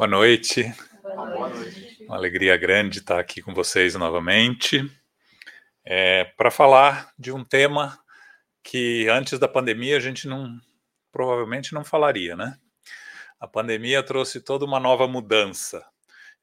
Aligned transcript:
Boa 0.00 0.08
noite. 0.08 0.74
Boa 1.02 1.50
noite. 1.50 2.04
Uma 2.04 2.16
alegria 2.16 2.56
grande 2.56 3.00
estar 3.00 3.20
aqui 3.20 3.42
com 3.42 3.52
vocês 3.52 3.94
novamente. 3.96 4.90
É, 5.84 6.24
para 6.24 6.50
falar 6.50 7.12
de 7.18 7.30
um 7.30 7.44
tema 7.44 8.02
que 8.64 9.06
antes 9.10 9.38
da 9.38 9.46
pandemia 9.46 9.98
a 9.98 10.00
gente 10.00 10.26
não 10.26 10.58
provavelmente 11.12 11.74
não 11.74 11.84
falaria, 11.84 12.34
né? 12.34 12.58
A 13.38 13.46
pandemia 13.46 14.02
trouxe 14.02 14.40
toda 14.40 14.64
uma 14.64 14.80
nova 14.80 15.06
mudança. 15.06 15.86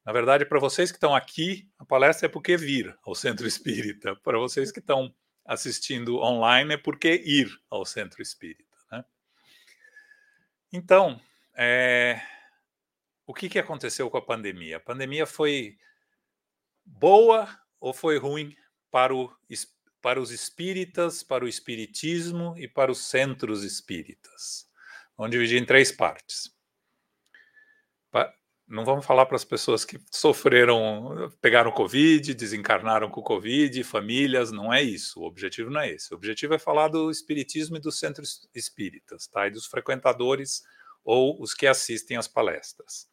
Na 0.05 0.13
verdade, 0.13 0.45
para 0.45 0.59
vocês 0.59 0.91
que 0.91 0.97
estão 0.97 1.15
aqui, 1.15 1.67
a 1.79 1.83
palestra 1.83 2.27
é 2.27 2.29
porque 2.29 2.55
vir 2.57 2.95
ao 3.01 3.15
Centro 3.15 3.47
Espírita. 3.47 4.15
Para 4.17 4.37
vocês 4.37 4.71
que 4.71 4.77
estão 4.77 5.11
assistindo 5.43 6.19
online, 6.19 6.75
é 6.75 6.77
porque 6.77 7.23
ir 7.25 7.49
ao 7.71 7.83
Centro 7.85 8.21
Espírita. 8.21 8.77
Né? 8.91 9.03
Então, 10.71 11.19
é, 11.55 12.21
o 13.27 13.33
que, 13.33 13.49
que 13.49 13.59
aconteceu 13.59 14.09
com 14.09 14.17
a 14.17 14.25
pandemia? 14.25 14.77
A 14.77 14.79
pandemia 14.79 15.25
foi 15.27 15.77
boa 16.85 17.47
ou 17.77 17.93
foi 17.93 18.17
ruim 18.17 18.55
para, 18.89 19.13
o, 19.13 19.29
para 20.01 20.21
os 20.21 20.31
espíritas, 20.31 21.21
para 21.21 21.43
o 21.43 21.47
espiritismo 21.47 22.57
e 22.57 22.69
para 22.69 22.89
os 22.89 23.09
centros 23.09 23.63
espíritas? 23.63 24.65
Vamos 25.17 25.31
dividir 25.31 25.61
em 25.61 25.65
três 25.65 25.91
partes. 25.91 26.55
Não 28.69 28.83
vamos 28.83 29.05
falar 29.05 29.25
para 29.25 29.37
as 29.37 29.45
pessoas 29.45 29.85
que 29.85 29.97
sofreram, 30.11 31.31
pegaram 31.41 31.71
Covid, 31.71 32.33
desencarnaram 32.33 33.09
com 33.09 33.21
Covid, 33.21 33.81
famílias, 33.85 34.51
não 34.51 34.73
é 34.73 34.81
isso. 34.81 35.21
O 35.21 35.25
objetivo 35.25 35.69
não 35.69 35.79
é 35.79 35.91
esse. 35.91 36.13
O 36.13 36.17
objetivo 36.17 36.53
é 36.53 36.59
falar 36.59 36.89
do 36.89 37.09
espiritismo 37.09 37.77
e 37.77 37.79
dos 37.79 37.97
centros 37.97 38.47
espíritas, 38.53 39.25
tá? 39.27 39.47
E 39.47 39.51
dos 39.51 39.65
frequentadores 39.65 40.63
ou 41.01 41.41
os 41.41 41.53
que 41.53 41.65
assistem 41.65 42.17
às 42.17 42.27
palestras. 42.27 43.07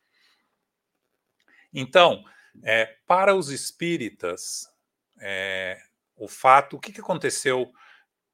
Então, 1.74 2.24
é, 2.62 2.86
para 3.06 3.34
os 3.34 3.50
espíritas, 3.50 4.68
é, 5.20 5.76
o 6.16 6.28
fato, 6.28 6.76
o 6.76 6.80
que, 6.80 6.92
que 6.92 7.00
aconteceu 7.00 7.72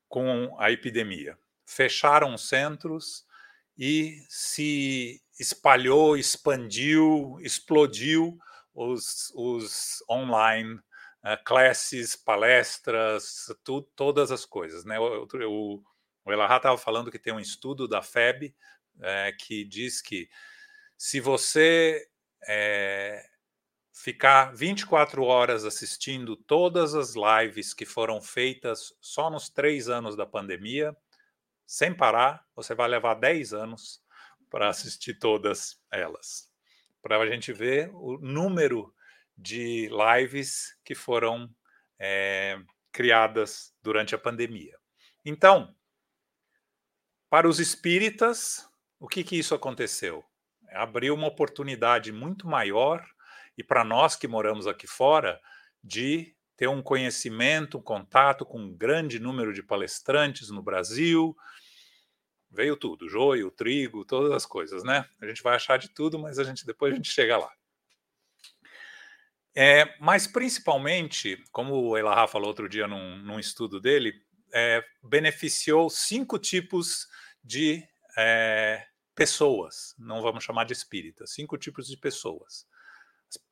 com 0.08 0.54
a 0.58 0.70
epidemia? 0.70 1.38
Fecharam 1.64 2.34
os 2.34 2.48
centros 2.48 3.24
e 3.78 4.22
se 4.28 5.22
espalhou, 5.38 6.18
expandiu, 6.18 7.38
explodiu 7.40 8.38
os, 8.74 9.32
os 9.34 10.04
online 10.08 10.74
uh, 10.74 11.42
classes, 11.44 12.14
palestras, 12.14 13.46
tu, 13.64 13.80
todas 13.96 14.30
as 14.30 14.44
coisas. 14.44 14.84
Né? 14.84 14.98
O, 14.98 15.24
o, 15.24 15.82
o 16.26 16.32
Elahá 16.32 16.58
estava 16.58 16.76
falando 16.76 17.10
que 17.10 17.18
tem 17.18 17.32
um 17.32 17.40
estudo 17.40 17.88
da 17.88 18.02
FEB 18.02 18.54
é, 19.00 19.32
que 19.32 19.64
diz 19.64 20.02
que 20.02 20.28
se 20.96 21.20
você 21.20 22.06
é, 22.46 23.29
ficar 24.02 24.54
24 24.54 25.22
horas 25.22 25.66
assistindo 25.66 26.34
todas 26.34 26.94
as 26.94 27.14
lives 27.14 27.74
que 27.74 27.84
foram 27.84 28.20
feitas 28.22 28.94
só 28.98 29.28
nos 29.28 29.50
três 29.50 29.90
anos 29.90 30.16
da 30.16 30.24
pandemia, 30.24 30.96
sem 31.66 31.94
parar, 31.94 32.46
você 32.56 32.74
vai 32.74 32.88
levar 32.88 33.14
10 33.14 33.52
anos 33.52 34.02
para 34.48 34.70
assistir 34.70 35.18
todas 35.18 35.78
elas. 35.92 36.50
Para 37.02 37.18
a 37.18 37.26
gente 37.26 37.52
ver 37.52 37.90
o 37.92 38.16
número 38.18 38.92
de 39.36 39.88
lives 39.88 40.74
que 40.82 40.94
foram 40.94 41.54
é, 41.98 42.58
criadas 42.90 43.74
durante 43.82 44.14
a 44.14 44.18
pandemia. 44.18 44.78
Então, 45.24 45.74
para 47.28 47.46
os 47.46 47.60
espíritas, 47.60 48.66
o 48.98 49.06
que, 49.06 49.22
que 49.22 49.38
isso 49.38 49.54
aconteceu? 49.54 50.24
Abriu 50.72 51.14
uma 51.14 51.28
oportunidade 51.28 52.10
muito 52.10 52.48
maior, 52.48 53.06
e 53.56 53.64
para 53.64 53.84
nós 53.84 54.16
que 54.16 54.28
moramos 54.28 54.66
aqui 54.66 54.86
fora, 54.86 55.40
de 55.82 56.34
ter 56.56 56.68
um 56.68 56.82
conhecimento, 56.82 57.78
um 57.78 57.82
contato 57.82 58.44
com 58.44 58.60
um 58.60 58.74
grande 58.74 59.18
número 59.18 59.52
de 59.52 59.62
palestrantes 59.62 60.50
no 60.50 60.62
Brasil. 60.62 61.34
Veio 62.50 62.76
tudo, 62.76 63.08
joio, 63.08 63.50
trigo, 63.50 64.04
todas 64.04 64.32
as 64.32 64.44
coisas, 64.44 64.84
né? 64.84 65.08
A 65.22 65.26
gente 65.26 65.42
vai 65.42 65.56
achar 65.56 65.78
de 65.78 65.88
tudo, 65.88 66.18
mas 66.18 66.38
a 66.38 66.44
gente 66.44 66.66
depois 66.66 66.92
a 66.92 66.96
gente 66.96 67.10
chega 67.10 67.38
lá. 67.38 67.50
É, 69.54 69.96
mas 69.98 70.26
principalmente, 70.26 71.42
como 71.50 71.74
o 71.74 71.96
Elahá 71.96 72.26
falou 72.28 72.48
outro 72.48 72.68
dia 72.68 72.86
num, 72.86 73.16
num 73.18 73.38
estudo 73.38 73.80
dele, 73.80 74.12
é, 74.52 74.84
beneficiou 75.02 75.88
cinco 75.88 76.38
tipos 76.38 77.08
de 77.42 77.82
é, 78.16 78.86
pessoas, 79.14 79.94
não 79.98 80.22
vamos 80.22 80.44
chamar 80.44 80.64
de 80.64 80.72
espíritas, 80.72 81.32
cinco 81.32 81.56
tipos 81.56 81.88
de 81.88 81.96
pessoas. 81.96 82.66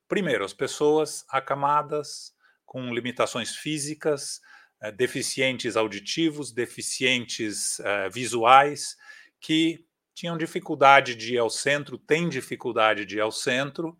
Primeiro, 0.08 0.44
as 0.44 0.54
pessoas 0.54 1.24
acamadas, 1.28 2.34
com 2.64 2.92
limitações 2.94 3.54
físicas, 3.54 4.40
eh, 4.80 4.90
deficientes 4.90 5.76
auditivos, 5.76 6.50
deficientes 6.50 7.78
eh, 7.80 8.08
visuais, 8.08 8.96
que 9.38 9.84
tinham 10.14 10.36
dificuldade 10.36 11.14
de 11.14 11.34
ir 11.34 11.38
ao 11.38 11.50
centro, 11.50 11.98
têm 11.98 12.28
dificuldade 12.28 13.04
de 13.04 13.18
ir 13.18 13.20
ao 13.20 13.30
centro. 13.30 13.98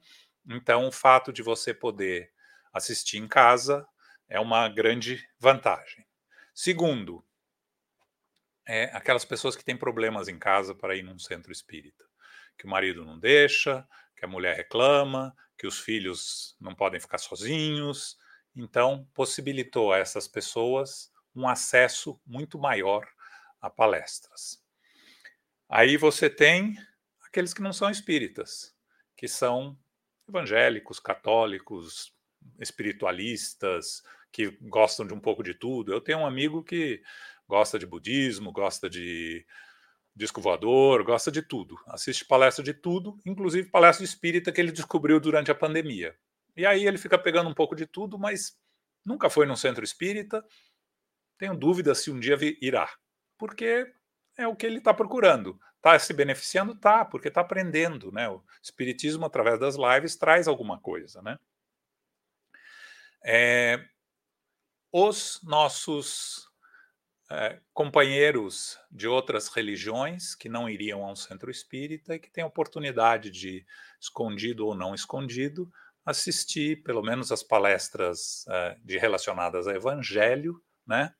Então, 0.49 0.89
o 0.89 0.93
fato 0.93 1.33
de 1.33 1.43
você 1.43 1.75
poder 1.75 2.33
assistir 2.73 3.19
em 3.19 3.29
casa 3.29 3.87
é 4.29 4.41
uma 4.41 4.69
grande 4.69 5.23
vantagem. 5.39 6.07
Segundo, 6.55 7.23
é 8.67 8.85
aquelas 8.97 9.25
pessoas 9.25 9.57
que 9.57 9.65
têm 9.65 9.77
problemas 9.77 10.27
em 10.29 10.39
casa 10.39 10.75
para 10.75 10.97
ir 10.97 11.03
num 11.03 11.19
centro 11.19 11.53
espírita, 11.53 12.05
que 12.59 12.67
o 12.67 12.69
marido 12.69 13.05
não 13.05 13.19
deixa, 13.19 13.87
que 14.17 14.25
a 14.25 14.29
mulher 14.29 14.57
reclama, 14.57 15.35
que 15.59 15.67
os 15.67 15.81
filhos 15.81 16.57
não 16.61 16.75
podem 16.75 17.01
ficar 17.01 17.19
sozinhos. 17.19 18.17
Então, 18.55 19.07
possibilitou 19.13 19.93
a 19.93 19.99
essas 19.99 20.29
pessoas 20.29 21.13
um 21.35 21.49
acesso 21.49 22.21
muito 22.25 22.59
maior 22.59 23.07
a 23.61 23.69
palestras. 23.69 24.63
Aí 25.69 25.97
você 25.97 26.31
tem 26.31 26.77
aqueles 27.27 27.53
que 27.53 27.61
não 27.61 27.73
são 27.73 27.91
espíritas, 27.91 28.75
que 29.17 29.29
são 29.29 29.79
evangélicos, 30.29 30.99
católicos, 30.99 32.15
espiritualistas, 32.59 34.03
que 34.33 34.51
gostam 34.63 35.07
de 35.07 35.13
um 35.13 35.21
pouco 35.21 35.43
de 35.43 35.55
tudo. 35.55 35.93
Eu 35.93 36.01
tenho 36.01 36.19
um 36.19 36.27
amigo 36.27 36.63
que 36.63 37.03
gosta 37.47 37.79
de 37.79 37.87
budismo, 37.87 38.53
gosta 38.53 38.89
de 38.89 39.45
disco 40.19 40.41
voador, 40.41 41.03
gosta 41.05 41.31
de 41.31 41.41
tudo. 41.41 41.79
Assiste 41.87 42.25
palestra 42.25 42.62
de 42.62 42.75
tudo, 42.75 43.19
inclusive 43.25 43.71
palestra 43.71 44.05
espírita 44.05 44.53
que 44.53 44.61
ele 44.61 44.73
descobriu 44.73 45.19
durante 45.21 45.51
a 45.51 45.55
pandemia. 45.55 46.15
E 46.56 46.67
aí 46.67 46.87
ele 46.87 46.99
fica 46.99 47.17
pegando 47.17 47.49
um 47.49 47.55
pouco 47.55 47.75
de 47.75 47.87
tudo, 47.87 48.19
mas 48.19 48.59
nunca 49.05 49.31
foi 49.31 49.47
num 49.47 49.57
centro 49.57 49.84
espírita. 49.84 50.45
Tenho 51.39 51.57
dúvida 51.57 51.95
se 51.95 52.11
um 52.11 52.19
dia 52.19 52.37
irá, 52.61 52.91
porque 53.39 53.91
é 54.37 54.47
o 54.47 54.57
que 54.57 54.67
ele 54.67 54.78
está 54.78 54.93
procurando. 54.93 55.59
Está 55.77 55.97
se 55.99 56.12
beneficiando? 56.12 56.75
Tá, 56.75 57.05
porque 57.05 57.28
está 57.28 57.41
aprendendo. 57.41 58.11
Né? 58.11 58.28
O 58.28 58.43
espiritismo, 58.61 59.25
através 59.25 59.61
das 59.61 59.77
lives, 59.77 60.17
traz 60.17 60.49
alguma 60.49 60.81
coisa. 60.81 61.23
Né? 61.23 61.39
É, 63.25 63.84
os 64.93 65.41
nossos 65.45 66.47
é, 67.31 67.61
companheiros 67.75 68.78
de 68.91 69.06
outras 69.06 69.49
religiões 69.49 70.34
que 70.34 70.49
não 70.49 70.69
iriam 70.69 71.05
a 71.05 71.12
um 71.12 71.16
centro 71.16 71.50
espírita 71.50 72.15
e 72.15 72.19
que 72.19 72.31
têm 72.31 72.44
oportunidade 72.44 73.31
de, 73.31 73.66
escondido 74.00 74.66
ou 74.66 74.75
não 74.75 74.94
escondido, 74.94 75.71
assistir 76.05 76.83
pelo 76.83 77.03
menos 77.03 77.31
as 77.31 77.43
palestras 77.43 78.47
é, 78.49 78.78
de 78.83 78.97
relacionadas 78.97 79.66
ao 79.66 79.75
Evangelho, 79.75 80.62
né, 80.87 81.15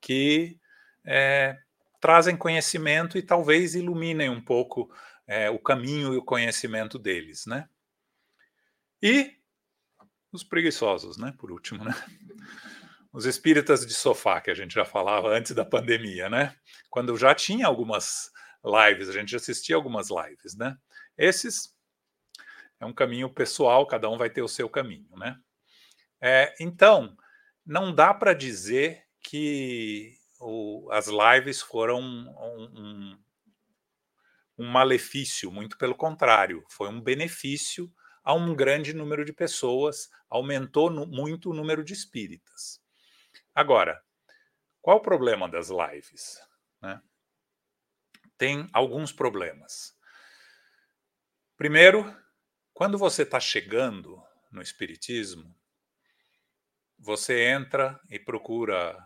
que 0.00 0.58
é, 1.04 1.58
trazem 2.00 2.36
conhecimento 2.36 3.18
e 3.18 3.22
talvez 3.22 3.74
iluminem 3.74 4.30
um 4.30 4.40
pouco 4.40 4.90
o 5.54 5.58
caminho 5.58 6.12
e 6.12 6.18
o 6.18 6.22
conhecimento 6.22 6.98
deles, 6.98 7.46
né? 7.46 7.66
E 9.02 9.34
os 10.30 10.44
preguiçosos, 10.44 11.16
né? 11.16 11.32
Por 11.38 11.50
último, 11.50 11.82
né? 11.82 11.94
Os 13.14 13.26
espíritas 13.26 13.86
de 13.86 13.94
sofá, 13.94 14.40
que 14.40 14.50
a 14.50 14.54
gente 14.54 14.74
já 14.74 14.84
falava 14.84 15.28
antes 15.28 15.52
da 15.52 15.64
pandemia, 15.64 16.28
né? 16.28 16.52
Quando 16.90 17.16
já 17.16 17.32
tinha 17.32 17.64
algumas 17.64 18.32
lives, 18.64 19.08
a 19.08 19.12
gente 19.12 19.36
assistia 19.36 19.76
algumas 19.76 20.08
lives, 20.10 20.56
né? 20.56 20.76
Esses 21.16 21.72
é 22.80 22.84
um 22.84 22.92
caminho 22.92 23.32
pessoal, 23.32 23.86
cada 23.86 24.10
um 24.10 24.18
vai 24.18 24.28
ter 24.28 24.42
o 24.42 24.48
seu 24.48 24.68
caminho, 24.68 25.16
né? 25.16 25.38
É, 26.20 26.52
então, 26.58 27.16
não 27.64 27.94
dá 27.94 28.12
para 28.12 28.34
dizer 28.34 29.04
que 29.20 30.14
o, 30.40 30.88
as 30.90 31.06
lives 31.06 31.62
foram 31.62 32.00
um, 32.00 32.28
um, 32.74 33.18
um 34.58 34.66
malefício, 34.66 35.52
muito 35.52 35.78
pelo 35.78 35.94
contrário, 35.94 36.64
foi 36.68 36.88
um 36.88 37.00
benefício 37.00 37.88
a 38.24 38.34
um 38.34 38.56
grande 38.56 38.92
número 38.92 39.24
de 39.24 39.32
pessoas, 39.32 40.10
aumentou 40.28 40.90
no, 40.90 41.06
muito 41.06 41.50
o 41.50 41.54
número 41.54 41.84
de 41.84 41.92
espíritas. 41.92 42.82
Agora, 43.54 44.02
qual 44.82 44.98
o 44.98 45.02
problema 45.02 45.48
das 45.48 45.68
lives? 45.70 46.38
Né? 46.82 47.00
Tem 48.36 48.68
alguns 48.72 49.12
problemas. 49.12 49.96
Primeiro, 51.56 52.04
Quando 52.74 52.98
você 52.98 53.22
está 53.22 53.38
chegando 53.38 54.20
no 54.50 54.60
Espiritismo, 54.60 55.54
você 56.98 57.44
entra 57.44 58.00
e 58.10 58.18
procura, 58.18 58.98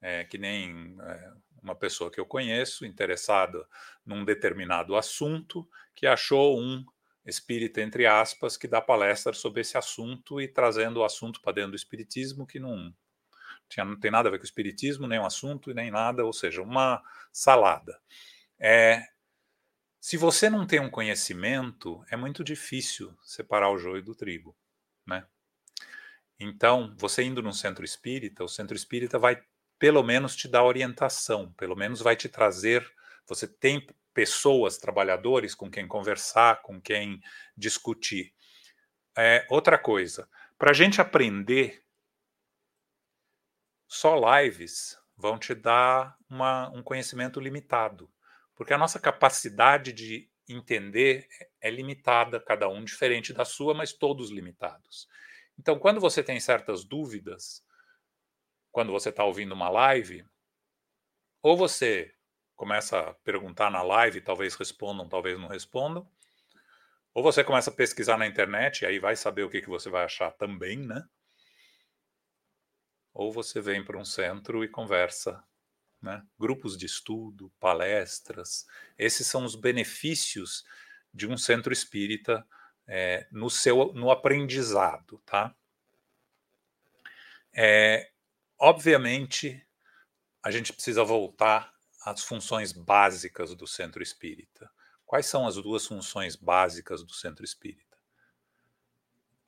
é, 0.00 0.24
que 0.24 0.38
nem 0.38 0.96
é, 1.00 1.32
uma 1.60 1.74
pessoa 1.74 2.10
que 2.10 2.20
eu 2.20 2.26
conheço, 2.26 2.86
interessada 2.86 3.66
num 4.06 4.24
determinado 4.24 4.96
assunto, 4.96 5.68
que 5.94 6.06
achou 6.06 6.60
um 6.60 6.84
espírita, 7.26 7.80
entre 7.82 8.06
aspas, 8.06 8.56
que 8.56 8.68
dá 8.68 8.80
palestra 8.80 9.32
sobre 9.32 9.62
esse 9.62 9.76
assunto 9.76 10.40
e 10.40 10.46
trazendo 10.46 11.00
o 11.00 11.04
assunto 11.04 11.42
para 11.42 11.54
dentro 11.54 11.72
do 11.72 11.76
Espiritismo, 11.76 12.46
que 12.46 12.60
não, 12.60 12.94
tinha, 13.70 13.84
não 13.84 13.98
tem 13.98 14.10
nada 14.10 14.28
a 14.28 14.32
ver 14.32 14.38
com 14.38 14.42
o 14.42 14.46
Espiritismo, 14.46 15.06
nem 15.06 15.18
o 15.18 15.24
assunto, 15.24 15.72
nem 15.72 15.90
nada, 15.90 16.24
ou 16.24 16.32
seja, 16.32 16.60
uma 16.60 17.02
salada. 17.32 17.98
É, 18.58 19.06
se 20.00 20.16
você 20.16 20.50
não 20.50 20.66
tem 20.66 20.80
um 20.80 20.90
conhecimento, 20.90 22.04
é 22.10 22.16
muito 22.16 22.42
difícil 22.42 23.16
separar 23.22 23.70
o 23.70 23.78
joio 23.78 24.02
do 24.02 24.14
trigo, 24.14 24.56
né? 25.06 25.26
Então, 26.38 26.94
você 26.98 27.22
indo 27.22 27.42
num 27.42 27.52
centro 27.52 27.84
espírita, 27.84 28.42
o 28.42 28.48
centro 28.48 28.74
espírita 28.74 29.18
vai 29.18 29.42
pelo 29.78 30.02
menos 30.02 30.34
te 30.34 30.48
dar 30.48 30.64
orientação, 30.64 31.52
pelo 31.52 31.76
menos 31.76 32.00
vai 32.00 32.16
te 32.16 32.28
trazer. 32.28 32.86
Você 33.26 33.46
tem 33.46 33.86
pessoas, 34.12 34.78
trabalhadores 34.78 35.54
com 35.54 35.70
quem 35.70 35.86
conversar, 35.86 36.62
com 36.62 36.80
quem 36.80 37.20
discutir. 37.56 38.34
É, 39.16 39.46
outra 39.50 39.78
coisa, 39.78 40.28
para 40.58 40.70
a 40.70 40.74
gente 40.74 41.00
aprender, 41.00 41.82
só 43.92 44.14
lives 44.36 44.96
vão 45.16 45.36
te 45.36 45.52
dar 45.52 46.16
uma, 46.28 46.70
um 46.70 46.80
conhecimento 46.80 47.40
limitado. 47.40 48.08
Porque 48.54 48.72
a 48.72 48.78
nossa 48.78 49.00
capacidade 49.00 49.92
de 49.92 50.30
entender 50.48 51.26
é 51.60 51.68
limitada, 51.68 52.38
cada 52.38 52.68
um 52.68 52.84
diferente 52.84 53.32
da 53.32 53.44
sua, 53.44 53.74
mas 53.74 53.92
todos 53.92 54.30
limitados. 54.30 55.08
Então, 55.58 55.76
quando 55.76 56.00
você 56.00 56.22
tem 56.22 56.38
certas 56.38 56.84
dúvidas, 56.84 57.64
quando 58.70 58.92
você 58.92 59.08
está 59.08 59.24
ouvindo 59.24 59.52
uma 59.52 59.68
live, 59.68 60.24
ou 61.42 61.56
você 61.56 62.14
começa 62.54 63.00
a 63.00 63.14
perguntar 63.14 63.72
na 63.72 63.82
live, 63.82 64.20
talvez 64.20 64.54
respondam, 64.54 65.08
talvez 65.08 65.36
não 65.36 65.48
respondam, 65.48 66.08
ou 67.12 67.24
você 67.24 67.42
começa 67.42 67.70
a 67.70 67.74
pesquisar 67.74 68.16
na 68.16 68.26
internet, 68.26 68.82
e 68.82 68.86
aí 68.86 69.00
vai 69.00 69.16
saber 69.16 69.42
o 69.42 69.50
que, 69.50 69.60
que 69.60 69.68
você 69.68 69.90
vai 69.90 70.04
achar 70.04 70.30
também, 70.30 70.78
né? 70.78 71.04
Ou 73.12 73.32
você 73.32 73.60
vem 73.60 73.84
para 73.84 73.98
um 73.98 74.04
centro 74.04 74.64
e 74.64 74.68
conversa 74.68 75.42
né? 76.00 76.24
grupos 76.38 76.76
de 76.76 76.86
estudo, 76.86 77.52
palestras. 77.60 78.66
Esses 78.96 79.26
são 79.26 79.44
os 79.44 79.54
benefícios 79.54 80.64
de 81.12 81.26
um 81.26 81.36
centro 81.36 81.72
espírita 81.72 82.46
é, 82.86 83.26
no 83.30 83.50
seu 83.50 83.92
no 83.92 84.10
aprendizado, 84.10 85.18
tá? 85.26 85.54
É, 87.52 88.10
obviamente, 88.58 89.64
a 90.42 90.50
gente 90.50 90.72
precisa 90.72 91.04
voltar 91.04 91.72
às 92.04 92.22
funções 92.22 92.72
básicas 92.72 93.54
do 93.54 93.66
centro 93.66 94.02
espírita. 94.02 94.70
Quais 95.04 95.26
são 95.26 95.46
as 95.46 95.56
duas 95.56 95.86
funções 95.86 96.36
básicas 96.36 97.04
do 97.04 97.12
centro 97.12 97.44
espírita? 97.44 97.98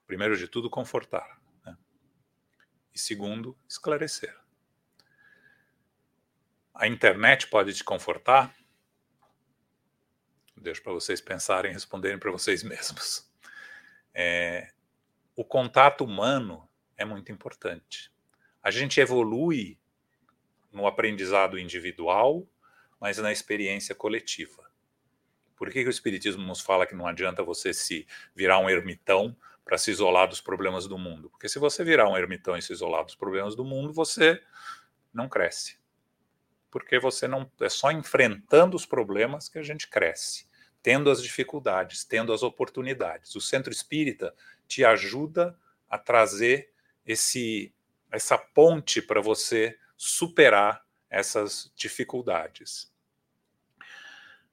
Primeiro 0.07 0.37
de 0.37 0.49
tudo, 0.49 0.69
confortar. 0.69 1.41
E 2.95 2.99
segundo, 2.99 3.57
esclarecer. 3.69 4.37
A 6.75 6.87
internet 6.87 7.49
pode 7.49 7.75
te 7.75 7.85
confortar? 7.85 8.55
Deixo 10.57 10.83
para 10.83 10.93
vocês 10.93 11.21
pensarem 11.21 11.73
responderem 11.73 12.19
para 12.19 12.31
vocês 12.31 12.63
mesmos. 12.65 13.31
É, 14.15 14.73
o 15.35 15.45
contato 15.45 16.05
humano 16.05 16.69
é 16.97 17.05
muito 17.05 17.33
importante. 17.33 18.13
A 18.63 18.71
gente 18.71 19.01
evolui 19.01 19.79
no 20.71 20.87
aprendizado 20.87 21.59
individual, 21.59 22.47
mas 23.01 23.19
na 23.19 23.33
experiência 23.33 23.95
coletiva. 23.95 24.71
Por 25.57 25.71
que, 25.71 25.83
que 25.83 25.89
o 25.89 25.91
Espiritismo 25.91 26.43
nos 26.43 26.61
fala 26.61 26.87
que 26.87 26.95
não 26.95 27.07
adianta 27.07 27.43
você 27.43 27.73
se 27.73 28.07
virar 28.35 28.59
um 28.59 28.71
ermitão 28.71 29.37
para 29.65 29.79
se 29.79 29.91
isolar 29.91 30.29
dos 30.29 30.41
problemas 30.41 30.87
do 30.87 30.99
mundo? 30.99 31.31
Porque 31.31 31.49
se 31.49 31.59
você 31.59 31.85
virar 31.85 32.09
um 32.09 32.17
ermitão 32.17 32.57
e 32.57 32.63
se 32.63 32.73
isolar 32.73 33.05
dos 33.05 33.15
problemas 33.15 33.55
do 33.55 33.65
mundo, 33.65 33.93
você 33.93 34.41
não 35.13 35.29
cresce 35.29 35.83
porque 36.73 36.99
você 36.99 37.29
não 37.29 37.49
é 37.61 37.69
só 37.69 37.93
enfrentando 37.93 38.75
os 38.75 38.87
problemas 38.87 39.47
que 39.47 39.59
a 39.59 39.63
gente 39.63 39.87
cresce, 39.89 40.49
tendo 40.83 41.11
as 41.11 41.23
dificuldades, 41.23 42.03
tendo 42.03 42.33
as 42.33 42.43
oportunidades. 42.43 43.37
O 43.37 43.43
centro 43.43 43.71
espírita 43.71 44.35
te 44.67 44.83
ajuda 44.83 45.57
a 45.89 45.99
trazer 45.99 46.73
esse 47.07 47.73
essa 48.11 48.37
ponte 48.37 49.01
para 49.01 49.21
você 49.21 49.79
superar 49.97 50.85
essas 51.09 51.71
dificuldades. 51.77 52.91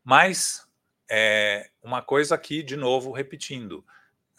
Mas 0.04 0.70
é, 1.10 1.70
uma 1.82 2.02
coisa 2.02 2.36
aqui, 2.36 2.62
de 2.64 2.76
novo, 2.76 3.12
repetindo, 3.12 3.86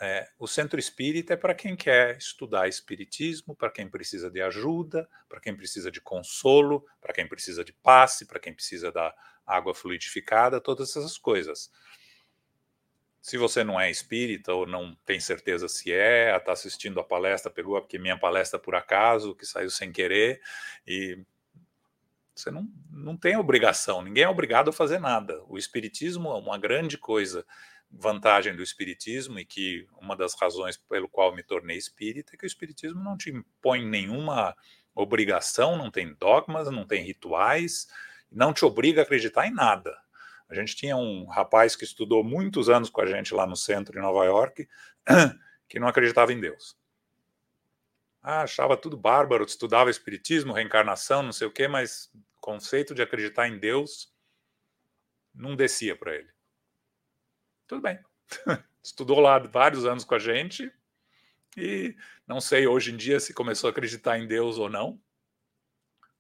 é, 0.01 0.31
o 0.39 0.49
centro 0.49 0.81
espírita 0.81 1.35
é 1.35 1.37
para 1.37 1.55
quem 1.55 1.77
quer 1.77 2.17
estudar 2.17 2.67
espiritismo, 2.67 3.55
para 3.55 3.71
quem 3.71 3.87
precisa 3.87 4.31
de 4.31 4.41
ajuda, 4.41 5.07
para 5.29 5.39
quem 5.41 5.55
precisa 5.55 5.91
de 5.91 6.01
consolo, 6.01 6.87
para 7.03 7.13
quem 7.13 7.29
precisa 7.29 7.63
de 7.63 7.75
passe, 7.75 8.25
para 8.25 8.41
quem 8.41 8.55
precisa 8.55 8.91
da 8.91 9.15
água 9.47 9.75
fluidificada, 9.75 10.59
todas 10.59 10.97
essas 10.97 11.19
coisas. 11.19 11.71
Se 13.21 13.37
você 13.37 13.63
não 13.63 13.79
é 13.79 13.91
espírita 13.91 14.55
ou 14.55 14.67
não 14.67 14.97
tem 15.05 15.21
certeza 15.21 15.69
se 15.69 15.93
é, 15.93 16.35
está 16.35 16.53
assistindo 16.53 16.99
a 16.99 17.05
palestra, 17.05 17.51
pegou 17.51 17.79
porque 17.79 17.99
minha 17.99 18.19
palestra 18.19 18.59
por 18.59 18.75
acaso, 18.75 19.35
que 19.35 19.45
saiu 19.45 19.69
sem 19.69 19.93
querer, 19.93 20.41
e 20.87 21.23
você 22.35 22.51
não, 22.51 22.67
não 22.91 23.19
tem 23.19 23.37
obrigação, 23.37 24.01
ninguém 24.01 24.25
é 24.25 24.29
obrigado 24.31 24.71
a 24.71 24.73
fazer 24.73 24.99
nada. 24.99 25.45
O 25.47 25.59
espiritismo 25.59 26.31
é 26.31 26.39
uma 26.39 26.57
grande 26.57 26.97
coisa 26.97 27.45
vantagem 27.91 28.55
do 28.55 28.63
espiritismo 28.63 29.39
e 29.39 29.45
que 29.45 29.87
uma 30.01 30.17
das 30.17 30.35
razões 30.35 30.77
pelo 30.77 31.09
qual 31.09 31.35
me 31.35 31.43
tornei 31.43 31.77
espírita 31.77 32.35
é 32.35 32.37
que 32.37 32.45
o 32.45 32.47
espiritismo 32.47 33.03
não 33.03 33.17
te 33.17 33.31
impõe 33.31 33.85
nenhuma 33.85 34.57
obrigação, 34.95 35.77
não 35.77 35.91
tem 35.91 36.15
dogmas, 36.15 36.71
não 36.71 36.87
tem 36.87 37.05
rituais, 37.05 37.89
não 38.31 38.53
te 38.53 38.65
obriga 38.65 39.01
a 39.01 39.05
acreditar 39.05 39.47
em 39.47 39.53
nada. 39.53 39.97
A 40.49 40.55
gente 40.55 40.77
tinha 40.77 40.97
um 40.97 41.27
rapaz 41.27 41.75
que 41.75 41.85
estudou 41.85 42.23
muitos 42.23 42.69
anos 42.69 42.91
com 42.91 43.01
a 43.01 43.07
gente 43.07 43.35
lá 43.35 43.47
no 43.47 43.57
centro 43.57 43.99
em 43.99 44.03
Nova 44.03 44.25
York, 44.25 44.69
que 45.69 45.81
não 45.81 45.89
acreditava 45.89 46.33
em 46.33 46.41
Deus. 46.41 46.77
Ah, 48.23 48.43
achava 48.43 48.77
tudo 48.77 48.97
bárbaro, 48.97 49.45
estudava 49.45 49.91
espiritismo, 49.91 50.53
reencarnação, 50.53 51.23
não 51.23 51.33
sei 51.33 51.47
o 51.47 51.53
quê, 51.53 51.67
mas 51.67 52.11
conceito 52.41 52.95
de 52.95 53.03
acreditar 53.03 53.49
em 53.49 53.59
Deus 53.59 54.13
não 55.35 55.57
descia 55.57 55.97
para 55.97 56.15
ele 56.15 56.40
tudo 57.71 57.83
bem. 57.83 58.01
Estudou 58.83 59.21
lá 59.21 59.39
vários 59.39 59.87
anos 59.87 60.05
com 60.05 60.17
a 60.17 60.19
gente 60.19 60.73
e 61.57 61.95
não 62.27 62.41
sei 62.41 62.67
hoje 62.67 62.93
em 62.93 62.97
dia 62.97 63.21
se 63.21 63.33
começou 63.33 63.69
a 63.69 63.71
acreditar 63.71 64.19
em 64.19 64.27
Deus 64.27 64.59
ou 64.59 64.69
não. 64.69 65.01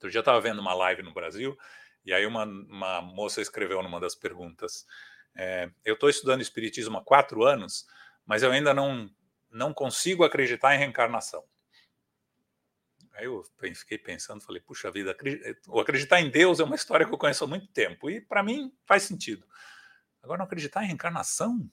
Eu 0.00 0.08
estava 0.08 0.40
vendo 0.40 0.60
uma 0.60 0.72
live 0.74 1.02
no 1.02 1.12
Brasil 1.12 1.58
e 2.04 2.12
aí 2.12 2.24
uma, 2.24 2.44
uma 2.44 3.02
moça 3.02 3.42
escreveu 3.42 3.82
numa 3.82 3.98
das 3.98 4.14
perguntas: 4.14 4.86
é, 5.34 5.68
Eu 5.84 5.94
estou 5.94 6.08
estudando 6.08 6.40
Espiritismo 6.40 6.98
há 6.98 7.02
quatro 7.02 7.42
anos, 7.42 7.84
mas 8.24 8.44
eu 8.44 8.52
ainda 8.52 8.72
não, 8.72 9.10
não 9.50 9.74
consigo 9.74 10.22
acreditar 10.22 10.76
em 10.76 10.78
reencarnação. 10.78 11.44
Aí 13.14 13.24
eu 13.24 13.44
fiquei 13.74 13.98
pensando, 13.98 14.40
falei, 14.40 14.62
puxa 14.62 14.88
vida, 14.88 15.16
acreditar 15.80 16.20
em 16.20 16.30
Deus 16.30 16.60
é 16.60 16.64
uma 16.64 16.76
história 16.76 17.04
que 17.04 17.12
eu 17.12 17.18
conheço 17.18 17.42
há 17.42 17.46
muito 17.48 17.66
tempo 17.66 18.08
e 18.08 18.20
para 18.20 18.40
mim 18.40 18.72
faz 18.86 19.02
sentido. 19.02 19.44
Agora, 20.22 20.38
não 20.38 20.44
acreditar 20.44 20.82
em 20.84 20.88
reencarnação? 20.88 21.70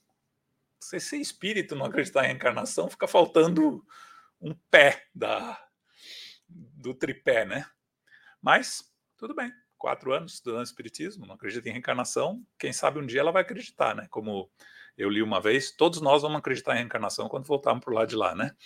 Você 0.80 1.00
ser 1.00 1.16
espírito, 1.16 1.74
não 1.74 1.86
acreditar 1.86 2.24
em 2.24 2.28
reencarnação, 2.28 2.88
fica 2.88 3.06
faltando 3.08 3.84
um 4.40 4.54
pé 4.70 5.06
da, 5.14 5.60
do 6.48 6.94
tripé, 6.94 7.44
né? 7.44 7.66
Mas, 8.40 8.92
tudo 9.16 9.34
bem. 9.34 9.52
Quatro 9.76 10.12
anos 10.12 10.34
estudando 10.34 10.66
espiritismo, 10.66 11.26
não 11.26 11.34
acredita 11.34 11.68
em 11.68 11.72
reencarnação. 11.72 12.44
Quem 12.58 12.72
sabe 12.72 12.98
um 12.98 13.06
dia 13.06 13.20
ela 13.20 13.32
vai 13.32 13.42
acreditar, 13.42 13.94
né? 13.94 14.06
Como 14.10 14.50
eu 14.96 15.08
li 15.08 15.22
uma 15.22 15.40
vez, 15.40 15.70
todos 15.70 16.00
nós 16.00 16.22
vamos 16.22 16.38
acreditar 16.38 16.74
em 16.74 16.78
reencarnação 16.78 17.28
quando 17.28 17.46
voltarmos 17.46 17.84
para 17.84 17.92
o 17.92 17.94
lado 17.94 18.08
de 18.08 18.16
lá, 18.16 18.34
né? 18.34 18.56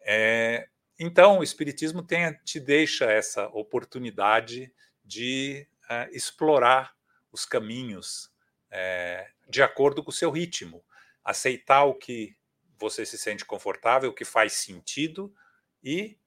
É, 0.00 0.68
então, 0.98 1.38
o 1.38 1.42
Espiritismo 1.42 2.02
tem, 2.02 2.32
te 2.44 2.58
deixa 2.58 3.04
essa 3.04 3.46
oportunidade 3.48 4.72
de 5.04 5.68
uh, 5.84 6.10
explorar 6.12 6.94
os 7.30 7.44
caminhos 7.44 8.27
é, 8.70 9.30
de 9.48 9.62
acordo 9.62 10.02
com 10.02 10.10
o 10.10 10.14
seu 10.14 10.30
ritmo. 10.30 10.84
Aceitar 11.24 11.84
o 11.84 11.94
que 11.94 12.36
você 12.78 13.04
se 13.04 13.18
sente 13.18 13.44
confortável, 13.44 14.10
o 14.10 14.14
que 14.14 14.24
faz 14.24 14.52
sentido 14.54 15.34
e 15.82 16.18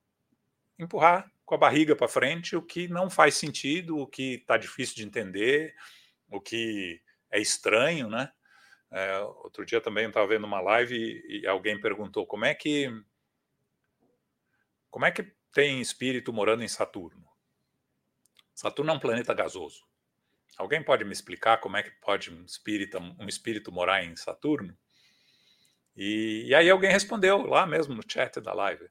empurrar 0.77 1.31
com 1.45 1.55
a 1.55 1.57
barriga 1.57 1.95
para 1.95 2.07
frente 2.07 2.55
o 2.55 2.62
que 2.62 2.88
não 2.88 3.10
faz 3.10 3.36
sentido, 3.36 3.98
o 3.98 4.07
que 4.07 4.36
está 4.36 4.57
difícil 4.57 4.95
de 4.95 5.03
entender, 5.03 5.75
o 6.29 6.39
que 6.39 7.01
é 7.29 7.39
estranho, 7.39 8.10
né? 8.10 8.31
É, 8.89 9.19
outro 9.19 9.65
dia 9.65 9.79
também 9.79 10.07
estava 10.07 10.27
vendo 10.27 10.45
uma 10.45 10.60
live 10.60 10.95
e, 10.95 11.41
e, 11.41 11.48
alguém 11.48 11.79
perguntou 11.79 12.27
como 12.27 12.43
é 12.43 12.53
que 12.53 12.89
como 14.89 15.05
é 15.05 15.12
que 15.12 15.33
tem 15.53 15.79
espírito 15.79 16.33
morando 16.33 16.63
em 16.63 16.67
Saturno? 16.67 17.25
Saturno 18.53 18.91
é 18.91 18.95
um 18.95 19.00
planeta 19.00 19.33
gasoso. 19.33 19.86
Alguém 20.58 20.84
pode 20.84 21.03
me 21.03 21.12
explicar 21.12 21.58
como 21.58 21.77
é 21.77 21.84
que 21.84 21.91
pode 22.01 22.31
um 22.31 22.43
espírito, 22.43 22.98
um 23.20 23.27
espírito 23.27 23.72
morar 23.72 24.03
em 24.03 24.15
Saturno? 24.15 24.77
E, 25.96 26.46
e 26.48 26.55
aí 26.55 26.70
alguém 26.70 26.91
respondeu 26.91 27.46
lá 27.46 27.65
mesmo 27.65 27.93
no 27.93 28.03
chat 28.08 28.39
da 28.39 28.53
live. 28.53 28.89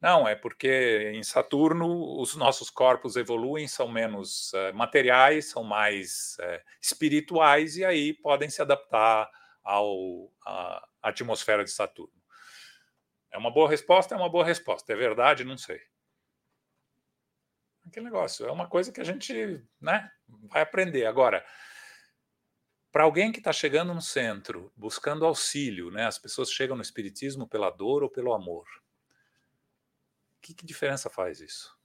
Não, 0.00 0.26
é 0.26 0.34
porque 0.34 1.12
em 1.14 1.22
Saturno 1.22 2.18
os 2.18 2.34
nossos 2.34 2.70
corpos 2.70 3.16
evoluem, 3.16 3.68
são 3.68 3.86
menos 3.86 4.52
uh, 4.54 4.74
materiais, 4.74 5.50
são 5.50 5.62
mais 5.62 6.38
uh, 6.40 6.60
espirituais 6.80 7.76
e 7.76 7.84
aí 7.84 8.14
podem 8.14 8.48
se 8.48 8.62
adaptar 8.62 9.30
à 9.62 10.82
atmosfera 11.02 11.62
de 11.62 11.70
Saturno. 11.70 12.20
É 13.30 13.36
uma 13.36 13.50
boa 13.50 13.68
resposta? 13.68 14.14
É 14.14 14.18
uma 14.18 14.30
boa 14.30 14.44
resposta. 14.44 14.90
É 14.92 14.96
verdade? 14.96 15.44
Não 15.44 15.58
sei. 15.58 15.80
Aquele 17.90 18.06
negócio, 18.06 18.46
é 18.46 18.52
uma 18.52 18.68
coisa 18.68 18.92
que 18.92 19.00
a 19.00 19.04
gente 19.04 19.62
né, 19.80 20.10
vai 20.28 20.62
aprender. 20.62 21.06
Agora, 21.06 21.44
para 22.90 23.04
alguém 23.04 23.30
que 23.30 23.38
está 23.38 23.52
chegando 23.52 23.92
no 23.92 24.00
centro, 24.00 24.72
buscando 24.76 25.26
auxílio, 25.26 25.90
né, 25.90 26.06
as 26.06 26.18
pessoas 26.18 26.50
chegam 26.50 26.76
no 26.76 26.82
Espiritismo 26.82 27.46
pela 27.46 27.70
dor 27.70 28.02
ou 28.02 28.08
pelo 28.08 28.32
amor 28.32 28.66
que, 30.40 30.54
que 30.54 30.66
diferença 30.66 31.10
faz 31.10 31.40
isso? 31.40 31.76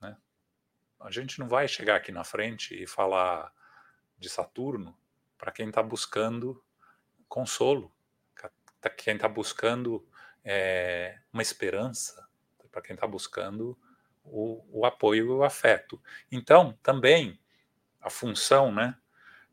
Né? 0.00 0.16
A 1.00 1.10
gente 1.10 1.38
não 1.38 1.48
vai 1.48 1.66
chegar 1.66 1.96
aqui 1.96 2.12
na 2.12 2.24
frente 2.24 2.80
e 2.80 2.86
falar 2.86 3.52
de 4.18 4.28
Saturno 4.28 4.96
para 5.36 5.52
quem 5.52 5.68
está 5.68 5.82
buscando 5.82 6.62
consolo, 7.28 7.92
quem 8.96 9.16
está 9.16 9.28
buscando 9.28 10.06
é, 10.44 11.20
uma 11.32 11.42
esperança, 11.42 12.28
para 12.70 12.82
quem 12.82 12.94
está 12.94 13.06
buscando 13.06 13.78
o, 14.24 14.64
o, 14.80 14.86
apoio 14.86 15.26
e 15.26 15.28
o 15.28 15.44
afeto. 15.44 16.00
Então, 16.30 16.78
também 16.82 17.38
a 18.00 18.10
função, 18.10 18.72
né? 18.72 18.96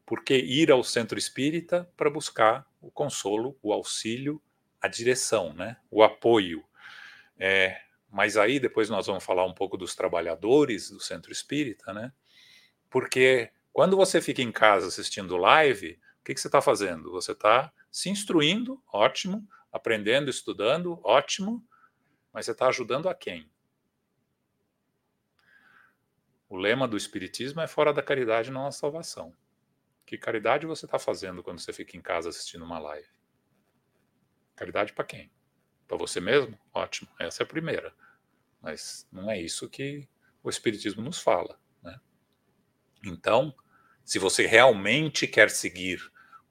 Porque 0.05 0.35
ir 0.35 0.71
ao 0.71 0.83
centro 0.83 1.17
espírita 1.17 1.89
para 1.95 2.09
buscar 2.09 2.65
o 2.81 2.89
consolo, 2.89 3.57
o 3.61 3.71
auxílio, 3.71 4.41
a 4.81 4.87
direção, 4.87 5.53
né? 5.53 5.77
O 5.89 6.03
apoio. 6.03 6.63
É, 7.37 7.81
mas 8.09 8.37
aí 8.37 8.59
depois 8.59 8.89
nós 8.89 9.07
vamos 9.07 9.23
falar 9.23 9.45
um 9.45 9.53
pouco 9.53 9.77
dos 9.77 9.95
trabalhadores 9.95 10.89
do 10.89 10.99
centro 10.99 11.31
espírita, 11.31 11.93
né? 11.93 12.11
Porque 12.89 13.51
quando 13.71 13.95
você 13.95 14.21
fica 14.21 14.41
em 14.41 14.51
casa 14.51 14.87
assistindo 14.87 15.37
live, 15.37 15.99
o 16.19 16.23
que, 16.23 16.33
que 16.33 16.41
você 16.41 16.47
está 16.47 16.61
fazendo? 16.61 17.11
Você 17.11 17.31
está 17.31 17.71
se 17.89 18.09
instruindo, 18.09 18.81
ótimo, 18.91 19.47
aprendendo, 19.71 20.29
estudando, 20.29 20.99
ótimo, 21.03 21.65
mas 22.33 22.45
você 22.45 22.51
está 22.51 22.67
ajudando 22.67 23.09
a 23.09 23.15
quem? 23.15 23.50
O 26.51 26.57
lema 26.57 26.85
do 26.85 26.97
Espiritismo 26.97 27.61
é 27.61 27.65
fora 27.65 27.93
da 27.93 28.03
caridade 28.03 28.51
não 28.51 28.67
há 28.67 28.73
salvação. 28.73 29.33
Que 30.05 30.17
caridade 30.17 30.65
você 30.65 30.83
está 30.83 30.99
fazendo 30.99 31.41
quando 31.41 31.59
você 31.59 31.71
fica 31.71 31.95
em 31.95 32.01
casa 32.01 32.27
assistindo 32.27 32.65
uma 32.65 32.77
live? 32.77 33.07
Caridade 34.53 34.91
para 34.91 35.05
quem? 35.05 35.31
Para 35.87 35.95
você 35.95 36.19
mesmo? 36.19 36.59
Ótimo, 36.73 37.09
essa 37.17 37.41
é 37.41 37.45
a 37.45 37.47
primeira. 37.47 37.95
Mas 38.61 39.07
não 39.09 39.31
é 39.31 39.39
isso 39.39 39.69
que 39.69 40.09
o 40.43 40.49
Espiritismo 40.49 41.01
nos 41.01 41.21
fala. 41.21 41.57
Né? 41.81 41.97
Então, 43.05 43.55
se 44.03 44.19
você 44.19 44.45
realmente 44.45 45.27
quer 45.27 45.49
seguir 45.49 46.01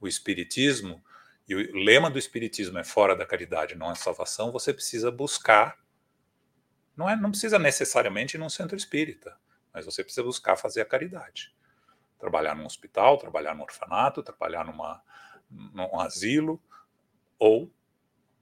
o 0.01 0.09
Espiritismo, 0.09 1.05
e 1.47 1.55
o 1.55 1.85
lema 1.85 2.09
do 2.09 2.19
Espiritismo 2.19 2.79
é 2.79 2.85
fora 2.85 3.15
da 3.15 3.27
caridade, 3.27 3.75
não 3.75 3.91
é 3.91 3.95
salvação, 3.95 4.51
você 4.51 4.73
precisa 4.73 5.11
buscar. 5.11 5.79
Não, 6.97 7.07
é, 7.07 7.15
não 7.15 7.31
precisa 7.31 7.59
necessariamente 7.59 8.39
ir 8.39 8.41
num 8.41 8.49
centro 8.49 8.79
espírita, 8.79 9.39
mas 9.73 9.85
você 9.85 10.03
precisa 10.03 10.23
buscar 10.23 10.57
fazer 10.57 10.81
a 10.81 10.85
caridade. 10.85 11.55
Trabalhar 12.19 12.55
num 12.55 12.67
hospital, 12.67 13.17
trabalhar 13.19 13.55
no 13.55 13.63
orfanato, 13.63 14.23
trabalhar 14.23 14.65
numa, 14.65 15.03
num 15.51 16.01
asilo, 16.01 16.63
ou 17.39 17.73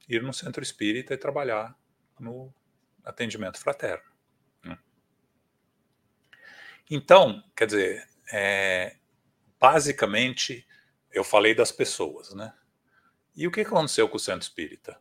ir 0.07 0.21
no 0.21 0.33
centro 0.33 0.63
espírita 0.63 1.13
e 1.13 1.17
trabalhar 1.17 1.77
no 2.19 2.53
atendimento 3.05 3.59
fraterno. 3.59 4.03
Né? 4.63 4.77
Então, 6.89 7.43
quer 7.55 7.67
dizer, 7.67 8.09
é, 8.31 8.97
basicamente, 9.59 10.67
eu 11.11 11.23
falei 11.23 11.53
das 11.53 11.71
pessoas, 11.71 12.33
né? 12.33 12.53
E 13.35 13.47
o 13.47 13.51
que 13.51 13.61
aconteceu 13.61 14.09
com 14.09 14.17
o 14.17 14.19
centro 14.19 14.41
espírita? 14.41 14.99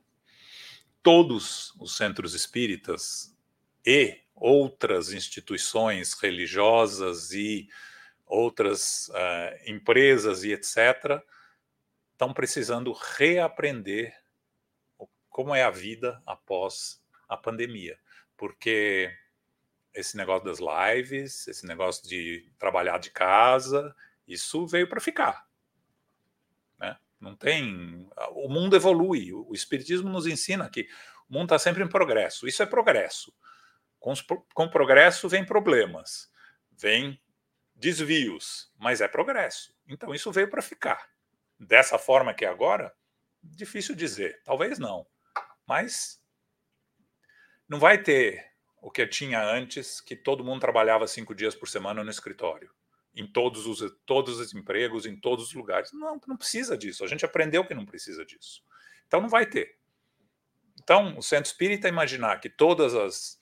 Todos 1.02 1.74
os 1.80 1.96
centros 1.96 2.34
espíritas 2.34 3.36
e 3.84 4.20
outras 4.40 5.12
instituições 5.12 6.14
religiosas 6.14 7.32
e 7.32 7.68
outras 8.26 9.08
uh, 9.08 9.70
empresas 9.70 10.44
e 10.44 10.52
etc., 10.52 11.22
estão 12.12 12.32
precisando 12.32 12.92
reaprender 12.92 14.14
como 15.28 15.54
é 15.54 15.62
a 15.62 15.70
vida 15.70 16.20
após 16.26 17.02
a 17.28 17.36
pandemia, 17.36 17.98
porque 18.36 19.16
esse 19.94 20.16
negócio 20.16 20.44
das 20.44 20.58
lives, 20.58 21.46
esse 21.46 21.66
negócio 21.66 22.08
de 22.08 22.50
trabalhar 22.58 22.98
de 22.98 23.10
casa, 23.10 23.94
isso 24.26 24.66
veio 24.66 24.88
para 24.88 25.00
ficar. 25.00 25.46
Né? 26.78 26.96
Não 27.20 27.34
tem. 27.34 28.08
O 28.30 28.48
mundo 28.48 28.76
evolui. 28.76 29.32
O 29.32 29.52
Espiritismo 29.54 30.08
nos 30.08 30.26
ensina 30.26 30.68
que 30.68 30.88
o 31.28 31.34
mundo 31.34 31.44
está 31.44 31.58
sempre 31.58 31.82
em 31.82 31.88
progresso. 31.88 32.46
Isso 32.46 32.62
é 32.62 32.66
progresso. 32.66 33.32
Com, 33.98 34.14
com 34.54 34.68
progresso 34.68 35.28
vem 35.28 35.44
problemas, 35.44 36.30
vem 36.70 37.20
desvios, 37.74 38.72
mas 38.78 39.00
é 39.00 39.08
progresso. 39.08 39.74
Então 39.86 40.14
isso 40.14 40.32
veio 40.32 40.48
para 40.48 40.62
ficar. 40.62 41.08
Dessa 41.58 41.98
forma 41.98 42.34
que 42.34 42.44
é 42.44 42.48
agora, 42.48 42.94
difícil 43.42 43.94
dizer. 43.94 44.40
Talvez 44.44 44.78
não. 44.78 45.06
Mas 45.66 46.22
não 47.68 47.78
vai 47.78 48.02
ter 48.02 48.52
o 48.80 48.90
que 48.90 49.06
tinha 49.06 49.42
antes, 49.42 50.00
que 50.00 50.16
todo 50.16 50.44
mundo 50.44 50.60
trabalhava 50.60 51.06
cinco 51.06 51.34
dias 51.34 51.54
por 51.54 51.68
semana 51.68 52.04
no 52.04 52.10
escritório, 52.10 52.70
em 53.14 53.26
todos 53.26 53.66
os, 53.66 53.80
todos 54.06 54.38
os 54.38 54.54
empregos, 54.54 55.04
em 55.04 55.16
todos 55.16 55.48
os 55.48 55.54
lugares. 55.54 55.92
Não, 55.92 56.20
não 56.26 56.36
precisa 56.36 56.78
disso. 56.78 57.04
A 57.04 57.08
gente 57.08 57.24
aprendeu 57.24 57.66
que 57.66 57.74
não 57.74 57.84
precisa 57.84 58.24
disso. 58.24 58.62
Então 59.06 59.20
não 59.20 59.28
vai 59.28 59.46
ter. 59.46 59.76
Então, 60.80 61.18
o 61.18 61.22
centro 61.22 61.50
espírita 61.50 61.88
imaginar 61.88 62.40
que 62.40 62.48
todas 62.48 62.94
as 62.94 63.38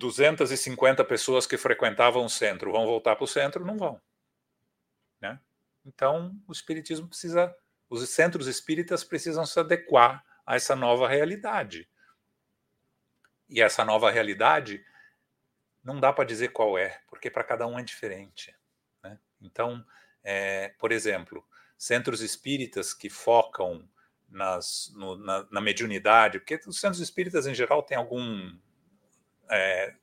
250 0.00 1.04
pessoas 1.04 1.46
que 1.46 1.58
frequentavam 1.58 2.24
o 2.24 2.30
centro 2.30 2.72
vão 2.72 2.86
voltar 2.86 3.14
para 3.14 3.24
o 3.24 3.28
centro, 3.28 3.64
não 3.64 3.76
vão. 3.76 4.00
Né? 5.20 5.38
Então, 5.84 6.34
o 6.48 6.52
espiritismo 6.52 7.06
precisa, 7.06 7.54
os 7.88 8.08
centros 8.08 8.46
espíritas 8.46 9.04
precisam 9.04 9.44
se 9.44 9.60
adequar 9.60 10.24
a 10.46 10.56
essa 10.56 10.74
nova 10.74 11.06
realidade. 11.06 11.88
E 13.48 13.60
essa 13.60 13.84
nova 13.84 14.10
realidade 14.10 14.84
não 15.84 16.00
dá 16.00 16.12
para 16.12 16.24
dizer 16.24 16.48
qual 16.48 16.78
é, 16.78 17.00
porque 17.08 17.30
para 17.30 17.44
cada 17.44 17.66
um 17.66 17.78
é 17.78 17.82
diferente. 17.82 18.56
Né? 19.02 19.18
Então, 19.40 19.84
é, 20.24 20.70
por 20.78 20.92
exemplo, 20.92 21.46
centros 21.76 22.22
espíritas 22.22 22.94
que 22.94 23.10
focam 23.10 23.86
nas, 24.28 24.90
no, 24.94 25.16
na, 25.16 25.46
na, 25.50 25.60
mediunidade, 25.60 26.38
porque 26.38 26.60
os 26.66 26.80
centros 26.80 27.00
espíritas 27.00 27.46
em 27.46 27.54
geral 27.54 27.82
têm 27.82 27.98
algum 27.98 28.56
é, 29.50 29.94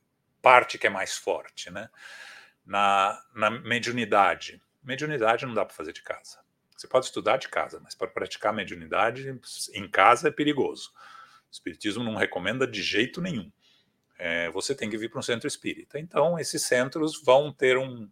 parte 0.42 0.78
que 0.78 0.86
é 0.86 0.90
mais 0.90 1.16
forte, 1.16 1.70
né? 1.70 1.88
Na, 2.64 3.20
na 3.34 3.50
mediunidade, 3.50 4.60
mediunidade 4.82 5.46
não 5.46 5.54
dá 5.54 5.64
para 5.64 5.74
fazer 5.74 5.92
de 5.92 6.02
casa. 6.02 6.38
Você 6.76 6.86
pode 6.86 7.06
estudar 7.06 7.38
de 7.38 7.48
casa, 7.48 7.80
mas 7.82 7.94
para 7.94 8.06
praticar 8.06 8.52
mediunidade 8.52 9.36
em 9.72 9.88
casa 9.88 10.28
é 10.28 10.30
perigoso. 10.30 10.92
O 11.48 11.50
Espiritismo 11.50 12.04
não 12.04 12.14
recomenda 12.14 12.66
de 12.66 12.82
jeito 12.82 13.20
nenhum. 13.20 13.50
É, 14.18 14.50
você 14.50 14.74
tem 14.74 14.88
que 14.88 14.96
vir 14.96 15.10
para 15.10 15.18
um 15.18 15.22
centro 15.22 15.48
espírita. 15.48 15.98
Então, 15.98 16.38
esses 16.38 16.62
centros 16.62 17.20
vão 17.22 17.52
ter 17.52 17.76
um, 17.76 18.08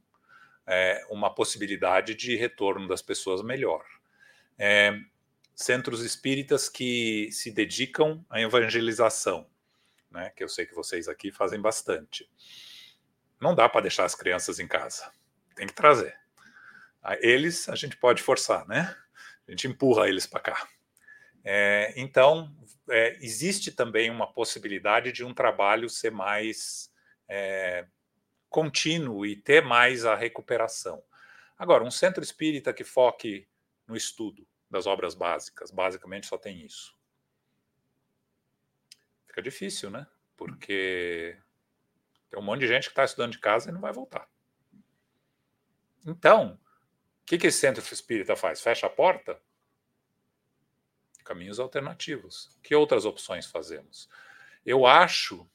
é, 0.66 1.04
uma 1.10 1.32
possibilidade 1.32 2.14
de 2.14 2.34
retorno 2.36 2.88
das 2.88 3.02
pessoas 3.02 3.42
melhor. 3.42 3.84
É, 4.58 4.98
centros 5.54 6.02
espíritas 6.02 6.68
que 6.68 7.30
se 7.30 7.50
dedicam 7.50 8.24
à 8.28 8.40
evangelização, 8.40 9.46
né, 10.16 10.30
que 10.30 10.42
eu 10.42 10.48
sei 10.48 10.66
que 10.66 10.74
vocês 10.74 11.08
aqui 11.08 11.30
fazem 11.30 11.60
bastante. 11.60 12.28
Não 13.40 13.54
dá 13.54 13.68
para 13.68 13.82
deixar 13.82 14.04
as 14.04 14.14
crianças 14.14 14.58
em 14.58 14.66
casa, 14.66 15.10
tem 15.54 15.66
que 15.66 15.74
trazer. 15.74 16.18
Eles 17.20 17.68
a 17.68 17.76
gente 17.76 17.96
pode 17.96 18.22
forçar, 18.22 18.66
né? 18.66 18.96
A 19.46 19.50
gente 19.52 19.68
empurra 19.68 20.08
eles 20.08 20.26
para 20.26 20.40
cá. 20.40 20.68
É, 21.44 21.94
então, 21.96 22.52
é, 22.90 23.16
existe 23.20 23.70
também 23.70 24.10
uma 24.10 24.32
possibilidade 24.32 25.12
de 25.12 25.22
um 25.22 25.32
trabalho 25.32 25.88
ser 25.88 26.10
mais 26.10 26.90
é, 27.28 27.86
contínuo 28.48 29.24
e 29.24 29.36
ter 29.36 29.62
mais 29.62 30.04
a 30.04 30.16
recuperação. 30.16 31.00
Agora, 31.56 31.84
um 31.84 31.90
centro 31.90 32.24
espírita 32.24 32.72
que 32.72 32.82
foque 32.82 33.46
no 33.86 33.96
estudo 33.96 34.46
das 34.68 34.86
obras 34.86 35.14
básicas. 35.14 35.70
Basicamente 35.70 36.26
só 36.26 36.36
tem 36.36 36.64
isso. 36.64 36.95
Fica 39.36 39.42
difícil, 39.42 39.90
né? 39.90 40.06
Porque 40.34 41.36
tem 42.30 42.40
um 42.40 42.42
monte 42.42 42.60
de 42.60 42.68
gente 42.68 42.84
que 42.84 42.92
está 42.92 43.04
estudando 43.04 43.32
de 43.32 43.38
casa 43.38 43.68
e 43.68 43.72
não 43.72 43.82
vai 43.82 43.92
voltar. 43.92 44.26
Então, 46.06 46.58
o 47.22 47.26
que, 47.26 47.36
que 47.36 47.48
esse 47.48 47.58
centro 47.58 47.82
espírita 47.82 48.34
faz? 48.34 48.62
Fecha 48.62 48.86
a 48.86 48.90
porta? 48.90 49.38
Caminhos 51.22 51.60
alternativos. 51.60 52.58
Que 52.62 52.74
outras 52.74 53.04
opções 53.04 53.44
fazemos? 53.44 54.08
Eu 54.64 54.86
acho 54.86 55.46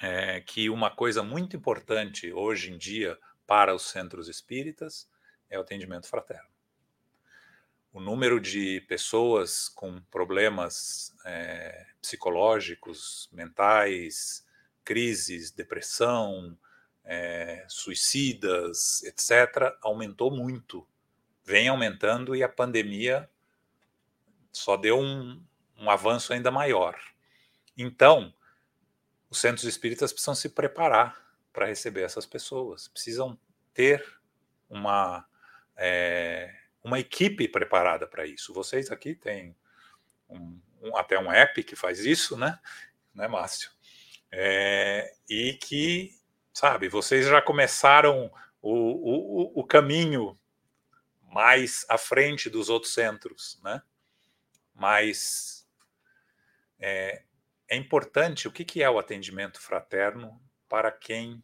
é, 0.00 0.40
que 0.40 0.70
uma 0.70 0.90
coisa 0.90 1.22
muito 1.22 1.54
importante 1.54 2.32
hoje 2.32 2.72
em 2.72 2.78
dia 2.78 3.18
para 3.46 3.74
os 3.74 3.82
centros 3.82 4.28
espíritas 4.28 5.10
é 5.50 5.58
o 5.58 5.60
atendimento 5.60 6.08
fraterno. 6.08 6.48
O 7.92 8.00
número 8.00 8.40
de 8.40 8.80
pessoas 8.82 9.68
com 9.68 10.00
problemas 10.10 11.14
é, 11.26 11.86
psicológicos, 12.00 13.28
mentais, 13.32 14.46
crises, 14.82 15.50
depressão, 15.50 16.56
é, 17.04 17.64
suicidas, 17.68 19.02
etc., 19.02 19.76
aumentou 19.82 20.30
muito. 20.30 20.86
Vem 21.44 21.68
aumentando 21.68 22.34
e 22.34 22.42
a 22.42 22.48
pandemia 22.48 23.28
só 24.52 24.76
deu 24.76 24.98
um, 24.98 25.42
um 25.76 25.90
avanço 25.90 26.32
ainda 26.32 26.50
maior. 26.50 26.98
Então, 27.76 28.32
os 29.28 29.38
centros 29.38 29.64
espíritas 29.64 30.12
precisam 30.12 30.34
se 30.34 30.48
preparar 30.50 31.20
para 31.52 31.66
receber 31.66 32.02
essas 32.02 32.26
pessoas, 32.26 32.88
precisam 32.88 33.38
ter 33.74 34.04
uma, 34.68 35.26
é, 35.76 36.54
uma 36.82 36.98
equipe 36.98 37.48
preparada 37.48 38.06
para 38.06 38.26
isso. 38.26 38.52
Vocês 38.52 38.90
aqui 38.90 39.14
têm 39.14 39.56
um, 40.28 40.60
um, 40.80 40.96
até 40.96 41.18
um 41.18 41.30
app 41.30 41.62
que 41.62 41.76
faz 41.76 42.00
isso, 42.00 42.36
né, 42.36 42.58
né 43.14 43.28
Márcio? 43.28 43.70
É, 44.30 45.14
e 45.28 45.54
que, 45.54 46.10
sabe, 46.52 46.88
vocês 46.88 47.26
já 47.26 47.40
começaram 47.42 48.32
o, 48.60 48.72
o, 48.72 49.60
o 49.60 49.64
caminho 49.64 50.38
mais 51.22 51.84
à 51.88 51.96
frente 51.98 52.50
dos 52.50 52.68
outros 52.68 52.92
centros, 52.94 53.60
né? 53.62 53.82
Mas 54.74 55.66
é, 56.78 57.22
é 57.68 57.76
importante 57.76 58.48
o 58.48 58.52
que, 58.52 58.64
que 58.64 58.82
é 58.82 58.90
o 58.90 58.98
atendimento 58.98 59.60
fraterno 59.60 60.40
para 60.68 60.90
quem 60.90 61.42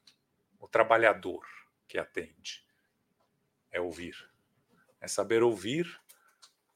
o 0.59 0.67
trabalhador 0.67 1.47
que 1.87 1.99
atende 1.99 2.67
é 3.71 3.81
ouvir, 3.81 4.17
é 5.01 5.09
saber 5.09 5.43
ouvir 5.43 6.01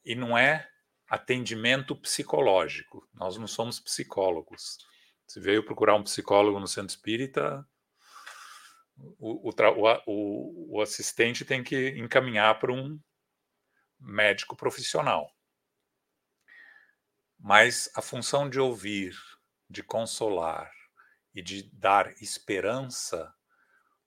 e 0.05 0.15
não 0.15 0.37
é 0.37 0.69
atendimento 1.07 1.95
psicológico. 1.95 3.07
Nós 3.13 3.37
não 3.37 3.47
somos 3.47 3.79
psicólogos. 3.79 4.77
Se 5.27 5.39
veio 5.39 5.65
procurar 5.65 5.95
um 5.95 6.03
psicólogo 6.03 6.59
no 6.59 6.67
centro 6.67 6.95
espírita, 6.95 7.67
o, 8.97 9.49
o, 9.49 9.53
o, 10.05 10.77
o 10.77 10.81
assistente 10.81 11.45
tem 11.45 11.63
que 11.63 11.89
encaminhar 11.97 12.59
para 12.59 12.71
um 12.71 12.99
médico 13.99 14.55
profissional. 14.55 15.31
Mas 17.39 17.89
a 17.95 18.01
função 18.01 18.49
de 18.49 18.59
ouvir, 18.59 19.15
de 19.69 19.83
consolar 19.83 20.71
e 21.33 21.41
de 21.41 21.63
dar 21.73 22.13
esperança, 22.21 23.33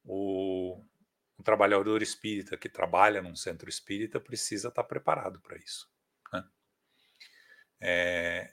o, 0.04 0.82
trabalhador 1.46 2.02
espírita 2.02 2.56
que 2.56 2.68
trabalha 2.68 3.22
num 3.22 3.36
centro 3.36 3.70
espírita 3.70 4.18
precisa 4.18 4.66
estar 4.66 4.82
preparado 4.82 5.40
para 5.40 5.56
isso. 5.56 5.88
Né? 6.32 6.44
É, 7.80 8.52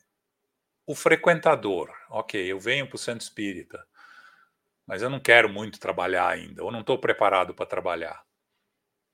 o 0.85 0.93
frequentador, 0.93 1.91
ok, 2.07 2.39
eu 2.39 2.59
venho 2.59 2.87
para 2.87 2.95
o 2.95 2.99
centro 2.99 3.23
espírita, 3.23 3.83
mas 4.85 5.01
eu 5.01 5.09
não 5.09 5.19
quero 5.19 5.49
muito 5.49 5.79
trabalhar 5.79 6.27
ainda, 6.27 6.63
ou 6.63 6.71
não 6.71 6.81
estou 6.81 6.99
preparado 6.99 7.55
para 7.55 7.65
trabalhar. 7.65 8.23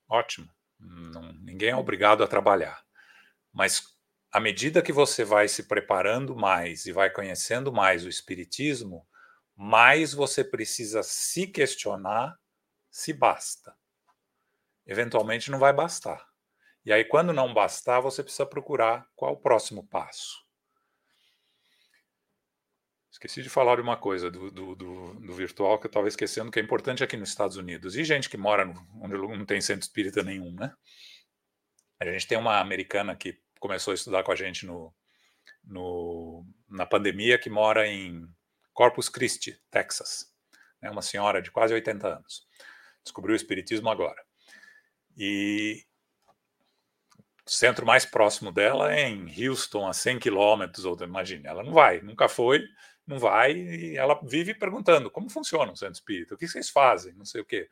Ótimo, 0.06 0.50
não, 0.78 1.32
ninguém 1.32 1.70
é 1.70 1.76
obrigado 1.76 2.22
a 2.22 2.28
trabalhar. 2.28 2.84
Mas 3.50 3.82
à 4.30 4.38
medida 4.38 4.82
que 4.82 4.92
você 4.92 5.24
vai 5.24 5.48
se 5.48 5.62
preparando 5.62 6.36
mais 6.36 6.84
e 6.84 6.92
vai 6.92 7.08
conhecendo 7.08 7.72
mais 7.72 8.04
o 8.04 8.10
Espiritismo, 8.10 9.08
mais 9.56 10.12
você 10.12 10.44
precisa 10.44 11.02
se 11.02 11.46
questionar 11.46 12.38
se 12.90 13.12
basta. 13.12 13.76
Eventualmente 14.86 15.50
não 15.50 15.58
vai 15.58 15.72
bastar. 15.72 16.28
E 16.84 16.92
aí, 16.92 17.04
quando 17.04 17.32
não 17.32 17.52
bastar, 17.52 18.00
você 18.00 18.22
precisa 18.22 18.46
procurar 18.46 19.06
qual 19.14 19.34
o 19.34 19.40
próximo 19.40 19.86
passo. 19.86 20.44
Esqueci 23.10 23.42
de 23.42 23.50
falar 23.50 23.76
de 23.76 23.82
uma 23.82 23.98
coisa 23.98 24.30
do, 24.30 24.50
do, 24.50 24.74
do, 24.74 25.14
do 25.14 25.34
virtual 25.34 25.78
que 25.78 25.86
eu 25.86 25.90
estava 25.90 26.08
esquecendo, 26.08 26.50
que 26.50 26.58
é 26.58 26.62
importante 26.62 27.04
aqui 27.04 27.16
nos 27.16 27.28
Estados 27.28 27.56
Unidos. 27.56 27.94
E 27.94 28.02
gente 28.02 28.30
que 28.30 28.38
mora 28.38 28.64
no, 28.64 28.74
onde 29.02 29.14
não 29.14 29.44
tem 29.44 29.60
centro 29.60 29.82
espírita 29.82 30.22
nenhum, 30.22 30.54
né? 30.54 30.72
A 32.00 32.06
gente 32.06 32.26
tem 32.26 32.38
uma 32.38 32.58
americana 32.58 33.14
que 33.14 33.38
começou 33.58 33.92
a 33.92 33.94
estudar 33.94 34.22
com 34.22 34.32
a 34.32 34.36
gente 34.36 34.64
no, 34.64 34.94
no, 35.62 36.46
na 36.66 36.86
pandemia, 36.86 37.38
que 37.38 37.50
mora 37.50 37.86
em 37.86 38.26
Corpus 38.72 39.10
Christi, 39.10 39.60
Texas. 39.70 40.32
É 40.80 40.90
uma 40.90 41.02
senhora 41.02 41.42
de 41.42 41.50
quase 41.50 41.74
80 41.74 42.08
anos. 42.08 42.46
Descobriu 43.02 43.32
o 43.32 43.36
espiritismo 43.36 43.88
agora. 43.88 44.22
E 45.16 45.84
o 47.46 47.50
centro 47.50 47.84
mais 47.84 48.04
próximo 48.04 48.52
dela 48.52 48.94
é 48.94 49.08
em 49.08 49.26
Houston, 49.48 49.86
a 49.86 49.92
100 49.92 50.18
quilômetros, 50.18 50.84
ou 50.84 50.96
imagine, 51.02 51.46
ela 51.46 51.62
não 51.62 51.72
vai, 51.72 52.00
nunca 52.00 52.28
foi, 52.28 52.64
não 53.06 53.18
vai, 53.18 53.52
e 53.52 53.96
ela 53.96 54.20
vive 54.22 54.54
perguntando 54.54 55.10
como 55.10 55.28
funciona 55.28 55.72
o 55.72 55.76
centro 55.76 55.94
espírita, 55.94 56.34
o 56.34 56.38
que 56.38 56.46
vocês 56.46 56.70
fazem, 56.70 57.12
não 57.14 57.24
sei 57.24 57.40
o 57.40 57.44
quê. 57.44 57.68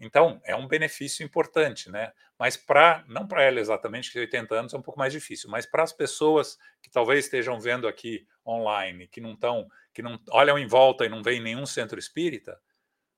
Então, 0.00 0.40
é 0.44 0.54
um 0.54 0.68
benefício 0.68 1.24
importante, 1.24 1.90
né? 1.90 2.12
Mas 2.38 2.56
para, 2.56 3.04
não 3.08 3.26
para 3.26 3.42
ela 3.42 3.58
exatamente, 3.58 4.12
que 4.12 4.18
80 4.18 4.54
anos 4.54 4.72
é 4.72 4.78
um 4.78 4.82
pouco 4.82 4.98
mais 4.98 5.12
difícil, 5.12 5.50
mas 5.50 5.66
para 5.66 5.82
as 5.82 5.92
pessoas 5.92 6.56
que 6.80 6.88
talvez 6.88 7.24
estejam 7.24 7.60
vendo 7.60 7.88
aqui 7.88 8.26
online, 8.46 9.08
que 9.08 9.20
não 9.20 9.32
estão, 9.32 9.68
que 9.92 10.00
não 10.00 10.18
olham 10.30 10.58
em 10.58 10.66
volta 10.66 11.04
e 11.04 11.08
não 11.08 11.22
veem 11.22 11.40
nenhum 11.40 11.66
centro 11.66 11.98
espírita, 11.98 12.58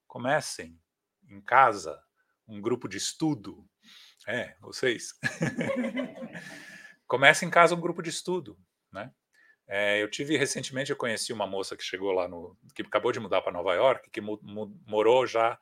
comecem 0.06 0.76
em 1.30 1.40
casa 1.40 2.00
um 2.46 2.60
grupo 2.60 2.88
de 2.88 2.96
estudo. 2.96 3.64
É, 4.26 4.56
vocês. 4.60 5.14
comecem 7.10 7.48
em 7.48 7.50
casa 7.50 7.74
um 7.74 7.80
grupo 7.80 8.00
de 8.02 8.08
estudo, 8.08 8.56
né? 8.92 9.10
É, 9.66 10.00
eu 10.00 10.08
tive 10.08 10.36
recentemente, 10.36 10.90
eu 10.90 10.96
conheci 10.96 11.32
uma 11.32 11.46
moça 11.46 11.76
que 11.76 11.82
chegou 11.82 12.12
lá 12.12 12.28
no, 12.28 12.56
que 12.72 12.82
acabou 12.82 13.10
de 13.10 13.18
mudar 13.18 13.42
para 13.42 13.52
Nova 13.52 13.74
York, 13.74 14.10
que 14.10 14.20
morou 14.20 15.26
já 15.26 15.58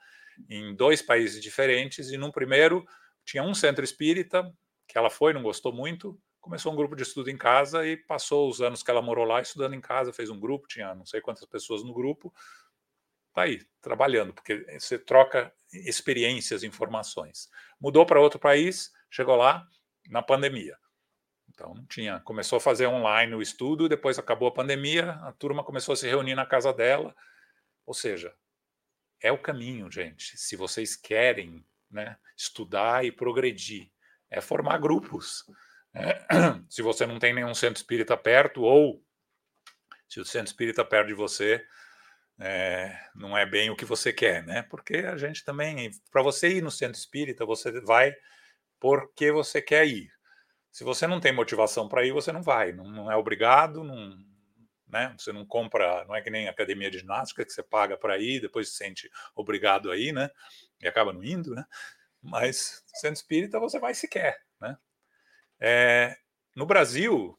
em 0.48 0.74
dois 0.74 1.00
países 1.00 1.42
diferentes, 1.42 2.10
e 2.10 2.18
no 2.18 2.30
primeiro 2.30 2.86
tinha 3.24 3.42
um 3.42 3.54
centro 3.54 3.82
espírita, 3.82 4.50
que 4.86 4.96
ela 4.96 5.08
foi, 5.08 5.32
não 5.32 5.42
gostou 5.42 5.72
muito, 5.72 6.18
começou 6.38 6.70
um 6.70 6.76
grupo 6.76 6.94
de 6.94 7.02
estudo 7.02 7.30
em 7.30 7.36
casa 7.36 7.86
e 7.86 7.96
passou 7.96 8.48
os 8.48 8.60
anos 8.60 8.82
que 8.82 8.90
ela 8.90 9.02
morou 9.02 9.24
lá 9.24 9.40
estudando 9.40 9.74
em 9.74 9.80
casa, 9.80 10.12
fez 10.12 10.28
um 10.28 10.38
grupo, 10.38 10.68
tinha 10.68 10.94
não 10.94 11.06
sei 11.06 11.20
quantas 11.22 11.44
pessoas 11.46 11.82
no 11.82 11.94
grupo, 11.94 12.32
tá 13.38 13.44
aí, 13.44 13.64
trabalhando, 13.80 14.32
porque 14.32 14.66
você 14.78 14.98
troca 14.98 15.52
experiências, 15.72 16.62
informações. 16.62 17.48
Mudou 17.80 18.04
para 18.04 18.20
outro 18.20 18.38
país, 18.38 18.92
chegou 19.10 19.36
lá 19.36 19.66
na 20.08 20.22
pandemia. 20.22 20.76
Então 21.48 21.74
não 21.74 21.86
tinha, 21.86 22.20
começou 22.20 22.58
a 22.58 22.60
fazer 22.60 22.86
online 22.86 23.34
o 23.34 23.42
estudo, 23.42 23.88
depois 23.88 24.18
acabou 24.18 24.48
a 24.48 24.54
pandemia, 24.54 25.12
a 25.22 25.32
turma 25.32 25.64
começou 25.64 25.92
a 25.92 25.96
se 25.96 26.06
reunir 26.06 26.34
na 26.34 26.46
casa 26.46 26.72
dela. 26.72 27.14
Ou 27.86 27.94
seja, 27.94 28.34
é 29.20 29.32
o 29.32 29.38
caminho, 29.38 29.90
gente. 29.90 30.36
Se 30.36 30.56
vocês 30.56 30.94
querem 30.94 31.64
né, 31.90 32.16
estudar 32.36 33.04
e 33.04 33.10
progredir, 33.10 33.90
é 34.30 34.40
formar 34.40 34.78
grupos. 34.78 35.44
É, 35.94 36.22
se 36.68 36.82
você 36.82 37.06
não 37.06 37.18
tem 37.18 37.32
nenhum 37.32 37.54
centro 37.54 37.76
espírita 37.76 38.16
perto, 38.16 38.62
ou 38.62 39.02
se 40.08 40.20
o 40.20 40.24
centro 40.24 40.48
espírita 40.48 40.84
perto 40.84 41.08
de 41.08 41.14
você 41.14 41.66
é, 42.40 42.96
não 43.14 43.36
é 43.36 43.44
bem 43.44 43.70
o 43.70 43.76
que 43.76 43.84
você 43.84 44.12
quer, 44.12 44.44
né? 44.46 44.62
Porque 44.62 44.96
a 44.98 45.16
gente 45.16 45.44
também, 45.44 45.90
para 46.10 46.22
você 46.22 46.48
ir 46.48 46.62
no 46.62 46.70
centro 46.70 46.98
espírita, 46.98 47.44
você 47.44 47.80
vai 47.80 48.14
porque 48.80 49.32
você 49.32 49.60
quer 49.60 49.86
ir. 49.86 50.10
Se 50.70 50.84
você 50.84 51.06
não 51.06 51.20
tem 51.20 51.32
motivação 51.32 51.88
para 51.88 52.04
ir, 52.04 52.12
você 52.12 52.32
não 52.32 52.42
vai, 52.42 52.72
não, 52.72 52.84
não 52.84 53.10
é 53.10 53.16
obrigado, 53.16 53.82
não, 53.82 54.16
né? 54.86 55.14
Você 55.18 55.32
não 55.32 55.44
compra, 55.44 56.04
não 56.06 56.14
é 56.14 56.22
que 56.22 56.30
nem 56.30 56.48
academia 56.48 56.90
de 56.90 56.98
ginástica 56.98 57.44
que 57.44 57.52
você 57.52 57.62
paga 57.62 57.96
para 57.96 58.18
ir, 58.18 58.40
depois 58.40 58.68
se 58.70 58.76
sente 58.76 59.10
obrigado 59.34 59.90
a 59.90 59.96
ir, 59.96 60.12
né? 60.12 60.30
E 60.80 60.86
acaba 60.86 61.12
não 61.12 61.24
indo, 61.24 61.54
né? 61.54 61.64
Mas 62.22 62.84
sendo 62.94 63.14
espírita 63.14 63.60
você 63.60 63.78
vai 63.78 63.94
se 63.94 64.08
quer, 64.08 64.40
né? 64.60 64.76
É, 65.60 66.16
no 66.54 66.66
Brasil, 66.66 67.38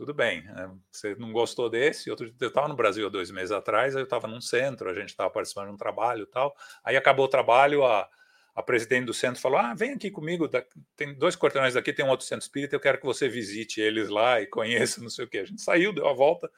tudo 0.00 0.14
bem. 0.14 0.42
Né? 0.44 0.70
Você 0.90 1.14
não 1.16 1.30
gostou 1.30 1.68
desse? 1.68 2.10
Outro, 2.10 2.34
eu 2.40 2.48
estava 2.48 2.66
no 2.66 2.74
Brasil 2.74 3.06
há 3.06 3.10
dois 3.10 3.30
meses 3.30 3.50
atrás, 3.50 3.94
eu 3.94 4.04
estava 4.04 4.26
num 4.26 4.40
centro, 4.40 4.88
a 4.88 4.94
gente 4.94 5.10
estava 5.10 5.28
participando 5.28 5.66
de 5.66 5.74
um 5.74 5.76
trabalho 5.76 6.24
tal. 6.24 6.56
Aí 6.82 6.96
acabou 6.96 7.26
o 7.26 7.28
trabalho, 7.28 7.84
a, 7.84 8.08
a 8.54 8.62
presidente 8.62 9.04
do 9.04 9.12
centro 9.12 9.38
falou: 9.38 9.58
Ah, 9.58 9.74
vem 9.74 9.92
aqui 9.92 10.10
comigo, 10.10 10.48
tem 10.96 11.12
dois 11.12 11.36
quarteirões 11.36 11.74
daqui, 11.74 11.92
tem 11.92 12.02
um 12.02 12.08
outro 12.08 12.24
centro 12.24 12.42
espírita, 12.42 12.74
eu 12.74 12.80
quero 12.80 12.96
que 12.96 13.04
você 13.04 13.28
visite 13.28 13.78
eles 13.78 14.08
lá 14.08 14.40
e 14.40 14.46
conheça, 14.46 15.02
não 15.02 15.10
sei 15.10 15.26
o 15.26 15.28
quê. 15.28 15.40
A 15.40 15.44
gente 15.44 15.60
saiu, 15.60 15.92
deu 15.92 16.08
a 16.08 16.14
volta. 16.14 16.50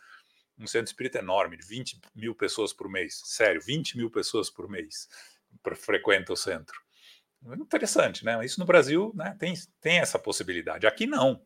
Um 0.56 0.66
centro 0.68 0.92
espírita 0.92 1.18
enorme, 1.18 1.56
de 1.56 1.66
20 1.66 2.00
mil 2.14 2.36
pessoas 2.36 2.72
por 2.72 2.88
mês. 2.88 3.22
Sério, 3.24 3.60
20 3.60 3.96
mil 3.96 4.08
pessoas 4.08 4.50
por 4.50 4.68
mês 4.68 5.08
frequenta 5.74 6.32
o 6.32 6.36
centro. 6.36 6.80
Interessante, 7.44 8.24
né? 8.24 8.44
Isso 8.44 8.60
no 8.60 8.66
Brasil 8.66 9.10
né, 9.16 9.34
tem, 9.36 9.52
tem 9.80 9.98
essa 9.98 10.16
possibilidade. 10.16 10.86
Aqui 10.86 11.08
não. 11.08 11.44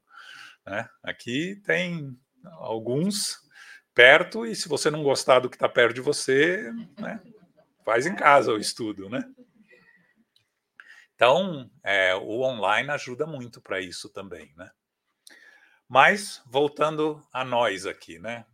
Né? 0.66 0.88
Aqui 1.02 1.62
tem 1.64 2.18
alguns 2.58 3.46
perto, 3.94 4.44
e 4.44 4.54
se 4.54 4.68
você 4.68 4.90
não 4.90 5.02
gostar 5.02 5.38
do 5.38 5.48
que 5.48 5.56
está 5.56 5.68
perto 5.68 5.94
de 5.94 6.00
você, 6.02 6.70
né, 6.98 7.18
faz 7.82 8.04
em 8.04 8.14
casa 8.14 8.52
o 8.52 8.58
estudo, 8.58 9.08
né? 9.08 9.24
Então, 11.14 11.70
é, 11.82 12.14
o 12.14 12.42
online 12.42 12.90
ajuda 12.90 13.26
muito 13.26 13.58
para 13.58 13.80
isso 13.80 14.10
também, 14.10 14.52
né? 14.54 14.70
Mas, 15.88 16.42
voltando 16.46 17.26
a 17.32 17.42
nós 17.42 17.86
aqui, 17.86 18.18
né? 18.18 18.44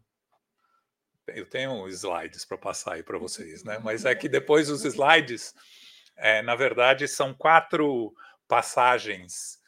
Eu 1.27 1.49
tenho 1.49 1.89
slides 1.89 2.45
para 2.45 2.59
passar 2.59 2.95
aí 2.95 3.03
para 3.03 3.19
vocês, 3.19 3.65
né? 3.65 3.79
Mas 3.79 4.05
é 4.05 4.15
que 4.15 4.29
depois 4.29 4.69
os 4.71 4.85
slides, 4.85 5.55
é, 6.17 6.41
na 6.43 6.55
verdade, 6.55 7.09
são 7.09 7.35
quatro 7.35 8.15
passagens 8.47 9.59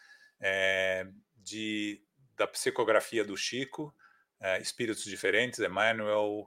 é, 0.41 1.09
de, 1.37 2.04
da 2.37 2.47
psicografia 2.47 3.25
do 3.25 3.37
Chico, 3.37 3.95
é, 4.41 4.61
espíritos 4.61 5.05
diferentes, 5.05 5.61
Emmanuel, 5.61 6.47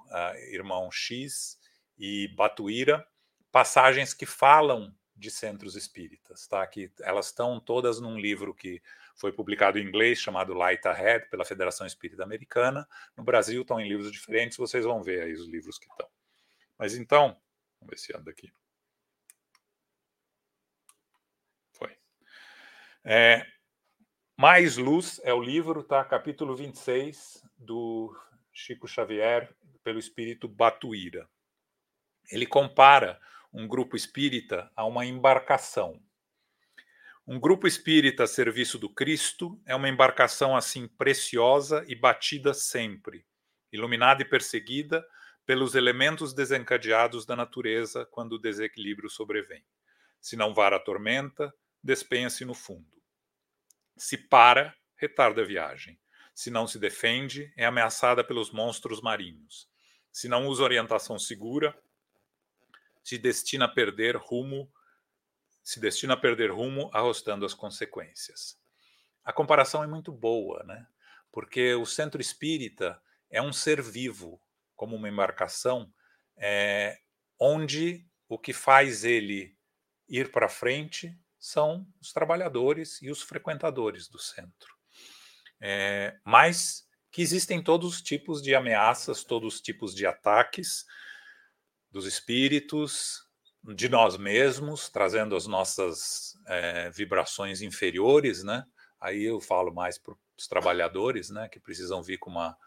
irmão 0.52 0.92
X 0.92 1.60
e 1.98 2.28
Batuíra, 2.30 3.08
passagens 3.52 4.14
que 4.14 4.26
falam 4.26 4.94
de 5.16 5.32
centros 5.32 5.76
espíritas, 5.76 6.48
tá? 6.48 6.66
Que 6.68 6.92
elas 7.02 7.28
estão 7.28 7.60
todas 7.60 8.00
num 8.00 8.20
livro 8.20 8.54
que 8.54 8.82
foi 9.16 9.32
publicado 9.32 9.80
em 9.80 9.84
inglês 9.84 10.20
chamado 10.20 10.54
Light 10.54 10.86
Ahead 10.88 11.28
pela 11.30 11.44
Federação 11.44 11.88
Espírita 11.88 12.24
Americana. 12.24 12.88
No 13.16 13.24
Brasil 13.24 13.64
estão 13.64 13.80
em 13.80 13.90
livros 13.90 14.12
diferentes, 14.12 14.58
vocês 14.58 14.86
vão 14.86 15.02
ver 15.02 15.24
aí 15.24 15.34
os 15.34 15.48
livros 15.48 15.80
que 15.80 15.88
estão. 15.90 16.08
Mas 16.78 16.96
então, 16.96 17.36
vamos 17.80 17.90
ver 17.90 17.98
se 17.98 18.16
anda 18.16 18.30
aqui. 18.30 18.54
Foi. 21.72 21.98
É, 23.04 23.44
Mais 24.40 24.78
Luz 24.78 25.20
é 25.24 25.34
o 25.34 25.42
livro, 25.42 25.82
tá? 25.82 26.06
Capítulo 26.06 26.56
26 26.56 27.44
do 27.58 28.16
Chico 28.54 28.88
Xavier 28.88 29.52
pelo 29.84 29.98
espírito 29.98 30.48
Batuíra. 30.48 31.28
Ele 32.32 32.46
compara 32.46 33.20
um 33.52 33.68
grupo 33.68 33.96
espírita 33.96 34.72
a 34.76 34.86
uma 34.86 35.08
embarcação. 35.08 36.00
Um 37.26 37.40
grupo 37.40 37.66
espírita 37.66 38.26
a 38.26 38.28
serviço 38.28 38.78
do 38.78 38.88
Cristo 38.88 39.60
é 39.66 39.76
uma 39.76 39.90
embarcação 39.90 40.56
assim 40.56 40.88
preciosa 40.88 41.84
e 41.88 41.96
batida 41.96 42.54
sempre, 42.54 43.26
iluminada 43.72 44.22
e 44.22 44.26
perseguida 44.26 45.04
pelos 45.48 45.74
elementos 45.74 46.32
desencadeados 46.32 47.26
da 47.26 47.36
natureza 47.36 48.06
quando 48.12 48.34
o 48.34 48.40
desequilíbrio 48.40 49.10
sobrevém. 49.10 49.66
Se 50.22 50.36
não 50.36 50.54
vara 50.54 50.76
a 50.76 50.80
tormenta, 50.80 51.52
despenha-se 51.84 52.46
no 52.46 52.54
fundo. 52.54 52.97
Se 53.98 54.18
para, 54.18 54.76
retarda 54.96 55.42
a 55.42 55.46
viagem. 55.46 56.00
Se 56.34 56.50
não 56.50 56.68
se 56.68 56.78
defende, 56.78 57.52
é 57.58 57.66
ameaçada 57.66 58.24
pelos 58.24 58.52
monstros 58.52 59.02
marinhos. 59.02 59.70
Se 60.12 60.28
não 60.28 60.48
usa 60.48 60.64
orientação 60.64 61.18
segura, 61.18 61.78
se 63.04 63.18
destina 63.18 63.66
a 63.66 63.68
perder 63.70 64.16
rumo, 64.16 64.72
se 65.64 65.80
destina 65.80 66.14
a 66.14 66.18
perder 66.18 66.52
rumo, 66.52 66.90
arrostando 66.94 67.46
as 67.46 67.54
consequências. 67.54 68.60
A 69.24 69.34
comparação 69.34 69.84
é 69.84 69.88
muito 69.88 70.12
boa, 70.12 70.64
né? 70.64 70.88
Porque 71.32 71.74
o 71.74 71.86
centro 71.86 72.22
espírita 72.22 73.02
é 73.30 73.42
um 73.42 73.52
ser 73.52 73.82
vivo, 73.82 74.42
como 74.76 74.96
uma 74.96 75.10
embarcação, 75.10 75.94
é, 76.38 77.00
onde 77.40 78.08
o 78.30 78.38
que 78.38 78.54
faz 78.54 79.04
ele 79.04 79.58
ir 80.08 80.32
para 80.32 80.48
frente 80.48 81.18
são 81.40 81.86
os 82.02 82.12
trabalhadores 82.12 83.02
e 83.02 83.10
os 83.10 83.22
frequentadores 83.22 84.08
do 84.08 84.20
centro. 84.20 84.76
É, 85.62 86.18
mas 86.26 86.88
que 87.12 87.22
existem 87.22 87.64
todos 87.64 87.96
os 87.96 88.02
tipos 88.02 88.42
de 88.42 88.54
ameaças, 88.54 89.24
todos 89.24 89.56
os 89.56 89.62
tipos 89.62 89.96
de 89.96 90.06
ataques, 90.06 90.86
dos 91.92 92.06
espíritos, 92.06 93.24
de 93.76 93.90
nós 93.90 94.18
mesmos, 94.18 94.90
trazendo 94.90 95.36
as 95.36 95.48
nossas 95.48 96.34
é, 96.46 96.90
vibrações 96.92 97.62
inferiores, 97.62 98.44
né? 98.44 98.64
Aí 99.00 99.24
eu 99.24 99.40
falo 99.40 99.74
mais 99.74 99.98
para 99.98 100.14
os 100.38 100.48
trabalhadores, 100.48 101.30
né, 101.30 101.48
que 101.50 101.60
precisam 101.60 102.02
vir 102.02 102.18
com 102.18 102.30
uma 102.30 102.58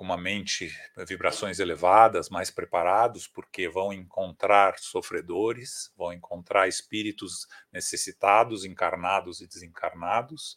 com 0.00 0.04
uma 0.06 0.16
mente, 0.16 0.74
vibrações 1.06 1.58
elevadas, 1.58 2.30
mais 2.30 2.50
preparados, 2.50 3.28
porque 3.28 3.68
vão 3.68 3.92
encontrar 3.92 4.78
sofredores, 4.78 5.92
vão 5.94 6.10
encontrar 6.10 6.66
espíritos 6.68 7.46
necessitados, 7.70 8.64
encarnados 8.64 9.42
e 9.42 9.46
desencarnados, 9.46 10.56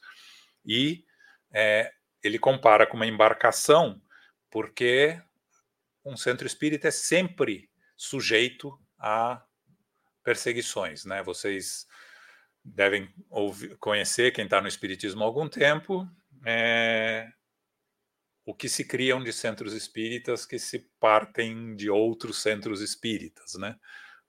e 0.66 1.04
é, 1.52 1.92
ele 2.24 2.40
compara 2.40 2.88
com 2.88 2.96
uma 2.96 3.06
embarcação, 3.06 4.02
porque 4.50 5.22
um 6.06 6.16
centro 6.16 6.48
espírita 6.48 6.88
é 6.88 6.92
sempre 6.92 7.70
sujeito 7.98 8.80
a 8.98 9.44
perseguições, 10.24 11.04
né? 11.04 11.22
Vocês 11.22 11.86
devem 12.64 13.14
ouvir, 13.30 13.76
conhecer 13.76 14.32
quem 14.32 14.46
está 14.46 14.62
no 14.62 14.70
espiritismo 14.70 15.22
há 15.22 15.26
algum 15.26 15.50
tempo, 15.50 16.08
é, 16.46 17.30
o 18.46 18.54
que 18.54 18.68
se 18.68 18.86
criam 18.86 19.24
de 19.24 19.32
centros 19.32 19.74
espíritas 19.74 20.46
que 20.46 20.60
se 20.60 20.80
partem 21.00 21.76
de 21.76 21.90
outros 21.90 22.42
centros 22.42 22.82
espíritas, 22.82 23.56
né? 23.56 23.76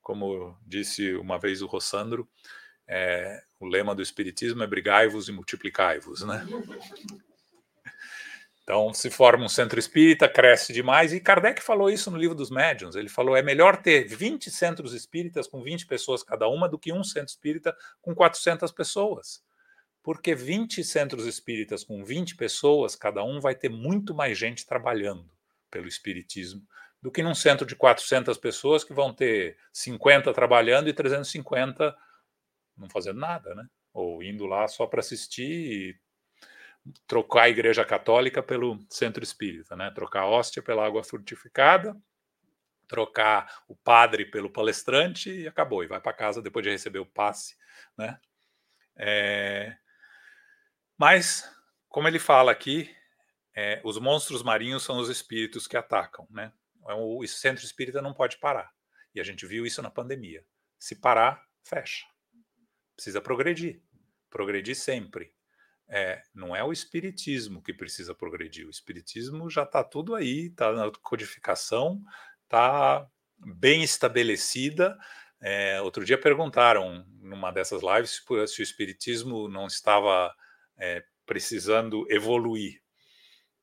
Como 0.00 0.56
disse 0.66 1.14
uma 1.14 1.38
vez 1.38 1.62
o 1.62 1.66
Rossandro, 1.66 2.28
é, 2.86 3.42
o 3.58 3.66
lema 3.66 3.94
do 3.94 4.02
espiritismo 4.02 4.62
é 4.62 4.66
brigai-vos 4.66 5.28
e 5.28 5.32
multiplicai-vos, 5.32 6.22
né? 6.22 6.46
Então, 8.64 8.94
se 8.94 9.10
forma 9.10 9.44
um 9.44 9.48
centro 9.48 9.78
espírita, 9.78 10.26
cresce 10.26 10.72
demais, 10.72 11.12
e 11.12 11.20
Kardec 11.20 11.62
falou 11.62 11.90
isso 11.90 12.10
no 12.10 12.16
livro 12.16 12.34
dos 12.34 12.50
médiuns. 12.50 12.96
Ele 12.96 13.10
falou: 13.10 13.36
é 13.36 13.42
melhor 13.42 13.82
ter 13.82 14.08
20 14.08 14.50
centros 14.50 14.94
espíritas 14.94 15.46
com 15.46 15.62
20 15.62 15.86
pessoas 15.86 16.22
cada 16.22 16.48
uma 16.48 16.66
do 16.66 16.78
que 16.78 16.90
um 16.90 17.04
centro 17.04 17.28
espírita 17.28 17.76
com 18.00 18.14
400 18.14 18.72
pessoas. 18.72 19.43
Porque 20.04 20.34
20 20.34 20.84
centros 20.84 21.26
espíritas 21.26 21.82
com 21.82 22.04
20 22.04 22.36
pessoas 22.36 22.94
cada 22.94 23.24
um 23.24 23.40
vai 23.40 23.56
ter 23.56 23.70
muito 23.70 24.14
mais 24.14 24.38
gente 24.38 24.66
trabalhando 24.66 25.28
pelo 25.70 25.88
espiritismo 25.88 26.62
do 27.02 27.10
que 27.10 27.22
num 27.22 27.34
centro 27.34 27.66
de 27.66 27.74
400 27.74 28.38
pessoas 28.38 28.84
que 28.84 28.92
vão 28.92 29.12
ter 29.12 29.58
50 29.72 30.32
trabalhando 30.32 30.88
e 30.88 30.92
350 30.92 31.96
não 32.76 32.88
fazendo 32.88 33.18
nada, 33.18 33.54
né? 33.54 33.66
Ou 33.92 34.22
indo 34.22 34.46
lá 34.46 34.68
só 34.68 34.86
para 34.86 35.00
assistir 35.00 35.42
e 35.42 35.96
trocar 37.06 37.44
a 37.44 37.48
igreja 37.48 37.84
católica 37.84 38.42
pelo 38.42 38.78
centro 38.90 39.22
espírita, 39.22 39.74
né? 39.76 39.90
Trocar 39.90 40.20
a 40.20 40.28
hóstia 40.28 40.62
pela 40.62 40.86
água 40.86 41.02
frutificada, 41.02 41.96
trocar 42.86 43.62
o 43.68 43.74
padre 43.74 44.26
pelo 44.26 44.50
palestrante 44.50 45.30
e 45.30 45.48
acabou. 45.48 45.82
E 45.82 45.86
vai 45.86 46.00
para 46.00 46.12
casa 46.12 46.42
depois 46.42 46.62
de 46.62 46.70
receber 46.70 46.98
o 46.98 47.06
passe, 47.06 47.56
né? 47.96 48.18
É... 48.96 49.76
Mas, 50.96 51.48
como 51.88 52.08
ele 52.08 52.18
fala 52.18 52.52
aqui, 52.52 52.94
é, 53.54 53.80
os 53.84 53.98
monstros 53.98 54.42
marinhos 54.42 54.82
são 54.82 54.98
os 54.98 55.08
espíritos 55.08 55.66
que 55.66 55.76
atacam, 55.76 56.26
né? 56.30 56.52
O 56.82 57.26
centro 57.26 57.64
espírita 57.64 58.02
não 58.02 58.12
pode 58.12 58.38
parar. 58.38 58.70
E 59.14 59.20
a 59.20 59.24
gente 59.24 59.46
viu 59.46 59.64
isso 59.64 59.80
na 59.80 59.90
pandemia. 59.90 60.44
Se 60.78 60.96
parar, 60.96 61.42
fecha. 61.62 62.04
Precisa 62.94 63.20
progredir. 63.20 63.80
Progredir 64.28 64.74
sempre. 64.74 65.32
É, 65.88 66.22
não 66.34 66.54
é 66.54 66.62
o 66.64 66.72
espiritismo 66.72 67.62
que 67.62 67.72
precisa 67.72 68.14
progredir. 68.14 68.66
O 68.66 68.70
espiritismo 68.70 69.48
já 69.48 69.62
está 69.62 69.82
tudo 69.84 70.14
aí, 70.14 70.46
está 70.46 70.72
na 70.72 70.90
codificação, 71.02 72.02
está 72.42 73.08
bem 73.38 73.82
estabelecida. 73.82 74.98
É, 75.40 75.80
outro 75.80 76.04
dia 76.04 76.18
perguntaram 76.18 77.06
numa 77.20 77.50
dessas 77.50 77.82
lives 77.82 78.22
se 78.50 78.60
o 78.60 78.62
espiritismo 78.62 79.48
não 79.48 79.66
estava 79.66 80.34
é, 80.76 81.04
precisando 81.26 82.06
evoluir. 82.10 82.82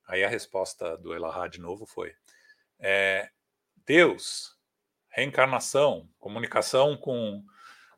Aí 0.07 0.23
a 0.23 0.29
resposta 0.29 0.97
do 0.97 1.13
Elahá 1.13 1.47
de 1.47 1.59
novo 1.59 1.85
foi: 1.85 2.13
é, 2.79 3.29
Deus, 3.85 4.57
reencarnação, 5.09 6.09
comunicação 6.19 6.97
com 6.97 7.43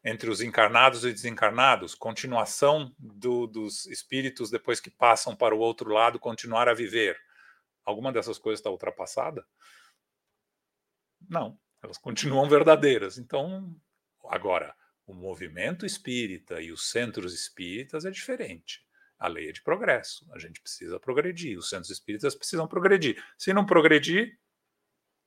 entre 0.05 0.29
os 0.29 0.41
encarnados 0.41 1.05
e 1.05 1.13
desencarnados, 1.13 1.95
continuação 1.95 2.93
do, 2.99 3.47
dos 3.47 3.85
espíritos 3.85 4.49
depois 4.49 4.81
que 4.81 4.89
passam 4.89 5.33
para 5.33 5.55
o 5.55 5.59
outro 5.59 5.89
lado, 5.91 6.19
continuar 6.19 6.67
a 6.67 6.73
viver. 6.73 7.17
Alguma 7.85 8.11
dessas 8.11 8.37
coisas 8.37 8.59
está 8.59 8.69
ultrapassada? 8.69 9.45
Não, 11.29 11.57
elas 11.81 11.97
continuam 11.97 12.49
verdadeiras. 12.49 13.17
Então, 13.17 13.73
agora, 14.25 14.75
O 15.05 15.13
movimento 15.13 15.85
espírita 15.85 16.61
e 16.61 16.71
os 16.71 16.89
centros 16.89 17.33
espíritas 17.33 18.05
é 18.05 18.11
diferente. 18.11 18.82
A 19.23 19.29
lei 19.29 19.47
é 19.47 19.51
de 19.53 19.61
progresso. 19.61 20.27
A 20.33 20.37
gente 20.37 20.59
precisa 20.59 20.99
progredir. 20.99 21.57
Os 21.57 21.69
centros 21.69 21.89
espíritas 21.89 22.35
precisam 22.35 22.67
progredir. 22.67 23.23
Se 23.37 23.53
não 23.53 23.65
progredir, 23.65 24.37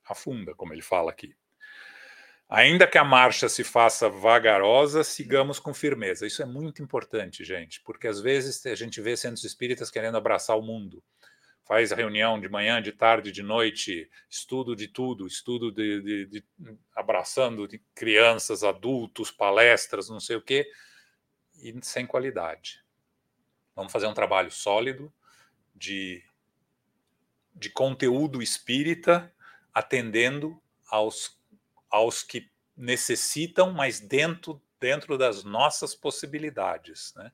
afunda, 0.04 0.54
como 0.54 0.74
ele 0.74 0.82
fala 0.82 1.10
aqui. 1.10 1.34
Ainda 2.46 2.86
que 2.86 2.98
a 2.98 3.04
marcha 3.04 3.48
se 3.48 3.64
faça 3.64 4.06
vagarosa, 4.10 5.02
sigamos 5.02 5.58
com 5.58 5.72
firmeza. 5.72 6.26
Isso 6.26 6.42
é 6.42 6.44
muito 6.44 6.82
importante, 6.82 7.42
gente, 7.42 7.80
porque 7.80 8.06
às 8.06 8.20
vezes 8.20 8.66
a 8.66 8.74
gente 8.74 9.00
vê 9.00 9.16
centros 9.16 9.44
espíritas 9.44 9.90
querendo 9.90 10.18
abraçar 10.18 10.58
o 10.58 10.62
mundo. 10.62 11.02
Faz 11.64 11.90
reunião 11.90 12.38
de 12.38 12.50
manhã, 12.50 12.82
de 12.82 12.92
tarde, 12.92 13.32
de 13.32 13.42
noite, 13.42 14.10
estudo 14.28 14.76
de 14.76 14.88
tudo, 14.88 15.26
estudo 15.26 15.72
de, 15.72 16.02
de, 16.02 16.26
de 16.26 16.44
abraçando 16.94 17.66
crianças, 17.94 18.62
adultos, 18.62 19.30
palestras, 19.30 20.10
não 20.10 20.20
sei 20.20 20.36
o 20.36 20.42
quê, 20.42 20.70
e 21.54 21.74
sem 21.82 22.06
qualidade. 22.06 22.84
Vamos 23.76 23.92
fazer 23.92 24.06
um 24.06 24.14
trabalho 24.14 24.50
sólido 24.50 25.12
de, 25.74 26.24
de 27.54 27.70
conteúdo 27.70 28.42
espírita, 28.42 29.30
atendendo 29.72 30.60
aos 30.88 31.36
aos 31.88 32.22
que 32.22 32.50
necessitam, 32.76 33.72
mas 33.72 34.00
dentro, 34.00 34.60
dentro 34.78 35.16
das 35.16 35.44
nossas 35.44 35.94
possibilidades. 35.94 37.14
Né? 37.16 37.32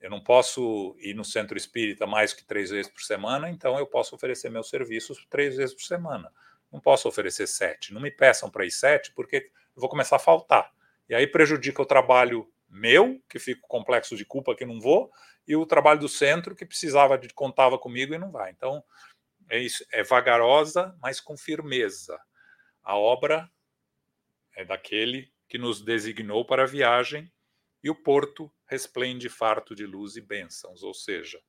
Eu 0.00 0.08
não 0.08 0.22
posso 0.22 0.96
ir 0.98 1.14
no 1.14 1.24
centro 1.24 1.56
espírita 1.56 2.06
mais 2.06 2.32
que 2.32 2.44
três 2.44 2.70
vezes 2.70 2.90
por 2.90 3.02
semana, 3.02 3.50
então 3.50 3.78
eu 3.78 3.86
posso 3.86 4.14
oferecer 4.14 4.50
meus 4.50 4.68
serviços 4.68 5.26
três 5.28 5.56
vezes 5.56 5.74
por 5.74 5.82
semana. 5.82 6.32
Não 6.70 6.80
posso 6.80 7.06
oferecer 7.06 7.46
sete. 7.46 7.92
Não 7.92 8.00
me 8.00 8.10
peçam 8.10 8.50
para 8.50 8.64
ir 8.64 8.70
sete, 8.70 9.12
porque 9.12 9.50
eu 9.76 9.80
vou 9.80 9.90
começar 9.90 10.16
a 10.16 10.18
faltar. 10.18 10.72
E 11.08 11.14
aí 11.14 11.26
prejudica 11.26 11.82
o 11.82 11.86
trabalho 11.86 12.50
meu, 12.68 13.22
que 13.28 13.38
fico 13.38 13.68
complexo 13.68 14.16
de 14.16 14.24
culpa 14.24 14.56
que 14.56 14.64
não 14.64 14.80
vou, 14.80 15.12
e 15.46 15.56
o 15.56 15.66
trabalho 15.66 16.00
do 16.00 16.08
centro, 16.08 16.54
que 16.54 16.66
precisava 16.66 17.18
de 17.18 17.28
contava 17.34 17.78
comigo 17.78 18.14
e 18.14 18.18
não 18.18 18.30
vai. 18.30 18.50
Então, 18.50 18.82
é 19.48 19.58
isso, 19.58 19.84
é 19.90 20.02
vagarosa, 20.02 20.96
mas 21.00 21.20
com 21.20 21.36
firmeza. 21.36 22.18
A 22.82 22.96
obra 22.96 23.50
é 24.56 24.64
daquele 24.64 25.32
que 25.48 25.58
nos 25.58 25.82
designou 25.82 26.46
para 26.46 26.62
a 26.62 26.66
viagem, 26.66 27.30
e 27.82 27.90
o 27.90 27.94
porto 27.94 28.50
resplende 28.66 29.28
farto 29.28 29.74
de 29.74 29.84
luz 29.84 30.16
e 30.16 30.20
bênçãos, 30.20 30.82
ou 30.82 30.94
seja, 30.94 31.42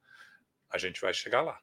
a 0.70 0.78
gente 0.78 1.00
vai 1.00 1.14
chegar 1.14 1.42
lá. 1.42 1.60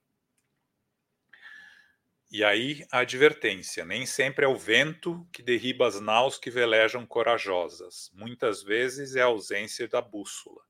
E 2.31 2.45
aí 2.45 2.87
a 2.93 3.01
advertência: 3.01 3.85
nem 3.85 4.07
sempre 4.07 4.45
é 4.45 4.49
o 4.49 4.57
vento 4.57 5.29
que 5.33 5.43
derriba 5.43 5.89
as 5.89 6.01
naus 6.01 6.39
que 6.39 6.51
velejam 6.51 7.05
corajosas. 7.05 8.11
Muitas 8.15 8.63
vezes 8.63 9.17
é 9.17 9.23
a 9.23 9.27
ausência 9.27 9.89
da 9.89 10.01
bússola. 10.01 10.63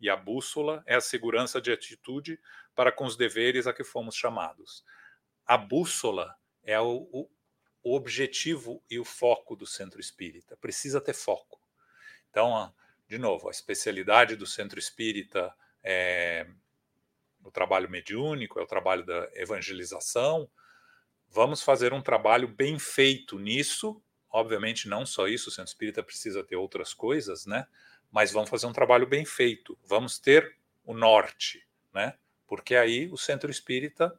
E 0.00 0.08
a 0.08 0.16
bússola 0.16 0.82
é 0.86 0.94
a 0.94 1.00
segurança 1.00 1.60
de 1.60 1.72
atitude 1.72 2.38
para 2.74 2.92
com 2.92 3.04
os 3.04 3.16
deveres 3.16 3.66
a 3.66 3.72
que 3.72 3.82
fomos 3.82 4.14
chamados. 4.14 4.84
A 5.44 5.56
bússola 5.56 6.36
é 6.62 6.78
o, 6.78 7.08
o, 7.12 7.28
o 7.82 7.96
objetivo 7.96 8.82
e 8.90 8.98
o 8.98 9.04
foco 9.04 9.56
do 9.56 9.66
centro 9.66 10.00
espírita. 10.00 10.56
Precisa 10.56 11.00
ter 11.00 11.14
foco. 11.14 11.60
Então, 12.30 12.72
de 13.08 13.18
novo, 13.18 13.48
a 13.48 13.50
especialidade 13.50 14.36
do 14.36 14.46
centro 14.46 14.78
espírita 14.78 15.52
é 15.82 16.46
o 17.42 17.50
trabalho 17.50 17.88
mediúnico, 17.88 18.60
é 18.60 18.62
o 18.62 18.66
trabalho 18.66 19.04
da 19.04 19.28
evangelização. 19.34 20.48
Vamos 21.30 21.62
fazer 21.62 21.92
um 21.92 22.02
trabalho 22.02 22.46
bem 22.46 22.78
feito 22.78 23.38
nisso. 23.38 24.02
Obviamente, 24.30 24.88
não 24.88 25.06
só 25.06 25.26
isso, 25.26 25.48
o 25.48 25.52
centro 25.52 25.70
espírita 25.70 26.02
precisa 26.02 26.44
ter 26.44 26.56
outras 26.56 26.92
coisas, 26.92 27.46
né? 27.46 27.66
Mas 28.10 28.32
vamos 28.32 28.50
fazer 28.50 28.66
um 28.66 28.72
trabalho 28.72 29.06
bem 29.06 29.24
feito. 29.24 29.78
Vamos 29.84 30.18
ter 30.18 30.56
o 30.84 30.94
norte, 30.94 31.66
né? 31.92 32.14
Porque 32.46 32.74
aí 32.74 33.08
o 33.12 33.16
centro 33.16 33.50
espírita 33.50 34.18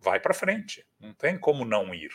vai 0.00 0.20
para 0.20 0.34
frente. 0.34 0.86
Não 0.98 1.12
tem 1.12 1.38
como 1.38 1.64
não 1.64 1.94
ir. 1.94 2.12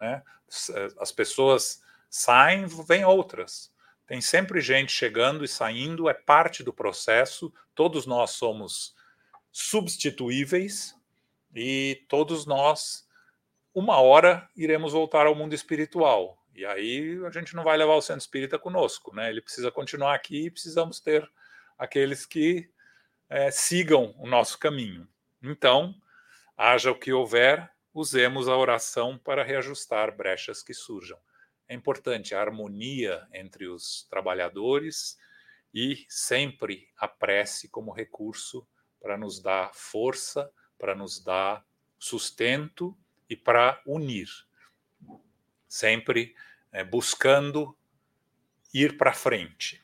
Né? 0.00 0.22
Eh, 0.70 0.88
as 0.98 1.12
pessoas 1.12 1.82
saem, 2.10 2.66
vêm 2.66 3.04
outras. 3.04 3.72
Tem 4.06 4.20
sempre 4.20 4.60
gente 4.60 4.92
chegando 4.92 5.44
e 5.44 5.48
saindo, 5.48 6.08
é 6.08 6.14
parte 6.14 6.62
do 6.62 6.72
processo. 6.72 7.52
Todos 7.74 8.06
nós 8.06 8.30
somos 8.30 8.94
substituíveis 9.50 10.94
e 11.54 12.04
todos 12.08 12.46
nós, 12.46 13.08
uma 13.74 14.00
hora, 14.00 14.48
iremos 14.54 14.92
voltar 14.92 15.26
ao 15.26 15.34
mundo 15.34 15.54
espiritual. 15.54 16.38
E 16.56 16.64
aí 16.64 17.22
a 17.26 17.30
gente 17.30 17.54
não 17.54 17.62
vai 17.62 17.76
levar 17.76 17.96
o 17.96 18.00
centro 18.00 18.22
espírita 18.22 18.58
conosco, 18.58 19.14
né? 19.14 19.28
Ele 19.28 19.42
precisa 19.42 19.70
continuar 19.70 20.14
aqui 20.14 20.46
e 20.46 20.50
precisamos 20.50 20.98
ter 20.98 21.30
aqueles 21.76 22.24
que 22.24 22.70
é, 23.28 23.50
sigam 23.50 24.14
o 24.18 24.26
nosso 24.26 24.58
caminho. 24.58 25.06
Então, 25.42 25.94
haja 26.56 26.90
o 26.90 26.98
que 26.98 27.12
houver, 27.12 27.70
usemos 27.92 28.48
a 28.48 28.56
oração 28.56 29.18
para 29.18 29.44
reajustar 29.44 30.16
brechas 30.16 30.62
que 30.62 30.72
surjam. 30.72 31.18
É 31.68 31.74
importante 31.74 32.34
a 32.34 32.40
harmonia 32.40 33.28
entre 33.34 33.68
os 33.68 34.06
trabalhadores 34.08 35.18
e 35.74 36.06
sempre 36.08 36.88
a 36.96 37.06
prece 37.06 37.68
como 37.68 37.92
recurso 37.92 38.66
para 38.98 39.18
nos 39.18 39.42
dar 39.42 39.74
força, 39.74 40.50
para 40.78 40.94
nos 40.94 41.22
dar 41.22 41.62
sustento 41.98 42.96
e 43.28 43.36
para 43.36 43.82
unir. 43.84 44.28
Sempre 45.68 46.34
é, 46.76 46.84
buscando 46.84 47.74
ir 48.72 48.98
para 48.98 49.14
frente. 49.14 49.82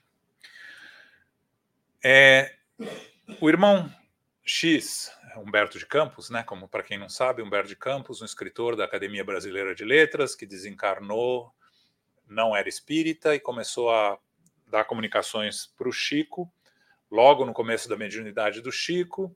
É, 2.04 2.54
o 3.40 3.48
irmão 3.48 3.90
X 4.44 5.10
Humberto 5.38 5.78
de 5.78 5.86
Campos, 5.86 6.28
né? 6.28 6.42
Como 6.42 6.68
para 6.68 6.82
quem 6.82 6.98
não 6.98 7.08
sabe, 7.08 7.40
Humberto 7.40 7.68
de 7.68 7.76
Campos, 7.76 8.20
um 8.20 8.26
escritor 8.26 8.76
da 8.76 8.84
Academia 8.84 9.24
Brasileira 9.24 9.74
de 9.74 9.86
Letras 9.86 10.34
que 10.34 10.44
desencarnou, 10.44 11.50
não 12.28 12.54
era 12.54 12.68
espírita 12.68 13.34
e 13.34 13.40
começou 13.40 13.90
a 13.90 14.18
dar 14.66 14.84
comunicações 14.84 15.66
para 15.66 15.88
o 15.88 15.92
Chico. 15.92 16.52
Logo 17.10 17.46
no 17.46 17.54
começo 17.54 17.88
da 17.88 17.96
mediunidade 17.96 18.60
do 18.60 18.70
Chico, 18.70 19.34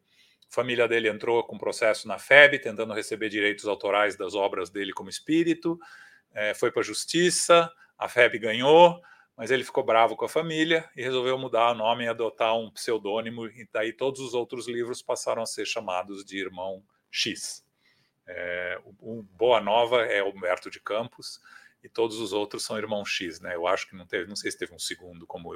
a 0.51 0.55
família 0.55 0.87
dele 0.87 1.09
entrou 1.09 1.43
com 1.43 1.57
processo 1.57 2.07
na 2.07 2.19
FEB, 2.19 2.59
tentando 2.59 2.93
receber 2.93 3.31
direitos 3.31 3.65
autorais 3.65 4.15
das 4.15 4.35
obras 4.35 4.69
dele 4.69 4.93
como 4.93 5.09
espírito. 5.09 5.81
É, 6.37 6.55
foi 6.55 6.71
para 6.71 6.81
a 6.81 6.85
justiça, 6.85 7.73
a 7.99 8.09
FEB 8.09 8.39
ganhou 8.39 9.01
mas 9.37 9.51
ele 9.51 9.63
ficou 9.63 9.85
bravo 9.85 10.17
com 10.17 10.25
a 10.25 10.29
família 10.29 10.89
e 10.97 11.03
resolveu 11.03 11.37
mudar 11.37 11.73
o 11.73 11.75
nome 11.75 12.05
e 12.05 12.09
adotar 12.09 12.57
um 12.57 12.71
pseudônimo, 12.71 13.47
e 13.47 13.69
daí 13.71 13.93
todos 13.93 14.21
os 14.21 14.33
outros 14.33 14.67
livros 14.67 15.03
passaram 15.03 15.43
a 15.43 15.47
ser 15.47 15.67
chamados 15.67 16.25
de 16.25 16.39
Irmão 16.39 16.83
X. 17.11 17.63
É, 18.27 18.81
o, 18.99 19.23
Boa 19.23 19.61
Nova 19.61 20.03
é 20.07 20.23
Humberto 20.23 20.71
de 20.71 20.81
Campos 20.81 21.41
e 21.85 21.89
todos 21.89 22.19
os 22.19 22.33
outros 22.33 22.65
são 22.65 22.79
Irmão 22.79 23.05
X, 23.05 23.39
né? 23.39 23.55
Eu 23.55 23.67
acho 23.67 23.87
que 23.87 23.95
não 23.95 24.07
teve, 24.07 24.27
não 24.27 24.35
sei 24.35 24.51
se 24.51 24.59
teve 24.59 24.75
um 24.75 24.79
segundo 24.79 25.27
como 25.27 25.55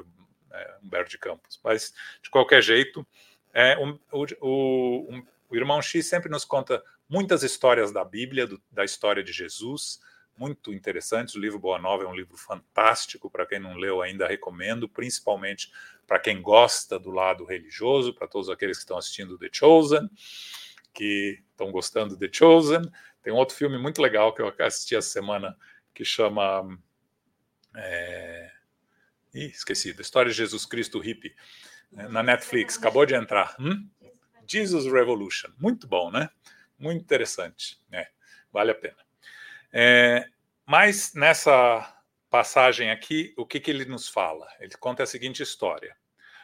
é, 0.51 0.77
Humberto 0.83 1.09
de 1.09 1.17
Campos, 1.17 1.59
mas 1.63 1.91
de 2.21 2.29
qualquer 2.29 2.61
jeito, 2.61 3.05
é, 3.51 3.75
o, 3.77 3.97
o, 4.41 5.23
o 5.49 5.55
Irmão 5.55 5.81
X 5.81 6.05
sempre 6.05 6.29
nos 6.29 6.45
conta 6.45 6.83
muitas 7.09 7.41
histórias 7.41 7.91
da 7.91 8.05
Bíblia, 8.05 8.45
do, 8.45 8.61
da 8.71 8.85
história 8.85 9.23
de 9.23 9.33
Jesus, 9.33 9.99
muito 10.37 10.73
interessantes. 10.73 11.35
O 11.35 11.39
livro 11.39 11.59
Boa 11.59 11.79
Nova 11.79 12.03
é 12.03 12.07
um 12.07 12.15
livro 12.15 12.37
fantástico, 12.37 13.29
para 13.29 13.45
quem 13.45 13.59
não 13.59 13.75
leu 13.75 14.01
ainda, 14.01 14.27
recomendo, 14.27 14.87
principalmente 14.87 15.71
para 16.07 16.19
quem 16.19 16.41
gosta 16.41 16.99
do 16.99 17.11
lado 17.11 17.45
religioso, 17.45 18.13
para 18.13 18.27
todos 18.27 18.49
aqueles 18.49 18.77
que 18.77 18.83
estão 18.83 18.97
assistindo 18.97 19.37
The 19.37 19.49
Chosen, 19.51 20.09
que 20.93 21.41
estão 21.51 21.71
gostando 21.71 22.17
de 22.17 22.27
The 22.27 22.33
Chosen. 22.33 22.81
Tem 23.21 23.31
um 23.31 23.37
outro 23.37 23.55
filme 23.55 23.77
muito 23.77 24.01
legal 24.01 24.33
que 24.33 24.41
eu 24.41 24.53
assisti 24.59 24.95
essa 24.95 25.09
semana 25.09 25.55
que 25.93 26.03
chama. 26.03 26.77
É... 27.75 28.51
Ih, 29.33 29.45
esqueci, 29.45 29.93
da 29.93 30.01
história 30.01 30.31
de 30.31 30.37
Jesus 30.37 30.65
Cristo 30.65 30.99
hippie, 30.99 31.33
né, 31.91 32.07
na 32.09 32.21
Netflix, 32.21 32.77
acabou 32.77 33.05
de 33.05 33.13
entrar. 33.13 33.55
Hum? 33.59 33.87
Jesus 34.45 34.85
Revolution. 34.91 35.49
Muito 35.57 35.87
bom, 35.87 36.11
né? 36.11 36.29
Muito 36.77 37.01
interessante. 37.01 37.79
né? 37.89 38.07
vale 38.51 38.71
a 38.71 38.75
pena. 38.75 39.10
É, 39.73 40.27
mas 40.65 41.13
nessa 41.13 41.97
passagem 42.29 42.91
aqui, 42.91 43.33
o 43.37 43.45
que, 43.45 43.59
que 43.59 43.71
ele 43.71 43.85
nos 43.85 44.09
fala? 44.09 44.47
Ele 44.59 44.73
conta 44.77 45.03
a 45.03 45.07
seguinte 45.07 45.41
história. 45.41 45.95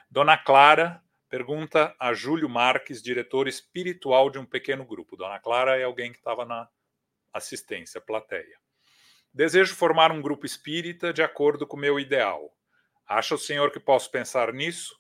Dona 0.09 0.37
Clara 0.37 1.03
pergunta 1.29 1.93
a 1.99 2.13
Júlio 2.13 2.47
Marques, 2.47 3.01
diretor 3.01 3.47
espiritual 3.47 4.29
de 4.29 4.39
um 4.39 4.45
pequeno 4.45 4.85
grupo. 4.85 5.17
Dona 5.17 5.39
Clara 5.39 5.77
é 5.77 5.83
alguém 5.83 6.11
que 6.13 6.19
estava 6.19 6.45
na 6.45 6.69
assistência, 7.33 7.99
plateia. 7.99 8.57
Desejo 9.33 9.75
formar 9.75 10.11
um 10.11 10.21
grupo 10.21 10.45
espírita 10.45 11.11
de 11.11 11.21
acordo 11.21 11.67
com 11.67 11.75
o 11.75 11.79
meu 11.79 11.99
ideal. 11.99 12.55
Acha 13.05 13.35
o 13.35 13.37
senhor 13.37 13.71
que 13.71 13.79
posso 13.79 14.09
pensar 14.09 14.53
nisso? 14.53 14.97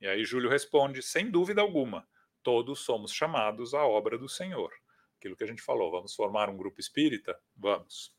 E 0.00 0.06
aí 0.06 0.24
Júlio 0.24 0.50
responde: 0.50 1.00
sem 1.00 1.30
dúvida 1.30 1.60
alguma, 1.60 2.06
todos 2.42 2.80
somos 2.80 3.12
chamados 3.12 3.72
à 3.72 3.86
obra 3.86 4.18
do 4.18 4.28
Senhor 4.28 4.72
aquilo 5.20 5.36
que 5.36 5.44
a 5.44 5.46
gente 5.46 5.60
falou, 5.60 5.90
vamos 5.90 6.14
formar 6.14 6.48
um 6.48 6.56
grupo 6.56 6.80
espírita? 6.80 7.38
Vamos. 7.54 8.12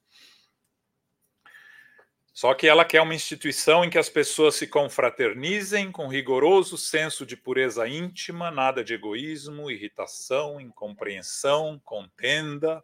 Só 2.31 2.53
que 2.53 2.67
ela 2.67 2.85
quer 2.85 3.01
uma 3.01 3.15
instituição 3.15 3.83
em 3.83 3.89
que 3.89 3.97
as 3.97 4.07
pessoas 4.07 4.55
se 4.55 4.65
confraternizem 4.65 5.91
com 5.91 6.07
rigoroso 6.07 6.77
senso 6.77 7.25
de 7.25 7.35
pureza 7.35 7.87
íntima, 7.87 8.49
nada 8.49 8.83
de 8.83 8.93
egoísmo, 8.93 9.69
irritação, 9.69 10.61
incompreensão, 10.61 11.81
contenda. 11.83 12.81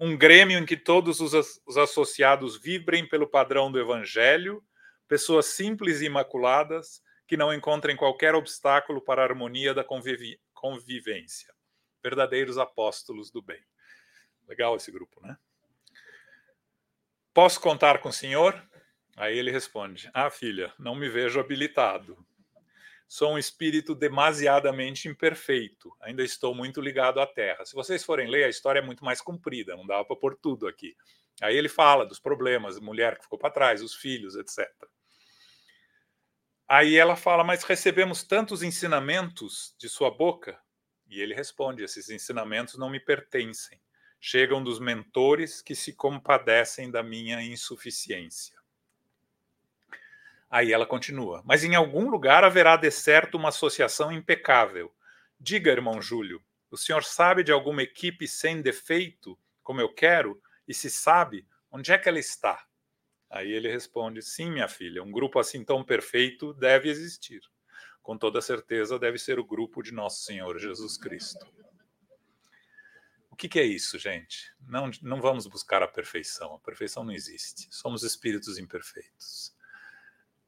Um 0.00 0.16
grêmio 0.16 0.58
em 0.58 0.66
que 0.66 0.76
todos 0.76 1.20
os 1.20 1.76
associados 1.76 2.60
vibrem 2.60 3.08
pelo 3.08 3.28
padrão 3.28 3.70
do 3.70 3.78
evangelho, 3.78 4.64
pessoas 5.06 5.46
simples 5.46 6.00
e 6.00 6.06
imaculadas 6.06 7.00
que 7.28 7.36
não 7.36 7.54
encontrem 7.54 7.96
qualquer 7.96 8.34
obstáculo 8.34 9.00
para 9.00 9.22
a 9.22 9.24
harmonia 9.24 9.72
da 9.72 9.84
convivência. 9.84 11.54
Verdadeiros 12.02 12.58
apóstolos 12.58 13.30
do 13.30 13.40
bem. 13.40 13.62
Legal 14.48 14.76
esse 14.76 14.90
grupo, 14.90 15.20
né? 15.20 15.36
Posso 17.32 17.60
contar 17.60 17.98
com 18.00 18.10
o 18.10 18.12
senhor? 18.12 18.60
Aí 19.16 19.38
ele 19.38 19.50
responde: 19.50 20.10
Ah, 20.12 20.30
filha, 20.30 20.72
não 20.78 20.94
me 20.94 21.08
vejo 21.08 21.40
habilitado. 21.40 22.16
Sou 23.08 23.34
um 23.34 23.38
espírito 23.38 23.94
demasiadamente 23.94 25.06
imperfeito. 25.06 25.94
Ainda 26.00 26.22
estou 26.22 26.54
muito 26.54 26.80
ligado 26.80 27.20
à 27.20 27.26
terra. 27.26 27.64
Se 27.64 27.74
vocês 27.74 28.02
forem 28.02 28.28
ler, 28.28 28.44
a 28.44 28.48
história 28.48 28.78
é 28.80 28.82
muito 28.82 29.04
mais 29.04 29.20
comprida, 29.20 29.76
não 29.76 29.86
dá 29.86 30.02
para 30.02 30.16
pôr 30.16 30.34
tudo 30.34 30.66
aqui. 30.66 30.96
Aí 31.40 31.56
ele 31.56 31.68
fala 31.68 32.06
dos 32.06 32.18
problemas, 32.18 32.78
mulher 32.80 33.18
que 33.18 33.24
ficou 33.24 33.38
para 33.38 33.50
trás, 33.50 33.82
os 33.82 33.94
filhos, 33.94 34.34
etc. 34.34 34.66
Aí 36.66 36.96
ela 36.96 37.16
fala: 37.16 37.44
Mas 37.44 37.64
recebemos 37.64 38.22
tantos 38.22 38.62
ensinamentos 38.62 39.74
de 39.78 39.88
sua 39.88 40.10
boca? 40.10 40.58
E 41.12 41.20
ele 41.20 41.34
responde: 41.34 41.84
Esses 41.84 42.08
ensinamentos 42.08 42.78
não 42.78 42.88
me 42.88 42.98
pertencem 42.98 43.78
chegam 44.18 44.62
dos 44.62 44.78
mentores 44.78 45.60
que 45.60 45.74
se 45.74 45.92
compadecem 45.92 46.88
da 46.88 47.02
minha 47.02 47.42
insuficiência. 47.42 48.56
Aí 50.48 50.72
ela 50.72 50.86
continua: 50.86 51.42
Mas 51.44 51.64
em 51.64 51.74
algum 51.74 52.08
lugar 52.08 52.44
haverá 52.44 52.78
de 52.78 52.90
certo 52.90 53.36
uma 53.36 53.50
associação 53.50 54.10
impecável. 54.10 54.90
Diga, 55.38 55.70
irmão 55.70 56.00
Júlio, 56.00 56.42
o 56.70 56.78
senhor 56.78 57.04
sabe 57.04 57.44
de 57.44 57.52
alguma 57.52 57.82
equipe 57.82 58.26
sem 58.26 58.62
defeito, 58.62 59.38
como 59.62 59.82
eu 59.82 59.92
quero? 59.92 60.40
E 60.66 60.72
se 60.72 60.88
sabe, 60.88 61.46
onde 61.70 61.92
é 61.92 61.98
que 61.98 62.08
ela 62.08 62.18
está? 62.18 62.64
Aí 63.28 63.52
ele 63.52 63.70
responde: 63.70 64.22
Sim, 64.22 64.50
minha 64.50 64.68
filha, 64.68 65.02
um 65.02 65.12
grupo 65.12 65.38
assim 65.38 65.62
tão 65.62 65.84
perfeito 65.84 66.54
deve 66.54 66.88
existir. 66.88 67.42
Com 68.02 68.18
toda 68.18 68.40
certeza, 68.40 68.98
deve 68.98 69.18
ser 69.18 69.38
o 69.38 69.44
grupo 69.44 69.82
de 69.82 69.92
Nosso 69.92 70.22
Senhor 70.22 70.58
Jesus 70.58 70.96
Cristo. 70.96 71.46
O 73.30 73.36
que, 73.36 73.48
que, 73.48 73.58
é 73.58 73.64
isso, 73.64 73.98
gente? 73.98 74.52
Não, 74.60 74.90
não 75.00 75.20
vamos 75.20 75.46
buscar 75.46 75.82
a 75.82 75.88
perfeição. 75.88 76.54
A 76.54 76.58
perfeição 76.58 77.02
não 77.02 77.12
existe. 77.12 77.66
Somos 77.70 78.02
espíritos 78.02 78.58
imperfeitos. 78.58 79.56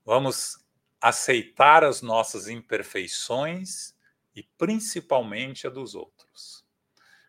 Vamos 0.04 0.58
aceitar 1.00 1.82
as 1.82 2.02
nossas 2.02 2.48
imperfeições 2.48 3.94
e 4.34 4.42
principalmente 4.42 5.66
a 5.66 5.70
dos 5.70 5.94
outros. 5.94 6.64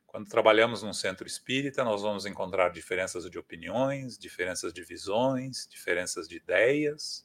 Quando 0.05 0.29
trabalhamos 0.29 0.81
num 0.81 0.93
centro 0.93 1.27
espírita, 1.27 1.83
nós 1.83 2.01
vamos 2.01 2.25
encontrar 2.25 2.69
diferenças 2.69 3.29
de 3.29 3.38
opiniões, 3.38 4.17
diferenças 4.17 4.73
de 4.73 4.83
visões, 4.83 5.67
diferenças 5.67 6.27
de 6.27 6.38
ideias. 6.38 7.24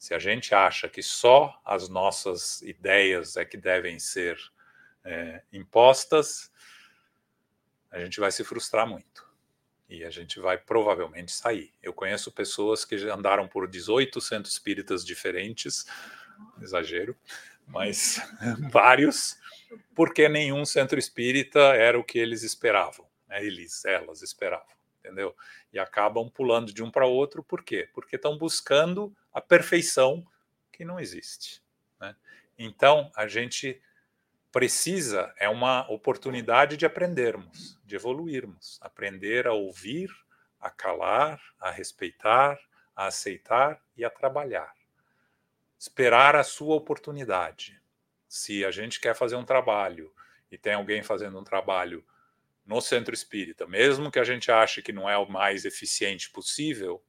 Se 0.00 0.14
a 0.14 0.18
gente 0.18 0.54
acha 0.54 0.88
que 0.88 1.02
só 1.02 1.60
as 1.62 1.90
nossas 1.90 2.62
ideias 2.62 3.36
é 3.36 3.44
que 3.44 3.58
devem 3.58 3.98
ser 3.98 4.40
é, 5.04 5.42
impostas, 5.52 6.50
a 7.90 8.00
gente 8.00 8.18
vai 8.18 8.32
se 8.32 8.42
frustrar 8.42 8.86
muito. 8.86 9.28
E 9.90 10.02
a 10.02 10.08
gente 10.08 10.40
vai 10.40 10.56
provavelmente 10.56 11.32
sair. 11.32 11.74
Eu 11.82 11.92
conheço 11.92 12.32
pessoas 12.32 12.82
que 12.82 12.94
andaram 13.10 13.46
por 13.46 13.68
18 13.68 14.22
centros 14.22 14.54
espíritas 14.54 15.04
diferentes, 15.04 15.84
exagero, 16.62 17.14
mas 17.66 18.22
vários, 18.72 19.36
porque 19.94 20.30
nenhum 20.30 20.64
centro 20.64 20.98
espírita 20.98 21.60
era 21.74 22.00
o 22.00 22.04
que 22.04 22.18
eles 22.18 22.42
esperavam. 22.42 23.06
Né? 23.28 23.44
Eles, 23.44 23.84
elas 23.84 24.22
esperavam, 24.22 24.66
entendeu? 25.00 25.34
E 25.72 25.78
acabam 25.78 26.30
pulando 26.30 26.72
de 26.72 26.82
um 26.82 26.90
para 26.90 27.06
outro, 27.06 27.42
por 27.42 27.64
quê? 27.64 27.88
Porque 27.92 28.16
estão 28.16 28.38
buscando 28.38 29.14
a 29.32 29.40
perfeição 29.40 30.26
que 30.72 30.84
não 30.84 31.00
existe. 31.00 31.62
Né? 32.00 32.14
Então, 32.58 33.10
a 33.16 33.26
gente 33.26 33.82
precisa 34.52 35.32
é 35.36 35.48
uma 35.48 35.90
oportunidade 35.90 36.76
de 36.76 36.84
aprendermos, 36.84 37.78
de 37.84 37.94
evoluirmos, 37.94 38.78
aprender 38.82 39.46
a 39.46 39.52
ouvir, 39.52 40.10
a 40.60 40.70
calar, 40.70 41.40
a 41.58 41.70
respeitar, 41.70 42.58
a 42.94 43.06
aceitar 43.06 43.80
e 43.96 44.04
a 44.04 44.10
trabalhar. 44.10 44.74
Esperar 45.78 46.36
a 46.36 46.44
sua 46.44 46.74
oportunidade. 46.74 47.80
Se 48.28 48.64
a 48.64 48.70
gente 48.70 49.00
quer 49.00 49.14
fazer 49.14 49.36
um 49.36 49.44
trabalho 49.44 50.12
e 50.50 50.58
tem 50.58 50.74
alguém 50.74 51.02
fazendo 51.02 51.38
um 51.38 51.44
trabalho 51.44 52.04
no 52.70 52.80
centro 52.80 53.12
espírita, 53.12 53.66
mesmo 53.66 54.12
que 54.12 54.18
a 54.20 54.22
gente 54.22 54.48
ache 54.48 54.80
que 54.80 54.92
não 54.92 55.10
é 55.10 55.18
o 55.18 55.28
mais 55.28 55.64
eficiente 55.64 56.30
possível, 56.30 57.02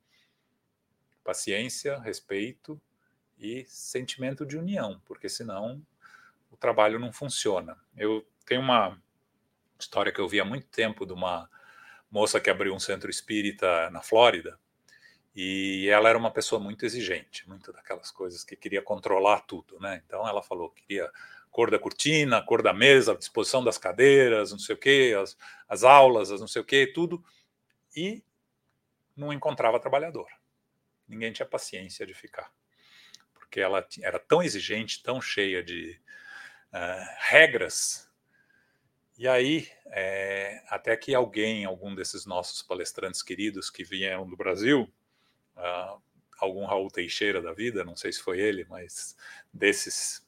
paciência, 1.23 1.99
respeito 1.99 2.81
e 3.37 3.63
sentimento 3.67 4.43
de 4.43 4.57
união, 4.57 4.99
porque 5.05 5.29
senão 5.29 5.79
o 6.49 6.57
trabalho 6.57 6.97
não 6.97 7.13
funciona. 7.13 7.77
Eu 7.95 8.27
tenho 8.43 8.59
uma 8.59 8.99
história 9.79 10.11
que 10.11 10.19
eu 10.19 10.27
vi 10.27 10.39
há 10.39 10.45
muito 10.45 10.65
tempo 10.65 11.05
de 11.05 11.13
uma 11.13 11.47
moça 12.09 12.41
que 12.41 12.49
abriu 12.49 12.73
um 12.73 12.79
centro 12.79 13.11
espírita 13.11 13.87
na 13.91 14.01
Flórida 14.01 14.59
e 15.35 15.87
ela 15.89 16.09
era 16.09 16.17
uma 16.17 16.31
pessoa 16.31 16.59
muito 16.59 16.87
exigente, 16.87 17.47
muito 17.47 17.71
daquelas 17.71 18.09
coisas 18.09 18.43
que 18.43 18.55
queria 18.55 18.81
controlar 18.81 19.41
tudo, 19.41 19.79
né? 19.79 20.01
Então 20.07 20.27
ela 20.27 20.41
falou 20.41 20.71
que 20.71 20.81
queria 20.81 21.11
cor 21.51 21.69
da 21.69 21.77
cortina, 21.77 22.41
cor 22.41 22.63
da 22.63 22.73
mesa, 22.73 23.15
disposição 23.15 23.63
das 23.63 23.77
cadeiras, 23.77 24.51
não 24.51 24.59
sei 24.59 24.73
o 24.73 24.77
quê, 24.77 25.15
as, 25.21 25.37
as 25.67 25.83
aulas, 25.83 26.31
as 26.31 26.39
não 26.39 26.47
sei 26.47 26.61
o 26.61 26.65
quê, 26.65 26.87
tudo, 26.87 27.23
e 27.95 28.23
não 29.15 29.33
encontrava 29.33 29.79
trabalhador. 29.79 30.27
Ninguém 31.07 31.33
tinha 31.33 31.45
paciência 31.45 32.05
de 32.05 32.13
ficar, 32.13 32.51
porque 33.33 33.59
ela 33.59 33.85
era 34.01 34.17
tão 34.17 34.41
exigente, 34.41 35.03
tão 35.03 35.21
cheia 35.21 35.61
de 35.61 35.99
uh, 36.73 37.15
regras. 37.19 38.09
E 39.17 39.27
aí, 39.27 39.69
é, 39.87 40.63
até 40.69 40.95
que 40.95 41.13
alguém, 41.13 41.65
algum 41.65 41.93
desses 41.93 42.25
nossos 42.25 42.63
palestrantes 42.63 43.21
queridos 43.21 43.69
que 43.69 43.83
vieram 43.83 44.27
do 44.27 44.37
Brasil, 44.37 44.91
uh, 45.57 46.01
algum 46.39 46.65
Raul 46.65 46.89
Teixeira 46.89 47.41
da 47.41 47.51
vida, 47.51 47.83
não 47.83 47.95
sei 47.95 48.13
se 48.13 48.21
foi 48.21 48.39
ele, 48.39 48.65
mas 48.69 49.17
desses 49.53 50.25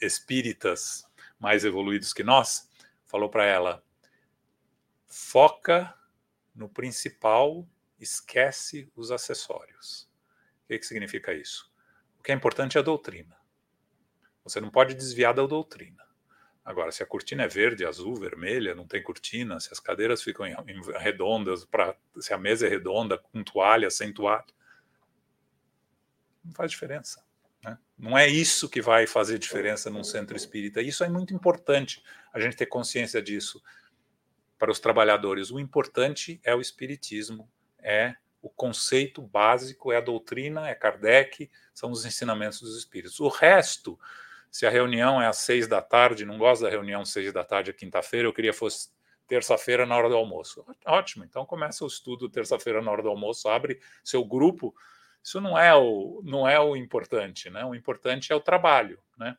espíritas 0.00 1.04
mais 1.38 1.64
evoluídos 1.64 2.12
que 2.12 2.22
nós, 2.22 2.68
falou 3.04 3.28
para 3.28 3.44
ela: 3.44 3.84
foca 5.06 5.94
no 6.54 6.68
principal, 6.68 7.68
esquece 7.98 8.90
os 8.96 9.10
acessórios. 9.10 10.10
O 10.64 10.68
que, 10.68 10.78
que 10.78 10.86
significa 10.86 11.32
isso? 11.32 11.70
O 12.18 12.22
que 12.22 12.32
é 12.32 12.34
importante 12.34 12.76
é 12.76 12.80
a 12.80 12.84
doutrina. 12.84 13.36
Você 14.44 14.60
não 14.60 14.70
pode 14.70 14.94
desviar 14.94 15.34
da 15.34 15.46
doutrina. 15.46 16.02
Agora, 16.64 16.92
se 16.92 17.02
a 17.02 17.06
cortina 17.06 17.42
é 17.42 17.48
verde, 17.48 17.84
azul, 17.84 18.14
vermelha, 18.14 18.74
não 18.74 18.86
tem 18.86 19.02
cortina, 19.02 19.58
se 19.58 19.72
as 19.72 19.80
cadeiras 19.80 20.22
ficam 20.22 20.46
redondas, 20.98 21.64
pra, 21.64 21.96
se 22.20 22.32
a 22.32 22.38
mesa 22.38 22.66
é 22.66 22.70
redonda, 22.70 23.18
com 23.18 23.42
toalha, 23.42 23.90
sem 23.90 24.12
toalha, 24.12 24.44
não 26.44 26.52
faz 26.52 26.70
diferença. 26.70 27.24
Né? 27.62 27.78
Não 27.98 28.16
é 28.16 28.28
isso 28.28 28.68
que 28.68 28.80
vai 28.80 29.06
fazer 29.06 29.38
diferença 29.38 29.90
num 29.90 30.04
centro 30.04 30.36
espírita. 30.36 30.80
Isso 30.80 31.04
é 31.04 31.08
muito 31.08 31.34
importante 31.34 32.02
a 32.32 32.40
gente 32.40 32.56
ter 32.56 32.66
consciência 32.66 33.22
disso 33.22 33.62
para 34.58 34.70
os 34.70 34.80
trabalhadores. 34.80 35.50
O 35.50 35.60
importante 35.60 36.40
é 36.44 36.54
o 36.54 36.60
espiritismo, 36.60 37.50
é 37.78 38.14
o 38.40 38.48
conceito 38.48 39.22
básico, 39.22 39.92
é 39.92 39.98
a 39.98 40.00
doutrina, 40.00 40.68
é 40.68 40.74
Kardec, 40.74 41.50
são 41.72 41.90
os 41.90 42.04
ensinamentos 42.04 42.60
dos 42.60 42.76
espíritos. 42.76 43.20
O 43.20 43.28
resto 43.28 43.98
se 44.52 44.66
a 44.66 44.70
reunião 44.70 45.20
é 45.20 45.26
às 45.26 45.38
seis 45.38 45.66
da 45.66 45.80
tarde, 45.80 46.26
não 46.26 46.36
gosto 46.36 46.62
da 46.62 46.68
reunião 46.68 47.06
seis 47.06 47.32
da 47.32 47.42
tarde, 47.42 47.72
quinta-feira, 47.72 48.28
eu 48.28 48.34
queria 48.34 48.52
fosse 48.52 48.90
terça-feira 49.26 49.86
na 49.86 49.96
hora 49.96 50.10
do 50.10 50.14
almoço. 50.14 50.62
Ótimo, 50.84 51.24
então 51.24 51.46
começa 51.46 51.82
o 51.84 51.86
estudo 51.86 52.28
terça-feira 52.28 52.82
na 52.82 52.90
hora 52.90 53.02
do 53.02 53.08
almoço, 53.08 53.48
abre 53.48 53.80
seu 54.04 54.22
grupo. 54.22 54.74
Isso 55.22 55.40
não 55.40 55.56
é 55.58 55.74
o, 55.74 56.20
não 56.24 56.48
é 56.48 56.58
o 56.58 56.76
importante, 56.76 57.48
né? 57.48 57.64
O 57.64 57.74
importante 57.74 58.32
é 58.32 58.34
o 58.34 58.40
trabalho, 58.40 59.02
né? 59.16 59.36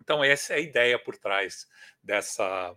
Então 0.00 0.22
essa 0.22 0.54
é 0.54 0.56
a 0.56 0.60
ideia 0.60 0.98
por 0.98 1.16
trás 1.16 1.66
dessa, 2.02 2.74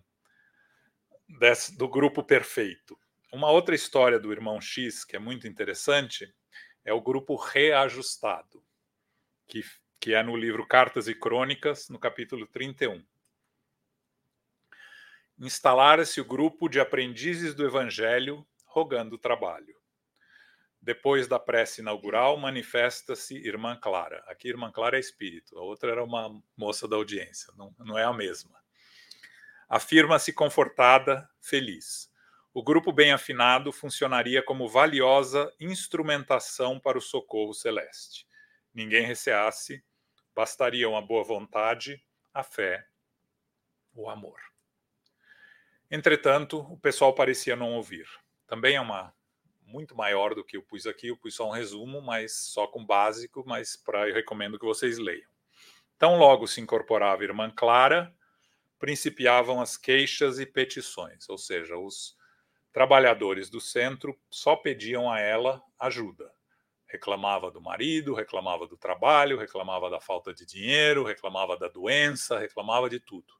dessa 1.40 1.76
do 1.76 1.88
grupo 1.88 2.24
perfeito. 2.24 2.98
Uma 3.32 3.50
outra 3.50 3.76
história 3.76 4.20
do 4.20 4.32
irmão 4.32 4.62
X 4.62 5.04
que 5.04 5.16
é 5.16 5.20
muito 5.20 5.48
interessante 5.48 6.34
é 6.86 6.94
o 6.94 7.02
grupo 7.02 7.36
reajustado, 7.36 8.64
que 9.48 9.64
que 10.04 10.14
é 10.14 10.22
no 10.22 10.36
livro 10.36 10.68
Cartas 10.68 11.08
e 11.08 11.16
Crônicas, 11.16 11.88
no 11.88 11.98
capítulo 11.98 12.46
31. 12.46 13.02
Instalara-se 15.40 16.20
o 16.20 16.26
grupo 16.26 16.68
de 16.68 16.78
aprendizes 16.78 17.56
do 17.56 17.66
Evangelho 17.66 18.46
rogando 18.66 19.18
trabalho. 19.18 19.74
Depois 20.84 21.30
da 21.30 21.40
prece 21.40 21.80
inaugural, 21.80 22.36
manifesta-se 22.36 23.38
Irmã 23.38 23.74
Clara. 23.80 24.22
Aqui, 24.28 24.50
Irmã 24.50 24.70
Clara 24.70 24.98
é 24.98 25.00
espírito, 25.00 25.58
a 25.58 25.62
outra 25.62 25.90
era 25.90 26.04
uma 26.04 26.30
moça 26.58 26.90
da 26.90 26.98
audiência, 26.98 27.54
não, 27.56 27.74
não 27.80 27.98
é 27.98 28.04
a 28.04 28.12
mesma. 28.12 28.62
Afirma-se 29.70 30.34
confortada, 30.34 31.26
feliz. 31.40 32.12
O 32.54 32.62
grupo 32.62 32.92
bem 32.92 33.14
afinado 33.14 33.72
funcionaria 33.72 34.44
como 34.44 34.68
valiosa 34.68 35.50
instrumentação 35.58 36.78
para 36.78 36.98
o 36.98 37.02
socorro 37.02 37.54
celeste. 37.54 38.28
Ninguém 38.74 39.06
receasse, 39.06 39.82
bastaria 40.36 40.90
uma 40.90 41.02
boa 41.02 41.24
vontade, 41.24 42.04
a 42.34 42.44
fé, 42.44 42.86
o 43.96 44.10
amor. 44.10 44.42
Entretanto, 45.90 46.60
o 46.60 46.78
pessoal 46.78 47.16
parecia 47.16 47.56
não 47.56 47.72
ouvir. 47.72 48.06
Também 48.46 48.76
é 48.76 48.82
uma 48.82 49.16
muito 49.74 49.96
maior 49.96 50.36
do 50.36 50.44
que 50.44 50.56
eu 50.56 50.62
pus 50.62 50.86
aqui. 50.86 51.08
Eu 51.08 51.18
pus 51.18 51.34
só 51.34 51.50
um 51.50 51.52
resumo, 51.52 52.00
mas 52.00 52.34
só 52.34 52.68
com 52.68 52.86
básico, 52.86 53.44
mas 53.48 53.76
para 53.76 54.08
eu 54.08 54.14
recomendo 54.14 54.60
que 54.60 54.66
vocês 54.66 55.00
leiam. 55.00 55.28
Então, 55.98 56.18
logo 56.18 56.48
se 56.48 56.62
incorporava 56.62 57.24
a 57.24 57.26
irmã 57.26 57.50
Clara, 57.50 58.14
principiavam 58.78 59.60
as 59.60 59.76
queixas 59.76 60.40
e 60.40 60.46
petições, 60.46 61.28
ou 61.28 61.38
seja, 61.38 61.76
os 61.76 62.16
trabalhadores 62.72 63.50
do 63.50 63.60
centro 63.60 64.16
só 64.30 64.56
pediam 64.56 65.12
a 65.12 65.20
ela 65.20 65.64
ajuda. 65.80 66.32
Reclamava 66.86 67.50
do 67.50 67.60
marido, 67.60 68.14
reclamava 68.14 68.68
do 68.68 68.78
trabalho, 68.78 69.40
reclamava 69.40 69.90
da 69.90 70.00
falta 70.00 70.34
de 70.34 70.46
dinheiro, 70.46 71.04
reclamava 71.04 71.58
da 71.58 71.68
doença, 71.68 72.38
reclamava 72.38 72.88
de 72.88 73.00
tudo. 73.00 73.34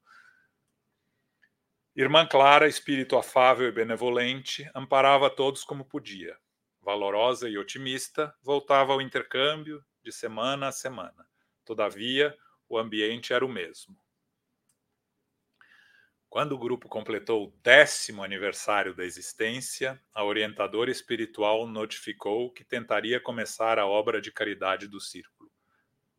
Irmã 1.96 2.26
Clara, 2.26 2.66
espírito 2.66 3.16
afável 3.16 3.68
e 3.68 3.72
benevolente, 3.72 4.68
amparava 4.74 5.30
todos 5.30 5.62
como 5.62 5.84
podia. 5.84 6.36
Valorosa 6.82 7.48
e 7.48 7.56
otimista, 7.56 8.34
voltava 8.42 8.92
ao 8.92 9.00
intercâmbio 9.00 9.80
de 10.02 10.10
semana 10.10 10.66
a 10.66 10.72
semana. 10.72 11.24
Todavia, 11.64 12.36
o 12.68 12.76
ambiente 12.76 13.32
era 13.32 13.46
o 13.46 13.48
mesmo. 13.48 13.96
Quando 16.28 16.50
o 16.50 16.58
grupo 16.58 16.88
completou 16.88 17.44
o 17.44 17.54
décimo 17.62 18.24
aniversário 18.24 18.92
da 18.92 19.04
existência, 19.04 20.02
a 20.12 20.24
orientadora 20.24 20.90
espiritual 20.90 21.64
notificou 21.64 22.52
que 22.52 22.64
tentaria 22.64 23.20
começar 23.20 23.78
a 23.78 23.86
obra 23.86 24.20
de 24.20 24.32
caridade 24.32 24.88
do 24.88 25.00
círculo. 25.00 25.48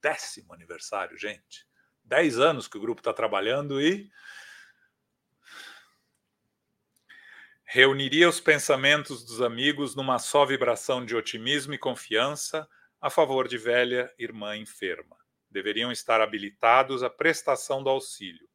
Décimo 0.01 0.53
aniversário, 0.53 1.17
gente. 1.17 1.67
Dez 2.01 2.39
anos 2.39 2.65
que 2.65 2.77
o 2.77 2.81
grupo 2.81 3.01
está 3.01 3.11
trabalhando 3.11 3.81
e 3.81 4.09
reuniria 7.75 8.29
os 8.29 8.39
pensamentos 8.39 9.25
dos 9.25 9.41
amigos 9.41 9.95
numa 9.95 10.17
só 10.17 10.45
vibração 10.45 11.05
de 11.05 11.13
otimismo 11.13 11.73
e 11.73 11.77
confiança 11.77 12.65
a 13.01 13.09
favor 13.09 13.49
de 13.49 13.57
velha 13.57 14.09
irmã 14.17 14.55
enferma. 14.55 15.17
Deveriam 15.51 15.91
estar 15.91 16.21
habilitados 16.21 17.03
à 17.03 17.09
prestação 17.09 17.83
do 17.83 17.89
auxílio. 17.89 18.47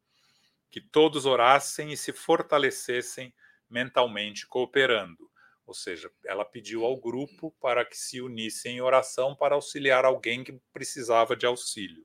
Que 0.71 0.81
todos 0.81 1.27
orassem 1.27 1.93
e 1.93 1.97
se 1.97 2.11
fortalecessem 2.11 3.31
mentalmente 3.69 4.47
cooperando. 4.47 5.29
Ou 5.67 5.75
seja, 5.75 6.09
ela 6.25 6.43
pediu 6.43 6.83
ao 6.83 6.97
grupo 6.97 7.51
para 7.61 7.85
que 7.85 7.95
se 7.95 8.21
unissem 8.21 8.77
em 8.77 8.81
oração 8.81 9.35
para 9.35 9.53
auxiliar 9.53 10.03
alguém 10.03 10.43
que 10.43 10.59
precisava 10.73 11.35
de 11.35 11.45
auxílio. 11.45 12.03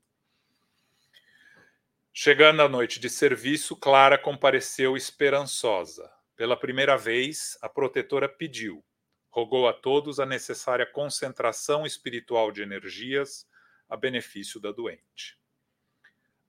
Chegando 2.12 2.60
à 2.60 2.68
noite 2.68 3.00
de 3.00 3.08
serviço, 3.08 3.74
Clara 3.74 4.18
compareceu 4.18 4.98
esperançosa. 4.98 6.14
Pela 6.37 6.55
primeira 6.55 6.99
vez, 6.99 7.59
a 7.62 7.68
protetora 7.68 8.28
pediu, 8.28 8.84
rogou 9.30 9.66
a 9.66 9.72
todos 9.72 10.20
a 10.20 10.26
necessária 10.26 10.84
concentração 10.84 11.87
espiritual 11.87 12.53
de 12.53 12.61
energias 12.61 13.49
a 13.89 13.97
benefício 13.97 14.61
da 14.61 14.70
doente. 14.70 15.39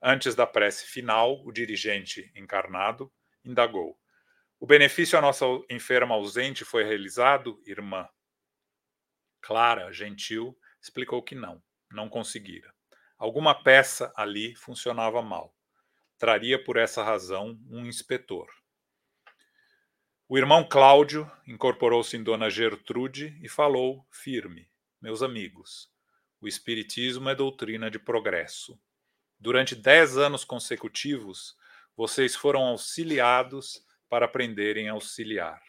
Antes 0.01 0.35
da 0.35 0.45
prece 0.45 0.85
final, 0.85 1.41
o 1.45 1.53
dirigente 1.53 2.29
encarnado 2.35 3.09
indagou: 3.45 3.97
O 4.59 4.67
benefício 4.67 5.17
à 5.17 5.21
nossa 5.21 5.45
enferma 5.69 6.15
ausente 6.15 6.65
foi 6.65 6.83
realizado, 6.83 7.61
irmã? 7.65 8.09
Clara, 9.39 9.91
gentil, 9.93 10.57
explicou 10.81 11.23
que 11.23 11.33
não, 11.33 11.63
não 11.89 12.09
conseguira. 12.09 12.73
Alguma 13.17 13.55
peça 13.63 14.11
ali 14.17 14.53
funcionava 14.53 15.21
mal. 15.21 15.55
Traria 16.17 16.61
por 16.61 16.75
essa 16.75 17.03
razão 17.03 17.57
um 17.69 17.85
inspetor. 17.85 18.47
O 20.29 20.37
irmão 20.37 20.67
Cláudio 20.67 21.31
incorporou-se 21.47 22.17
em 22.17 22.21
Dona 22.21 22.49
Gertrude 22.49 23.39
e 23.41 23.47
falou 23.47 24.05
firme: 24.11 24.69
Meus 25.01 25.23
amigos, 25.23 25.89
o 26.41 26.49
Espiritismo 26.49 27.29
é 27.29 27.35
doutrina 27.35 27.89
de 27.89 27.97
progresso. 27.97 28.77
Durante 29.39 29.73
dez 29.73 30.17
anos 30.17 30.43
consecutivos, 30.43 31.55
vocês 31.95 32.35
foram 32.35 32.63
auxiliados 32.63 33.81
para 34.09 34.25
aprenderem 34.25 34.89
a 34.89 34.91
auxiliar. 34.91 35.61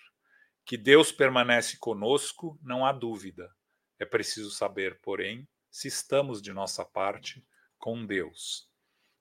Que 0.66 0.76
Deus 0.76 1.12
permanece 1.12 1.78
conosco, 1.78 2.58
não 2.60 2.84
há 2.84 2.90
dúvida. 2.90 3.48
É 3.96 4.04
preciso 4.04 4.50
saber, 4.50 4.98
porém, 5.00 5.48
se 5.70 5.86
estamos 5.86 6.42
de 6.42 6.52
nossa 6.52 6.84
parte 6.84 7.46
com 7.78 8.04
Deus. 8.04 8.67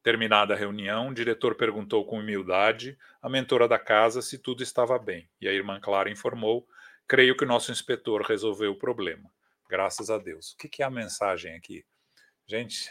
Terminada 0.07 0.53
a 0.53 0.57
reunião, 0.57 1.09
o 1.09 1.13
diretor 1.13 1.55
perguntou 1.55 2.05
com 2.05 2.19
humildade 2.19 2.97
à 3.21 3.27
mentora 3.27 3.67
da 3.67 3.77
casa 3.77 4.21
se 4.21 4.37
tudo 4.37 4.63
estava 4.63 4.97
bem, 4.97 5.29
e 5.41 5.49
a 5.49 5.51
irmã 5.51 5.81
Clara 5.81 6.09
informou: 6.09 6.65
Creio 7.05 7.35
que 7.35 7.43
o 7.43 7.47
nosso 7.47 7.73
inspetor 7.73 8.21
resolveu 8.21 8.71
o 8.71 8.77
problema. 8.77 9.29
Graças 9.69 10.09
a 10.09 10.17
Deus. 10.17 10.53
O 10.53 10.57
que 10.59 10.81
é 10.81 10.85
a 10.85 10.89
mensagem 10.89 11.53
aqui? 11.57 11.85
Gente, 12.45 12.89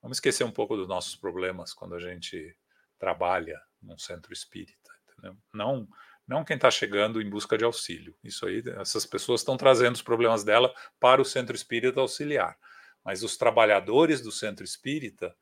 vamos 0.00 0.18
esquecer 0.18 0.44
um 0.44 0.52
pouco 0.52 0.76
dos 0.76 0.86
nossos 0.86 1.16
problemas 1.16 1.74
quando 1.74 1.96
a 1.96 1.98
gente 1.98 2.56
trabalha 2.96 3.60
num 3.82 3.98
centro 3.98 4.32
espírita. 4.32 4.92
Entendeu? 5.02 5.36
Não, 5.52 5.88
não 6.28 6.44
quem 6.44 6.54
está 6.54 6.70
chegando 6.70 7.20
em 7.20 7.28
busca 7.28 7.58
de 7.58 7.64
auxílio. 7.64 8.16
Isso 8.22 8.46
aí, 8.46 8.62
essas 8.80 9.04
pessoas 9.04 9.40
estão 9.40 9.56
trazendo 9.56 9.96
os 9.96 10.02
problemas 10.02 10.44
dela 10.44 10.72
para 11.00 11.20
o 11.20 11.24
centro 11.24 11.56
espírita 11.56 11.98
auxiliar. 11.98 12.56
Mas 13.04 13.24
os 13.24 13.36
trabalhadores 13.36 14.20
do 14.20 14.30
centro 14.30 14.64
espírita 14.64 15.36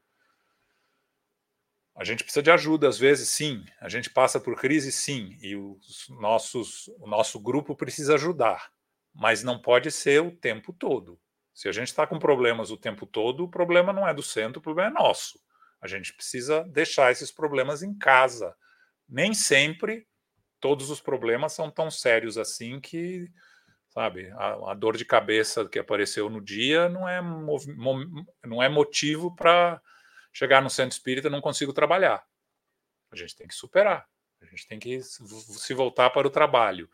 a 1.96 2.02
gente 2.02 2.24
precisa 2.24 2.42
de 2.42 2.50
ajuda, 2.50 2.88
às 2.88 2.98
vezes, 2.98 3.28
sim. 3.28 3.64
A 3.80 3.88
gente 3.88 4.10
passa 4.10 4.40
por 4.40 4.56
crise, 4.56 4.90
sim. 4.90 5.38
E 5.40 5.54
os 5.54 6.08
nossos, 6.08 6.88
o 6.98 7.06
nosso 7.06 7.38
grupo 7.38 7.76
precisa 7.76 8.14
ajudar. 8.14 8.70
Mas 9.14 9.44
não 9.44 9.60
pode 9.60 9.92
ser 9.92 10.20
o 10.20 10.32
tempo 10.32 10.72
todo. 10.72 11.20
Se 11.54 11.68
a 11.68 11.72
gente 11.72 11.88
está 11.88 12.04
com 12.04 12.18
problemas 12.18 12.72
o 12.72 12.76
tempo 12.76 13.06
todo, 13.06 13.44
o 13.44 13.48
problema 13.48 13.92
não 13.92 14.08
é 14.08 14.12
do 14.12 14.24
centro, 14.24 14.58
o 14.58 14.62
problema 14.62 14.90
é 14.90 14.92
nosso. 14.92 15.38
A 15.80 15.86
gente 15.86 16.12
precisa 16.12 16.64
deixar 16.64 17.12
esses 17.12 17.30
problemas 17.30 17.80
em 17.80 17.96
casa. 17.96 18.56
Nem 19.08 19.32
sempre 19.32 20.04
todos 20.58 20.90
os 20.90 21.00
problemas 21.00 21.52
são 21.52 21.70
tão 21.70 21.92
sérios 21.92 22.36
assim 22.36 22.80
que, 22.80 23.30
sabe, 23.90 24.30
a, 24.32 24.72
a 24.72 24.74
dor 24.74 24.96
de 24.96 25.04
cabeça 25.04 25.68
que 25.68 25.78
apareceu 25.78 26.28
no 26.28 26.40
dia 26.40 26.88
não 26.88 27.08
é, 27.08 27.20
não 28.42 28.60
é 28.60 28.68
motivo 28.68 29.36
para 29.36 29.80
chegar 30.34 30.60
no 30.60 30.68
centro 30.68 30.92
espírita 30.92 31.30
não 31.30 31.40
consigo 31.40 31.72
trabalhar. 31.72 32.26
A 33.10 33.16
gente 33.16 33.36
tem 33.36 33.46
que 33.46 33.54
superar, 33.54 34.06
a 34.42 34.44
gente 34.46 34.66
tem 34.66 34.80
que 34.80 35.00
se 35.00 35.72
voltar 35.72 36.10
para 36.10 36.26
o 36.26 36.30
trabalho. 36.30 36.90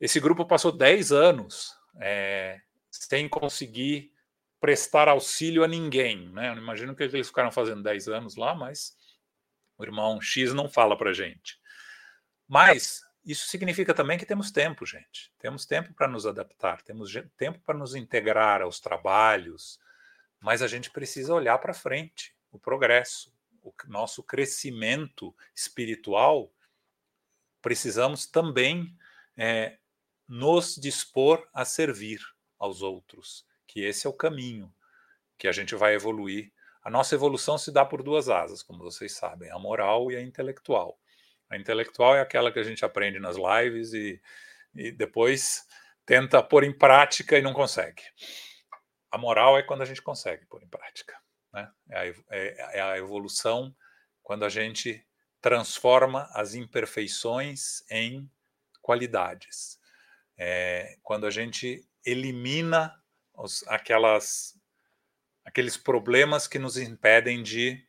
Esse 0.00 0.18
grupo 0.18 0.46
passou 0.46 0.72
10 0.72 1.12
anos 1.12 1.76
é, 2.00 2.60
sem 2.90 3.28
conseguir 3.28 4.10
prestar 4.58 5.06
auxílio 5.06 5.62
a 5.62 5.68
ninguém. 5.68 6.30
Né? 6.30 6.48
Eu 6.48 6.56
imagino 6.56 6.96
que 6.96 7.02
eles 7.02 7.28
ficaram 7.28 7.52
fazendo 7.52 7.82
10 7.82 8.08
anos 8.08 8.36
lá, 8.36 8.54
mas 8.54 8.96
o 9.76 9.84
irmão 9.84 10.20
X 10.20 10.54
não 10.54 10.68
fala 10.68 10.96
para 10.96 11.12
gente. 11.12 11.60
Mas 12.48 13.02
isso 13.24 13.46
significa 13.48 13.92
também 13.92 14.18
que 14.18 14.26
temos 14.26 14.50
tempo, 14.50 14.86
gente. 14.86 15.30
Temos 15.38 15.66
tempo 15.66 15.92
para 15.92 16.08
nos 16.08 16.26
adaptar, 16.26 16.80
temos 16.82 17.12
tempo 17.36 17.60
para 17.60 17.76
nos 17.76 17.94
integrar 17.94 18.62
aos 18.62 18.80
trabalhos, 18.80 19.78
mas 20.40 20.62
a 20.62 20.66
gente 20.66 20.90
precisa 20.90 21.34
olhar 21.34 21.58
para 21.58 21.74
frente 21.74 22.34
o 22.52 22.58
progresso, 22.58 23.34
o 23.62 23.72
nosso 23.86 24.22
crescimento 24.22 25.34
espiritual, 25.54 26.52
precisamos 27.60 28.26
também 28.26 28.96
é, 29.36 29.78
nos 30.28 30.76
dispor 30.76 31.48
a 31.52 31.64
servir 31.64 32.20
aos 32.58 32.82
outros, 32.82 33.46
que 33.66 33.80
esse 33.80 34.06
é 34.06 34.10
o 34.10 34.14
caminho 34.14 34.72
que 35.38 35.48
a 35.48 35.52
gente 35.52 35.74
vai 35.74 35.94
evoluir. 35.94 36.52
A 36.82 36.90
nossa 36.90 37.14
evolução 37.14 37.56
se 37.56 37.72
dá 37.72 37.84
por 37.84 38.02
duas 38.02 38.28
asas, 38.28 38.62
como 38.62 38.82
vocês 38.82 39.12
sabem, 39.12 39.50
a 39.50 39.58
moral 39.58 40.10
e 40.10 40.16
a 40.16 40.20
intelectual. 40.20 40.98
A 41.48 41.56
intelectual 41.56 42.16
é 42.16 42.20
aquela 42.20 42.52
que 42.52 42.58
a 42.58 42.62
gente 42.62 42.84
aprende 42.84 43.18
nas 43.18 43.36
lives 43.36 43.92
e, 43.92 44.20
e 44.74 44.90
depois 44.90 45.66
tenta 46.04 46.42
pôr 46.42 46.64
em 46.64 46.76
prática 46.76 47.38
e 47.38 47.42
não 47.42 47.52
consegue. 47.52 48.02
A 49.10 49.18
moral 49.18 49.58
é 49.58 49.62
quando 49.62 49.82
a 49.82 49.84
gente 49.84 50.02
consegue 50.02 50.46
pôr 50.46 50.62
em 50.62 50.68
prática. 50.68 51.14
Né? 51.52 51.70
É, 51.90 51.98
a, 51.98 52.06
é, 52.30 52.78
é 52.78 52.80
a 52.80 52.98
evolução 52.98 53.74
quando 54.22 54.44
a 54.44 54.48
gente 54.48 55.04
transforma 55.40 56.28
as 56.32 56.54
imperfeições 56.54 57.82
em 57.90 58.30
qualidades. 58.80 59.78
É, 60.38 60.96
quando 61.02 61.26
a 61.26 61.30
gente 61.30 61.86
elimina 62.04 62.94
os, 63.34 63.66
aquelas, 63.68 64.58
aqueles 65.44 65.76
problemas 65.76 66.46
que 66.46 66.58
nos 66.58 66.76
impedem 66.76 67.42
de 67.42 67.84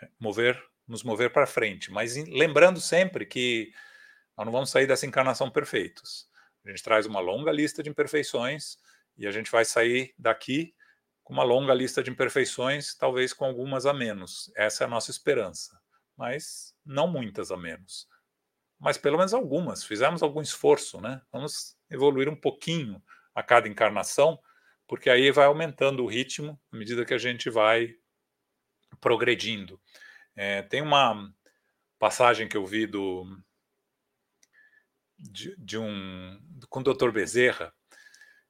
eh, 0.00 0.08
mover, 0.18 0.62
nos 0.86 1.02
mover 1.02 1.32
para 1.32 1.46
frente. 1.46 1.90
Mas 1.90 2.16
lembrando 2.16 2.80
sempre 2.80 3.26
que 3.26 3.72
nós 4.36 4.44
não 4.44 4.52
vamos 4.52 4.70
sair 4.70 4.86
dessa 4.86 5.06
encarnação 5.06 5.50
perfeitos. 5.50 6.28
A 6.64 6.70
gente 6.70 6.82
traz 6.82 7.06
uma 7.06 7.20
longa 7.20 7.52
lista 7.52 7.82
de 7.82 7.90
imperfeições 7.90 8.78
e 9.16 9.26
a 9.26 9.30
gente 9.30 9.50
vai 9.50 9.64
sair 9.64 10.14
daqui 10.18 10.73
com 11.24 11.32
uma 11.32 11.42
longa 11.42 11.72
lista 11.72 12.02
de 12.02 12.10
imperfeições, 12.10 12.94
talvez 12.94 13.32
com 13.32 13.46
algumas 13.46 13.86
a 13.86 13.94
menos. 13.94 14.52
Essa 14.54 14.84
é 14.84 14.86
a 14.86 14.90
nossa 14.90 15.10
esperança, 15.10 15.80
mas 16.16 16.74
não 16.84 17.08
muitas 17.08 17.50
a 17.50 17.56
menos. 17.56 18.06
Mas 18.78 18.98
pelo 18.98 19.16
menos 19.16 19.32
algumas. 19.32 19.82
Fizemos 19.82 20.22
algum 20.22 20.42
esforço, 20.42 21.00
né? 21.00 21.22
Vamos 21.32 21.76
evoluir 21.90 22.28
um 22.28 22.36
pouquinho 22.36 23.02
a 23.34 23.42
cada 23.42 23.66
encarnação, 23.66 24.38
porque 24.86 25.08
aí 25.08 25.30
vai 25.30 25.46
aumentando 25.46 26.04
o 26.04 26.06
ritmo 26.06 26.60
à 26.70 26.76
medida 26.76 27.06
que 27.06 27.14
a 27.14 27.18
gente 27.18 27.48
vai 27.48 27.96
progredindo. 29.00 29.80
É, 30.36 30.62
tem 30.62 30.82
uma 30.82 31.32
passagem 31.98 32.46
que 32.46 32.56
eu 32.56 32.66
vi 32.66 32.86
do 32.86 33.26
de, 35.18 35.56
de 35.56 35.78
um 35.78 36.38
com 36.68 36.80
o 36.80 36.82
Dr. 36.82 37.10
Bezerra, 37.10 37.72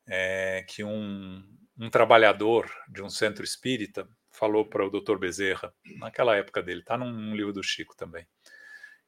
é, 0.09 0.65
que 0.69 0.83
um 0.83 1.43
um 1.79 1.91
trabalhador 1.91 2.71
de 2.89 3.03
um 3.03 3.11
centro 3.11 3.45
espírita 3.45 4.09
falou 4.31 4.69
para 4.69 4.85
o 4.85 4.91
Dr. 4.91 5.17
Bezerra, 5.17 5.73
naquela 5.99 6.37
época 6.37 6.63
dele, 6.63 6.81
está 6.81 6.97
num 6.99 7.35
livro 7.35 7.53
do 7.53 7.63
Chico 7.63 7.97
também, 7.97 8.27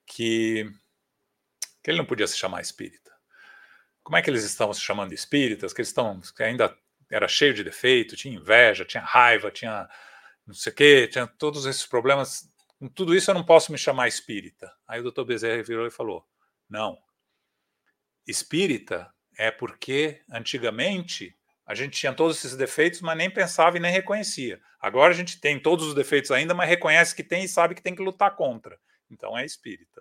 que, 0.07 0.65
que 1.83 1.91
ele 1.91 1.99
não 1.99 2.07
podia 2.07 2.27
se 2.27 2.37
chamar 2.37 2.61
espírita. 2.61 3.13
Como 4.03 4.17
é 4.17 4.23
que 4.23 4.31
eles 4.31 4.45
estão 4.45 4.73
se 4.73 4.81
chamando 4.81 5.13
espíritas? 5.13 5.73
Que 5.73 5.81
eles 5.81 5.89
estão 5.89 6.21
que 6.21 6.43
ainda 6.43 6.77
era 7.11 7.27
cheio 7.27 7.55
de 7.55 7.65
defeito, 7.65 8.17
tinha 8.17 8.37
inveja, 8.37 8.85
tinha 8.85 9.03
raiva, 9.03 9.51
tinha 9.51 9.89
não 10.47 10.55
sei 10.55 10.73
o 10.73 10.75
quê, 10.77 11.09
tinha 11.09 11.27
todos 11.27 11.67
esses 11.67 11.85
problemas. 11.87 12.49
Com 12.79 12.89
tudo 12.89 13.15
isso 13.15 13.31
eu 13.31 13.35
não 13.35 13.45
posso 13.45 13.73
me 13.73 13.79
chamar 13.79 14.07
espírita. 14.07 14.73
Aí 14.87 15.01
o 15.01 15.11
Dr. 15.11 15.25
Bezerra 15.25 15.63
virou 15.63 15.87
e 15.87 15.91
falou: 15.91 16.25
não. 16.69 16.99
Espírita 18.27 19.13
é 19.37 19.51
porque 19.51 20.23
antigamente 20.31 21.37
a 21.67 21.75
gente 21.75 21.99
tinha 21.99 22.15
todos 22.15 22.39
esses 22.39 22.57
defeitos, 22.57 23.01
mas 23.01 23.19
nem 23.19 23.29
pensava 23.29 23.77
e 23.77 23.81
nem 23.81 23.91
reconhecia. 23.91 24.63
Agora 24.79 25.13
a 25.13 25.17
gente 25.17 25.41
tem 25.41 25.61
todos 25.61 25.89
os 25.89 25.95
defeitos 25.95 26.31
ainda, 26.31 26.55
mas 26.55 26.69
reconhece 26.69 27.15
que 27.15 27.25
tem 27.25 27.43
e 27.43 27.49
sabe 27.49 27.75
que 27.75 27.83
tem 27.83 27.95
que 27.95 28.03
lutar 28.03 28.37
contra. 28.37 28.79
Então 29.11 29.37
é 29.37 29.45
espírita. 29.45 30.01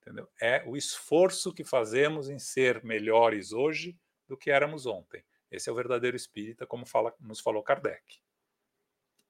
Entendeu? 0.00 0.28
É 0.40 0.62
o 0.66 0.76
esforço 0.76 1.52
que 1.52 1.62
fazemos 1.62 2.30
em 2.30 2.38
ser 2.38 2.82
melhores 2.82 3.52
hoje 3.52 3.98
do 4.26 4.36
que 4.36 4.50
éramos 4.50 4.86
ontem. 4.86 5.22
Esse 5.50 5.68
é 5.68 5.72
o 5.72 5.74
verdadeiro 5.74 6.16
espírita, 6.16 6.66
como 6.66 6.86
fala, 6.86 7.14
nos 7.20 7.40
falou 7.40 7.62
Kardec. 7.62 8.18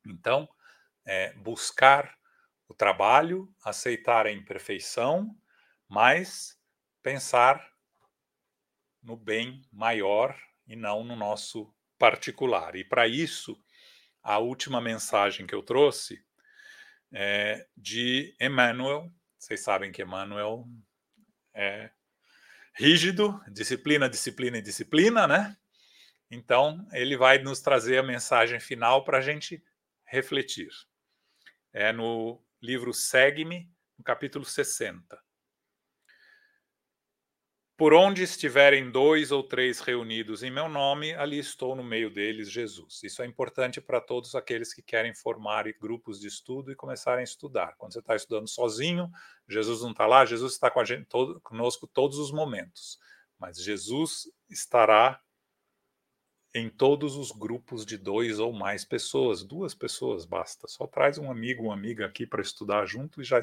Então, 0.06 0.48
é 1.04 1.32
buscar 1.34 2.16
o 2.68 2.74
trabalho, 2.74 3.52
aceitar 3.64 4.26
a 4.26 4.32
imperfeição, 4.32 5.36
mas 5.88 6.58
pensar 7.02 7.72
no 9.02 9.16
bem 9.16 9.62
maior 9.72 10.36
e 10.66 10.76
não 10.76 11.04
no 11.04 11.16
nosso 11.16 11.72
particular. 11.98 12.74
E 12.74 12.84
para 12.84 13.06
isso, 13.06 13.58
a 14.22 14.38
última 14.38 14.80
mensagem 14.80 15.46
que 15.46 15.54
eu 15.54 15.62
trouxe 15.62 16.24
é 17.12 17.66
de 17.76 18.34
Emmanuel. 18.40 19.12
Vocês 19.38 19.60
sabem 19.60 19.92
que 19.92 20.02
Emmanuel 20.02 20.66
é 21.54 21.90
rígido, 22.74 23.40
disciplina, 23.48 24.08
disciplina 24.08 24.58
e 24.58 24.62
disciplina, 24.62 25.26
né? 25.26 25.56
Então, 26.30 26.86
ele 26.92 27.16
vai 27.16 27.38
nos 27.38 27.60
trazer 27.60 27.98
a 27.98 28.02
mensagem 28.02 28.58
final 28.58 29.04
para 29.04 29.18
a 29.18 29.20
gente 29.20 29.62
refletir. 30.04 30.70
É 31.72 31.92
no 31.92 32.42
livro 32.60 32.92
Segue-me, 32.92 33.70
no 33.96 34.02
capítulo 34.02 34.44
60. 34.44 35.23
Por 37.76 37.92
onde 37.92 38.22
estiverem 38.22 38.88
dois 38.88 39.32
ou 39.32 39.42
três 39.42 39.80
reunidos 39.80 40.44
em 40.44 40.50
meu 40.50 40.68
nome, 40.68 41.12
ali 41.14 41.40
estou 41.40 41.74
no 41.74 41.82
meio 41.82 42.08
deles, 42.08 42.48
Jesus. 42.48 43.02
Isso 43.02 43.20
é 43.20 43.26
importante 43.26 43.80
para 43.80 44.00
todos 44.00 44.36
aqueles 44.36 44.72
que 44.72 44.80
querem 44.80 45.12
formar 45.12 45.64
grupos 45.80 46.20
de 46.20 46.28
estudo 46.28 46.70
e 46.70 46.76
começarem 46.76 47.22
a 47.22 47.24
estudar. 47.24 47.74
Quando 47.76 47.92
você 47.92 47.98
está 47.98 48.14
estudando 48.14 48.48
sozinho, 48.48 49.10
Jesus 49.48 49.82
não 49.82 49.90
está 49.90 50.06
lá, 50.06 50.24
Jesus 50.24 50.52
está 50.52 50.70
com 50.70 50.78
a 50.78 50.84
gente, 50.84 51.06
todo, 51.06 51.40
conosco 51.40 51.88
todos 51.88 52.16
os 52.18 52.30
momentos. 52.30 52.96
Mas 53.40 53.60
Jesus 53.60 54.30
estará 54.48 55.20
em 56.54 56.70
todos 56.70 57.16
os 57.16 57.32
grupos 57.32 57.84
de 57.84 57.98
dois 57.98 58.38
ou 58.38 58.52
mais 58.52 58.84
pessoas, 58.84 59.42
duas 59.42 59.74
pessoas 59.74 60.24
basta. 60.24 60.68
Só 60.68 60.86
traz 60.86 61.18
um 61.18 61.28
amigo, 61.28 61.64
uma 61.64 61.74
amiga 61.74 62.06
aqui 62.06 62.24
para 62.24 62.40
estudar 62.40 62.86
junto 62.86 63.20
e 63.20 63.24
já 63.24 63.40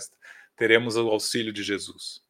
teremos 0.55 0.95
o 0.95 1.09
auxílio 1.09 1.51
de 1.51 1.63
Jesus. 1.63 2.23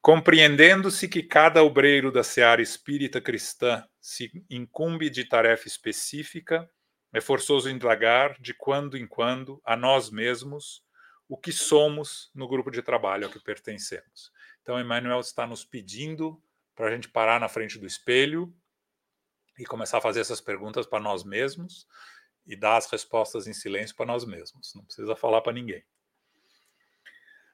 Compreendendo-se 0.00 1.08
que 1.08 1.22
cada 1.22 1.62
obreiro 1.62 2.12
da 2.12 2.22
seara 2.22 2.62
espírita 2.62 3.20
cristã 3.20 3.84
se 4.00 4.30
incumbe 4.48 5.10
de 5.10 5.24
tarefa 5.24 5.66
específica, 5.66 6.70
é 7.12 7.20
forçoso 7.20 7.68
indagar, 7.68 8.40
de 8.40 8.54
quando 8.54 8.96
em 8.96 9.06
quando, 9.06 9.60
a 9.64 9.76
nós 9.76 10.10
mesmos, 10.10 10.84
o 11.28 11.36
que 11.36 11.52
somos 11.52 12.30
no 12.34 12.46
grupo 12.48 12.70
de 12.70 12.80
trabalho 12.80 13.26
ao 13.26 13.32
que 13.32 13.40
pertencemos. 13.40 14.32
Então, 14.62 14.80
Emmanuel 14.80 15.20
está 15.20 15.46
nos 15.46 15.64
pedindo 15.64 16.40
para 16.74 16.88
a 16.88 16.90
gente 16.90 17.08
parar 17.08 17.40
na 17.40 17.48
frente 17.48 17.78
do 17.78 17.86
espelho 17.86 18.54
e 19.58 19.64
começar 19.64 19.98
a 19.98 20.00
fazer 20.00 20.20
essas 20.20 20.40
perguntas 20.40 20.86
para 20.86 21.00
nós 21.00 21.24
mesmos 21.24 21.86
e 22.46 22.54
dar 22.54 22.76
as 22.76 22.90
respostas 22.90 23.46
em 23.46 23.52
silêncio 23.52 23.96
para 23.96 24.06
nós 24.06 24.24
mesmos. 24.24 24.72
Não 24.74 24.84
precisa 24.84 25.16
falar 25.16 25.40
para 25.40 25.52
ninguém. 25.52 25.84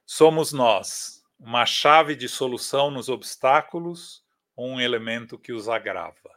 Somos 0.04 0.52
nós 0.52 1.23
uma 1.38 1.66
chave 1.66 2.14
de 2.14 2.28
solução 2.28 2.90
nos 2.90 3.08
obstáculos 3.08 4.24
ou 4.56 4.68
um 4.68 4.80
elemento 4.80 5.38
que 5.38 5.52
os 5.52 5.68
agrava. 5.68 6.32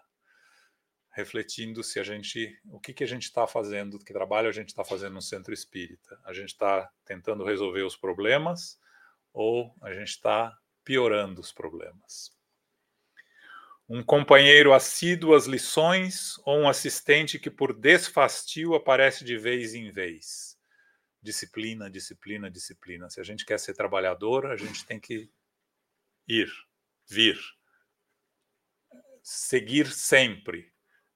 Refletindo 1.12 1.84
se 1.84 2.00
a 2.00 2.04
gente, 2.04 2.60
o 2.66 2.80
que, 2.80 2.94
que 2.94 3.04
a 3.04 3.08
gente 3.08 3.24
está 3.24 3.48
fazendo, 3.48 3.98
que 4.00 4.14
trabalho 4.14 4.50
a 4.50 4.52
gente 4.52 4.70
está 4.70 4.84
fazendo 4.84 5.14
no 5.14 5.22
centro 5.22 5.54
espírita. 5.54 6.20
A 6.24 6.34
gente 6.34 6.50
está 6.50 6.90
tentando 7.06 7.44
resolver 7.44 7.82
os 7.82 7.96
problemas 7.96 8.80
ou 9.34 9.76
a 9.82 9.92
gente 9.94 10.10
está 10.10 10.56
piorando 10.84 11.42
os 11.42 11.52
problemas. 11.52 12.36
Um 13.90 14.04
companheiro 14.04 14.74
assíduo 14.74 15.34
às 15.34 15.46
lições 15.46 16.40
ou 16.46 16.60
um 16.60 16.70
assistente 16.70 17.40
que 17.40 17.50
por 17.50 17.74
desfastio 17.74 18.76
aparece 18.76 19.24
de 19.24 19.38
vez 19.38 19.74
em 19.74 19.92
vez 19.92 20.47
disciplina, 21.22 21.90
disciplina, 21.90 22.50
disciplina. 22.50 23.10
Se 23.10 23.20
a 23.20 23.24
gente 23.24 23.46
quer 23.46 23.60
ser 23.60 23.74
trabalhador, 23.74 24.46
a 24.46 24.56
gente 24.56 24.86
tem 24.86 25.00
que 25.00 25.30
ir, 26.28 26.52
vir, 27.10 27.40
seguir 29.22 29.92
sempre. 29.92 30.72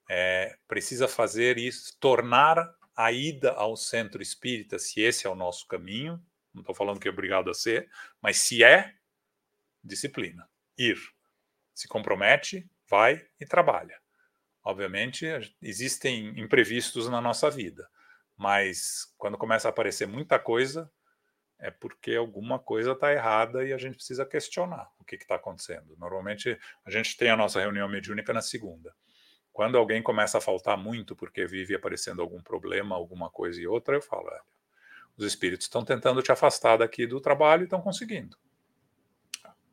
É, 0.09 0.57
precisa 0.67 1.07
fazer 1.07 1.57
isso, 1.57 1.97
tornar 1.99 2.75
a 2.95 3.11
ida 3.11 3.51
ao 3.53 3.77
centro 3.77 4.21
espírita, 4.21 4.77
se 4.77 5.01
esse 5.01 5.25
é 5.25 5.29
o 5.29 5.35
nosso 5.35 5.65
caminho. 5.67 6.21
Não 6.53 6.61
estou 6.61 6.75
falando 6.75 6.99
que 6.99 7.07
é 7.07 7.11
obrigado 7.11 7.49
a 7.49 7.53
ser, 7.53 7.89
mas 8.21 8.37
se 8.37 8.63
é, 8.63 8.93
disciplina, 9.83 10.49
ir. 10.77 10.97
Se 11.73 11.87
compromete, 11.87 12.69
vai 12.89 13.25
e 13.39 13.45
trabalha. 13.45 13.99
Obviamente, 14.63 15.25
existem 15.61 16.37
imprevistos 16.39 17.07
na 17.07 17.21
nossa 17.21 17.49
vida 17.49 17.89
mas 18.41 19.13
quando 19.19 19.37
começa 19.37 19.67
a 19.67 19.69
aparecer 19.69 20.07
muita 20.07 20.39
coisa, 20.39 20.91
é 21.59 21.69
porque 21.69 22.15
alguma 22.15 22.57
coisa 22.57 22.93
está 22.93 23.13
errada 23.13 23.63
e 23.63 23.71
a 23.71 23.77
gente 23.77 23.97
precisa 23.97 24.25
questionar 24.25 24.89
o 24.99 25.05
que 25.05 25.13
está 25.13 25.35
acontecendo. 25.35 25.95
Normalmente 25.95 26.59
a 26.83 26.89
gente 26.89 27.15
tem 27.15 27.29
a 27.29 27.37
nossa 27.37 27.59
reunião 27.59 27.87
mediúnica 27.87 28.33
na 28.33 28.41
segunda. 28.41 28.95
Quando 29.53 29.77
alguém 29.77 30.01
começa 30.01 30.39
a 30.39 30.41
faltar 30.41 30.75
muito 30.75 31.15
porque 31.15 31.45
vive 31.45 31.75
aparecendo 31.75 32.19
algum 32.19 32.41
problema, 32.41 32.95
alguma 32.95 33.29
coisa 33.29 33.61
e 33.61 33.67
outra, 33.67 33.95
eu 33.95 34.01
falo: 34.01 34.25
olha, 34.25 34.41
os 35.15 35.23
espíritos 35.23 35.67
estão 35.67 35.85
tentando 35.85 36.23
te 36.23 36.31
afastar 36.31 36.77
daqui 36.77 37.05
do 37.05 37.21
trabalho 37.21 37.61
e 37.61 37.65
estão 37.65 37.79
conseguindo. 37.79 38.35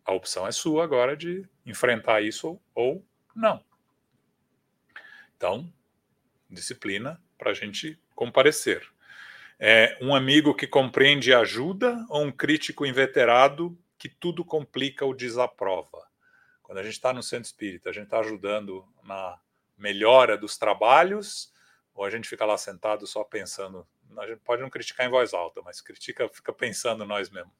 A 0.04 0.12
opção 0.12 0.46
é 0.46 0.52
sua 0.52 0.84
agora 0.84 1.16
de 1.16 1.48
enfrentar 1.64 2.20
isso 2.20 2.60
ou 2.74 3.02
não. 3.34 3.64
Então, 5.38 5.72
disciplina 6.50 7.18
para 7.38 7.52
a 7.52 7.54
gente 7.54 7.98
comparecer. 8.18 8.84
É 9.60 9.96
um 10.00 10.12
amigo 10.12 10.52
que 10.52 10.66
compreende 10.66 11.30
e 11.30 11.34
ajuda 11.34 12.04
ou 12.08 12.24
um 12.24 12.32
crítico 12.32 12.84
inveterado 12.84 13.78
que 13.96 14.08
tudo 14.08 14.44
complica 14.44 15.04
ou 15.04 15.14
desaprova? 15.14 16.04
Quando 16.60 16.78
a 16.78 16.82
gente 16.82 16.94
está 16.94 17.12
no 17.12 17.22
centro 17.22 17.46
espírita, 17.46 17.90
a 17.90 17.92
gente 17.92 18.06
está 18.06 18.18
ajudando 18.18 18.84
na 19.04 19.38
melhora 19.76 20.36
dos 20.36 20.58
trabalhos 20.58 21.52
ou 21.94 22.04
a 22.04 22.10
gente 22.10 22.28
fica 22.28 22.44
lá 22.44 22.58
sentado 22.58 23.06
só 23.06 23.22
pensando? 23.22 23.86
A 24.16 24.26
gente 24.26 24.40
pode 24.40 24.62
não 24.62 24.70
criticar 24.70 25.06
em 25.06 25.10
voz 25.10 25.32
alta, 25.32 25.62
mas 25.62 25.80
critica, 25.80 26.28
fica 26.28 26.52
pensando 26.52 27.04
nós 27.04 27.30
mesmos. 27.30 27.54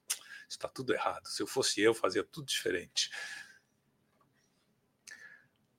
Está 0.49 0.67
tudo 0.67 0.93
errado. 0.93 1.29
Se 1.29 1.41
eu 1.41 1.47
fosse 1.47 1.81
eu, 1.81 1.95
fazia 1.95 2.25
tudo 2.25 2.49
diferente. 2.49 3.13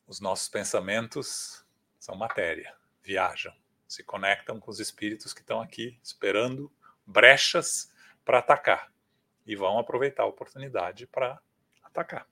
os 0.07 0.21
nossos 0.21 0.47
pensamentos 0.47 1.65
são 1.99 2.15
matéria, 2.15 2.73
viajam, 3.03 3.53
se 3.89 4.03
conectam 4.03 4.59
com 4.59 4.69
os 4.69 4.79
espíritos 4.79 5.33
que 5.33 5.41
estão 5.41 5.59
aqui 5.59 5.99
esperando 6.03 6.71
brechas 7.05 7.91
para 8.23 8.37
atacar 8.37 8.93
e 9.47 9.55
vão 9.55 9.79
aproveitar 9.79 10.23
a 10.23 10.27
oportunidade 10.27 11.07
para 11.07 11.41
atacar. 11.81 12.27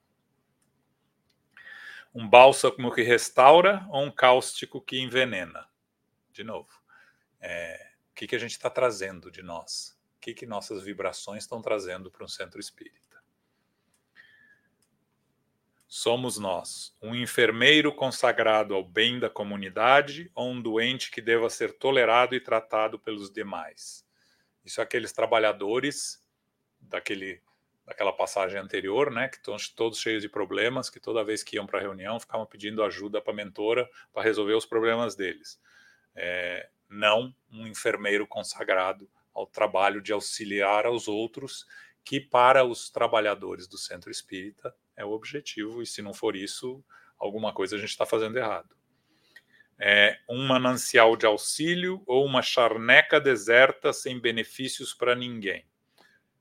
Um 2.14 2.30
bálsamo 2.30 2.93
que 2.93 3.01
restaura 3.01 3.86
ou 3.89 4.03
um 4.03 4.12
cáustico 4.12 4.80
que 4.80 5.01
envenena? 5.01 5.68
De 6.32 6.43
novo, 6.43 6.70
é, 7.41 7.91
o 8.12 8.14
que, 8.14 8.28
que 8.28 8.36
a 8.36 8.39
gente 8.39 8.51
está 8.51 8.70
trazendo 8.70 9.32
de 9.32 9.41
nós? 9.41 9.99
O 10.16 10.20
que, 10.20 10.36
que 10.36 10.45
nossas 10.45 10.84
vibrações 10.84 11.43
estão 11.43 11.60
trazendo 11.60 12.12
para 12.12 12.24
um 12.24 12.28
centro 12.28 12.60
espírita? 12.60 13.16
Somos 15.88 16.38
nós, 16.38 16.94
um 17.02 17.16
enfermeiro 17.16 17.94
consagrado 17.94 18.76
ao 18.76 18.84
bem 18.84 19.20
da 19.20 19.30
comunidade 19.30 20.30
ou 20.36 20.52
um 20.52 20.62
doente 20.62 21.10
que 21.10 21.22
deva 21.22 21.50
ser 21.50 21.72
tolerado 21.78 22.36
e 22.36 22.42
tratado 22.42 23.00
pelos 23.00 23.32
demais? 23.32 24.06
Isso 24.66 24.82
é 24.82 24.84
aqueles 24.84 25.14
trabalhadores 25.14 26.22
daquele 26.80 27.42
daquela 27.86 28.12
passagem 28.12 28.60
anterior, 28.60 29.10
né, 29.10 29.30
que 29.30 29.38
estão 29.38 29.56
todos 29.74 30.02
cheios 30.02 30.22
de 30.22 30.28
problemas, 30.28 30.90
que 30.90 31.00
toda 31.00 31.24
vez 31.24 31.42
que 31.42 31.56
iam 31.56 31.66
para 31.66 31.80
a 31.80 31.82
reunião 31.82 32.20
ficavam 32.20 32.46
pedindo 32.46 32.84
ajuda 32.84 33.22
para 33.22 33.32
a 33.32 33.36
mentora 33.36 33.90
para 34.12 34.24
resolver 34.24 34.56
os 34.56 34.66
problemas 34.66 35.16
deles. 35.16 35.58
É, 36.14 36.70
não 36.90 37.34
um 37.50 37.66
enfermeiro 37.66 38.28
consagrado 38.28 39.10
ao 39.34 39.48
trabalho 39.48 40.02
de 40.02 40.12
auxiliar 40.12 40.86
aos 40.86 41.08
outros, 41.08 41.66
que 42.04 42.20
para 42.20 42.66
os 42.66 42.90
trabalhadores 42.90 43.70
do 43.70 43.78
centro 43.78 44.12
espírita 44.12 44.76
é 44.98 45.06
o 45.06 45.12
objetivo, 45.12 45.82
e 45.82 45.86
se 45.86 46.02
não 46.02 46.14
for 46.14 46.36
isso, 46.36 46.84
alguma 47.18 47.54
coisa 47.54 47.76
a 47.76 47.80
gente 47.80 47.89
está 47.89 48.06
fazendo 48.06 48.38
errado. 48.38 48.76
É 49.80 50.18
um 50.28 50.48
manancial 50.48 51.16
de 51.16 51.26
auxílio 51.26 52.02
ou 52.08 52.26
uma 52.26 52.41
charneca 52.41 53.22
deserta 53.22 53.93
sem 53.93 54.20
benefícios 54.20 54.93
para 54.93 55.16
ninguém. 55.16 55.66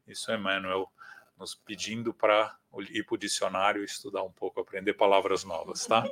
Isso 0.07 0.30
é 0.32 0.36
Emmanuel 0.36 0.90
nos 1.38 1.54
pedindo 1.54 2.14
para 2.14 2.57
ir 2.90 3.04
para 3.04 3.14
o 3.14 3.18
dicionário 3.18 3.84
estudar 3.84 4.22
um 4.22 4.32
pouco, 4.32 4.59
aprender 4.59 4.94
palavras 4.94 5.44
novas, 5.44 5.84
tá? 5.84 6.09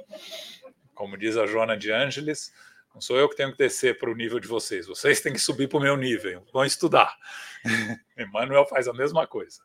Como 0.95 1.17
diz 1.17 1.39
a 1.39 1.47
Joana 1.47 1.79
de 1.79 1.91
Ângeles, 1.91 2.53
não 2.95 3.01
sou 3.01 3.17
eu 3.17 3.29
que 3.29 3.37
tenho 3.37 3.53
que 3.53 3.59
descer 3.59 3.99
para 3.99 4.11
o 4.11 4.15
nível 4.15 4.39
de 4.39 4.47
vocês, 4.47 4.87
vocês 4.87 5.23
têm 5.23 5.33
que 5.33 5.39
subir 5.39 5.67
para 5.67 5.79
o 5.79 5.83
meu 5.83 5.97
nível, 5.97 6.47
vão 6.53 6.65
estudar. 6.65 7.17
Emmanuel 8.19 8.67
faz 8.67 8.87
a 8.87 8.93
mesma 8.93 9.27
coisa. 9.27 9.63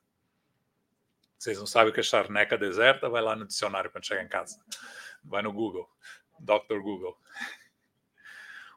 Vocês 1.40 1.58
não 1.58 1.66
sabem 1.66 1.90
o 1.90 1.94
que 1.94 2.02
é 2.02 2.04
charneca 2.04 2.58
deserta? 2.58 3.08
Vai 3.08 3.22
lá 3.22 3.34
no 3.34 3.48
dicionário 3.48 3.90
quando 3.90 4.06
chegar 4.06 4.22
em 4.22 4.28
casa. 4.28 4.62
Vai 5.24 5.42
no 5.42 5.54
Google, 5.54 5.90
Dr. 6.38 6.82
Google. 6.82 7.18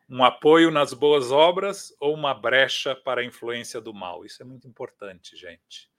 Um 0.09 0.23
apoio 0.23 0.71
nas 0.71 0.93
boas 0.93 1.33
obras 1.33 1.93
ou 1.99 2.15
uma 2.15 2.33
brecha 2.33 2.95
para 2.95 3.21
a 3.21 3.25
influência 3.25 3.81
do 3.81 3.93
mal? 3.93 4.25
Isso 4.25 4.41
é 4.45 4.47
muito 4.47 4.69
importante, 4.69 5.37
gente. 5.37 5.91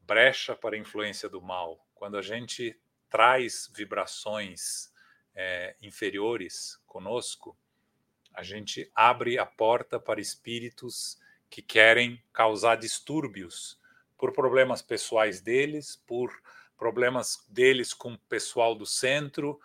Brecha 0.00 0.54
para 0.54 0.76
a 0.76 0.78
influência 0.78 1.28
do 1.28 1.42
mal. 1.42 1.84
Quando 1.92 2.16
a 2.16 2.22
gente 2.22 2.80
traz 3.08 3.68
vibrações 3.74 4.92
é, 5.34 5.74
inferiores 5.82 6.80
conosco, 6.86 7.58
a 8.32 8.44
gente 8.44 8.88
abre 8.94 9.40
a 9.40 9.46
porta 9.46 9.98
para 9.98 10.20
espíritos 10.20 11.18
que 11.50 11.60
querem 11.60 12.22
causar 12.32 12.76
distúrbios 12.76 13.79
por 14.20 14.32
problemas 14.32 14.82
pessoais 14.82 15.40
deles, 15.40 15.96
por 15.96 16.30
problemas 16.76 17.42
deles 17.48 17.94
com 17.94 18.12
o 18.12 18.18
pessoal 18.18 18.74
do 18.74 18.84
centro, 18.84 19.58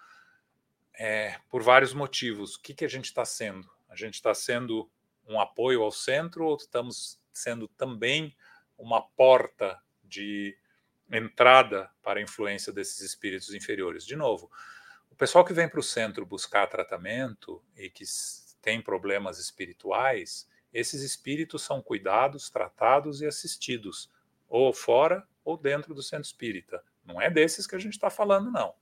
é, 0.97 1.38
por 1.49 1.62
vários 1.62 1.93
motivos. 1.93 2.56
O 2.56 2.62
que, 2.62 2.74
que 2.74 2.86
a 2.86 2.88
gente 2.88 3.06
está 3.06 3.26
sendo? 3.26 3.70
A 3.89 3.97
gente 3.97 4.14
está 4.14 4.34
sendo 4.34 4.89
um 5.28 5.41
apoio 5.41 5.84
ao 5.84 5.91
centro 5.91 6.45
ou 6.45 6.56
estamos 6.56 7.20
sendo 7.34 7.68
também 7.68 8.34
uma 8.78 9.01
porta 9.01 9.78
de 10.01 10.58
entrada 11.12 11.91
para 12.01 12.22
a 12.22 12.24
influência 12.24 12.72
desses 12.72 13.01
espíritos 13.01 13.53
inferiores? 13.53 14.06
De 14.06 14.16
novo, 14.16 14.49
o 15.12 15.16
pessoal 15.16 15.43
que 15.43 15.53
vem 15.53 15.68
para 15.68 15.82
o 15.82 15.84
centro 15.84 16.26
buscar 16.26 16.68
tratamento 16.68 17.62
e 17.76 17.89
que 17.89 18.06
tem 18.62 18.82
problemas 18.82 19.38
espirituais, 19.38 20.47
esses 20.72 21.01
espíritos 21.01 21.62
são 21.62 21.82
cuidados, 21.82 22.49
tratados 22.49 23.20
e 23.22 23.26
assistidos 23.26 24.10
ou 24.48 24.74
fora 24.74 25.28
ou 25.43 25.58
dentro 25.58 25.93
do 25.93 26.02
centro 26.02 26.26
espírita. 26.26 26.84
Não 27.04 27.22
é 27.22 27.30
desses 27.30 27.68
que 27.68 27.76
a 27.76 27.80
gente 27.80 27.93
está 27.93 28.10
falando, 28.10 28.52
não. 28.52 28.74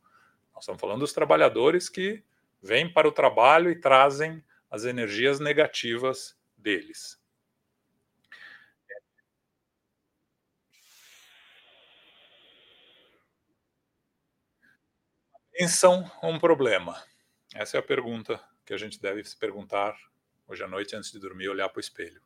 Nós 0.54 0.64
estamos 0.64 0.80
falando 0.80 1.00
dos 1.00 1.14
trabalhadores 1.14 1.90
que 1.90 2.24
vêm 2.62 2.92
para 2.92 3.08
o 3.08 3.12
trabalho 3.12 3.70
e 3.70 3.80
trazem 3.80 4.44
as 4.70 4.86
energias 4.86 5.40
negativas 5.40 6.38
deles. 6.58 7.22
Pensam 15.52 16.10
um 16.24 16.40
problema? 16.40 17.02
Essa 17.54 17.78
é 17.78 17.80
a 17.80 17.84
pergunta 17.84 18.44
que 18.66 18.74
a 18.74 18.78
gente 18.78 19.00
deve 19.00 19.24
se 19.24 19.38
perguntar 19.38 19.96
hoje 20.48 20.64
à 20.64 20.68
noite 20.68 20.96
antes 20.96 21.12
de 21.12 21.20
dormir, 21.20 21.48
olhar 21.48 21.70
para 21.70 21.78
o 21.78 21.82
espelho. 21.82 22.22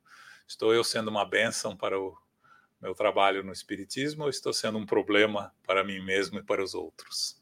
Estou 0.48 0.74
eu 0.74 0.84
sendo 0.84 1.10
uma 1.10 1.26
bênção 1.26 1.76
para 1.76 2.00
o 2.00 2.18
meu 2.82 2.93
trabalho 2.93 3.43
no 3.43 3.51
Espiritismo 3.51 4.23
ou 4.23 4.30
estou 4.30 4.53
sendo 4.53 4.78
um 4.78 4.86
problema 4.86 5.53
para 5.65 5.84
mim 5.84 5.99
mesmo 6.03 6.39
e 6.39 6.43
para 6.43 6.63
os 6.63 6.73
outros? 6.73 7.41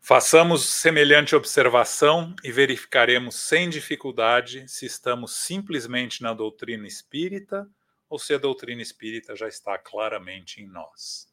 Façamos 0.00 0.64
semelhante 0.64 1.36
observação 1.36 2.34
e 2.42 2.50
verificaremos 2.50 3.36
sem 3.36 3.68
dificuldade 3.68 4.66
se 4.66 4.86
estamos 4.86 5.36
simplesmente 5.36 6.22
na 6.22 6.34
doutrina 6.34 6.86
espírita 6.86 7.70
ou 8.08 8.18
se 8.18 8.34
a 8.34 8.38
doutrina 8.38 8.82
espírita 8.82 9.36
já 9.36 9.46
está 9.46 9.78
claramente 9.78 10.60
em 10.60 10.66
nós. 10.66 11.32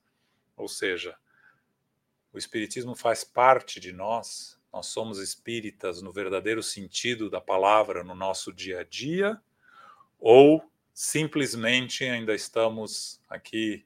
Ou 0.56 0.68
seja, 0.68 1.18
o 2.32 2.38
Espiritismo 2.38 2.96
faz 2.96 3.24
parte 3.24 3.80
de 3.80 3.92
nós, 3.92 4.60
nós 4.72 4.86
somos 4.86 5.18
espíritas 5.18 6.04
no 6.04 6.12
verdadeiro 6.12 6.62
sentido 6.62 7.32
da 7.32 7.42
palavra 7.42 8.04
no 8.04 8.14
nosso 8.14 8.54
dia 8.54 8.82
a 8.82 8.84
dia, 8.84 9.42
ou 10.20 10.64
simplesmente 10.98 12.04
ainda 12.06 12.34
estamos 12.34 13.22
aqui 13.30 13.86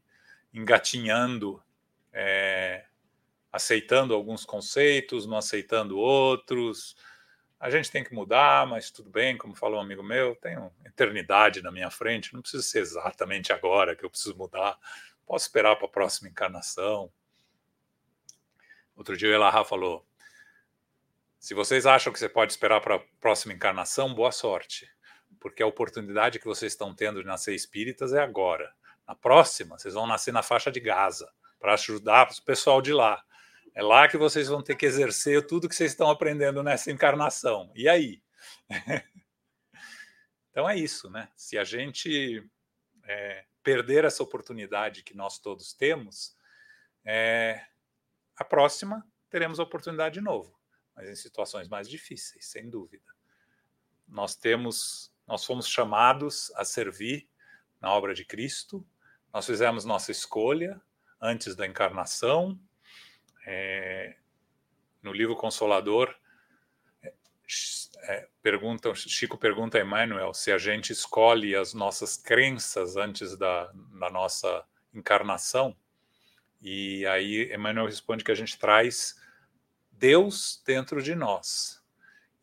engatinhando, 0.54 1.62
é, 2.14 2.86
aceitando 3.52 4.14
alguns 4.14 4.46
conceitos, 4.46 5.26
não 5.26 5.36
aceitando 5.36 6.00
outros. 6.00 6.96
A 7.60 7.70
gente 7.70 7.92
tem 7.92 8.02
que 8.02 8.14
mudar, 8.14 8.66
mas 8.66 8.90
tudo 8.92 9.10
bem, 9.10 9.38
como 9.38 9.54
falou 9.54 9.80
um 9.80 9.84
amigo 9.84 10.02
meu, 10.02 10.38
tenho 10.38 10.72
eternidade 10.86 11.62
na 11.62 11.70
minha 11.70 11.90
frente, 11.90 12.34
não 12.34 12.42
precisa 12.42 12.64
ser 12.64 12.80
exatamente 12.80 13.52
agora 13.52 13.94
que 13.94 14.06
eu 14.06 14.10
preciso 14.10 14.38
mudar, 14.38 14.80
posso 15.26 15.48
esperar 15.48 15.76
para 15.76 15.88
a 15.88 15.92
próxima 15.92 16.30
encarnação. 16.30 17.12
Outro 18.96 19.18
dia 19.18 19.28
o 19.28 19.34
Elahá 19.34 19.66
falou: 19.66 20.08
se 21.38 21.54
vocês 21.54 21.86
acham 21.86 22.14
que 22.14 22.20
você 22.20 22.30
pode 22.30 22.54
esperar 22.54 22.80
para 22.80 22.96
a 22.96 23.04
próxima 23.20 23.54
encarnação, 23.54 24.14
boa 24.14 24.32
sorte 24.32 24.90
porque 25.42 25.64
a 25.64 25.68
oportunidade 25.68 26.40
que 26.40 26.46
vocês 26.46 26.72
estão 26.72 26.94
tendo 26.94 27.20
de 27.20 27.28
nascer 27.28 27.56
espíritas 27.56 28.14
é 28.14 28.20
agora. 28.20 28.72
Na 29.08 29.16
próxima, 29.16 29.78
vocês 29.78 29.96
vão 29.96 30.06
nascer 30.06 30.32
na 30.32 30.44
faixa 30.44 30.72
de 30.72 30.80
Gaza, 30.80 31.30
para 31.60 31.74
ajudar 31.74 32.30
o 32.32 32.44
pessoal 32.44 32.80
de 32.80 32.94
lá. 32.94 33.26
É 33.74 33.82
lá 33.82 34.08
que 34.08 34.18
vocês 34.18 34.48
vão 34.48 34.62
ter 34.62 34.76
que 34.76 34.86
exercer 34.86 35.48
tudo 35.48 35.68
que 35.68 35.76
vocês 35.76 35.92
estão 35.92 36.12
aprendendo 36.12 36.62
nessa 36.62 36.92
encarnação. 36.92 37.72
E 37.76 37.90
aí? 37.90 38.22
então 40.52 40.70
é 40.70 40.78
isso, 40.78 41.10
né? 41.10 41.28
Se 41.36 41.58
a 41.58 41.64
gente 41.64 42.48
é, 43.06 43.46
perder 43.64 44.06
essa 44.06 44.22
oportunidade 44.22 45.04
que 45.04 45.16
nós 45.16 45.40
todos 45.40 45.74
temos, 45.74 46.38
é, 47.04 47.66
a 48.36 48.44
próxima 48.44 49.04
teremos 49.28 49.60
a 49.60 49.64
oportunidade 49.64 50.16
de 50.16 50.22
novo, 50.22 50.56
mas 50.96 51.10
em 51.10 51.16
situações 51.16 51.68
mais 51.68 51.90
difíceis, 51.90 52.46
sem 52.46 52.70
dúvida. 52.70 53.12
Nós 54.08 54.36
temos 54.36 55.11
nós 55.32 55.46
fomos 55.46 55.66
chamados 55.66 56.52
a 56.58 56.66
servir 56.66 57.26
na 57.80 57.90
obra 57.90 58.14
de 58.14 58.26
Cristo, 58.26 58.86
nós 59.34 59.46
fizemos 59.46 59.86
nossa 59.86 60.12
escolha 60.12 60.82
antes 61.22 61.56
da 61.56 61.66
encarnação. 61.66 62.60
É, 63.48 64.18
no 65.02 65.14
livro 65.14 65.34
Consolador, 65.38 66.14
é, 67.02 68.28
Chico 68.94 69.38
pergunta 69.38 69.78
a 69.78 69.82
Emmanuel 69.82 70.34
se 70.34 70.52
a 70.52 70.58
gente 70.58 70.92
escolhe 70.92 71.56
as 71.56 71.74
nossas 71.74 72.18
crenças 72.18 72.98
antes 72.98 73.38
da, 73.38 73.72
da 73.74 74.10
nossa 74.10 74.66
encarnação. 74.94 75.74
E 76.62 77.06
aí 77.06 77.54
Emmanuel 77.54 77.86
responde 77.86 78.22
que 78.22 78.32
a 78.34 78.36
gente 78.36 78.60
traz 78.60 79.18
Deus 79.94 80.62
dentro 80.66 81.02
de 81.02 81.16
nós. 81.16 81.81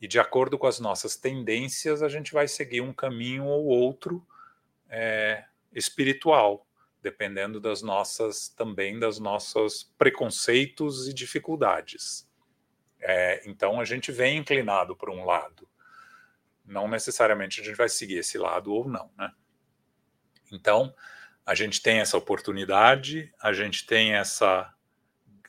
E 0.01 0.07
de 0.07 0.19
acordo 0.19 0.57
com 0.57 0.67
as 0.67 0.79
nossas 0.79 1.17
tendências, 1.17 2.03
a 2.03 2.09
gente 2.09 2.33
vai 2.33 2.47
seguir 2.47 2.81
um 2.81 2.93
caminho 2.93 3.45
ou 3.45 3.67
outro 3.67 4.27
é, 4.89 5.45
espiritual, 5.73 6.67
dependendo 7.03 7.61
das 7.61 7.83
nossas 7.83 8.49
também 8.49 8.99
das 8.99 9.19
nossas 9.19 9.83
preconceitos 9.99 11.09
e 11.09 11.15
dificuldades. 11.15 12.29
É, 13.01 13.43
então 13.49 13.81
a 13.81 13.85
gente 13.85 14.11
vem 14.11 14.39
inclinado 14.39 14.97
para 14.97 15.11
um 15.11 15.25
lado. 15.25 15.69
Não 16.65 16.89
necessariamente 16.89 17.61
a 17.61 17.65
gente 17.65 17.77
vai 17.77 17.89
seguir 17.89 18.19
esse 18.19 18.39
lado 18.39 18.73
ou 18.73 18.89
não, 18.89 19.11
né? 19.17 19.33
Então 20.53 20.95
a 21.45 21.55
gente 21.55 21.81
tem 21.81 21.99
essa 21.99 22.17
oportunidade, 22.17 23.33
a 23.41 23.53
gente 23.53 23.87
tem 23.87 24.15
essa 24.15 24.73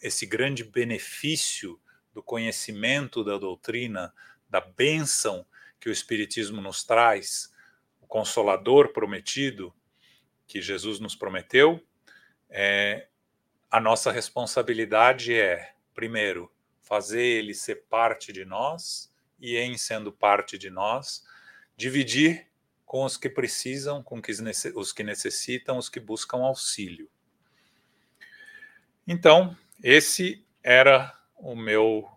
esse 0.02 0.26
grande 0.26 0.64
benefício 0.64 1.78
do 2.14 2.24
conhecimento 2.24 3.22
da 3.22 3.38
doutrina, 3.38 4.14
da 4.50 4.60
bênção 4.60 5.46
que 5.80 5.90
o 5.90 5.92
Espiritismo 5.92 6.62
nos 6.62 6.84
traz, 6.84 7.54
o 8.02 8.08
consolador 8.08 8.92
prometido 8.92 9.74
que 10.48 10.62
Jesus 10.62 11.00
nos 11.00 11.16
prometeu, 11.16 11.82
é, 12.50 13.08
a 13.70 13.80
nossa 13.80 14.12
responsabilidade 14.12 15.34
é, 15.34 15.74
primeiro, 15.94 16.52
fazer 16.82 17.22
ele 17.22 17.54
ser 17.54 17.84
parte 17.88 18.34
de 18.34 18.44
nós 18.44 19.14
e, 19.40 19.56
em 19.58 19.78
sendo 19.78 20.12
parte 20.12 20.58
de 20.58 20.72
nós, 20.72 21.24
dividir 21.78 22.48
com 22.84 23.06
os 23.06 23.16
que 23.16 23.30
precisam, 23.30 24.02
com 24.02 24.20
os 24.76 24.92
que 24.92 25.04
necessitam, 25.04 25.78
os 25.78 25.88
que 25.88 26.00
buscam 26.00 26.40
auxílio. 26.40 27.08
Então, 29.08 29.56
esse 29.84 30.44
era 30.64 31.16
o 31.36 31.56
meu 31.56 32.10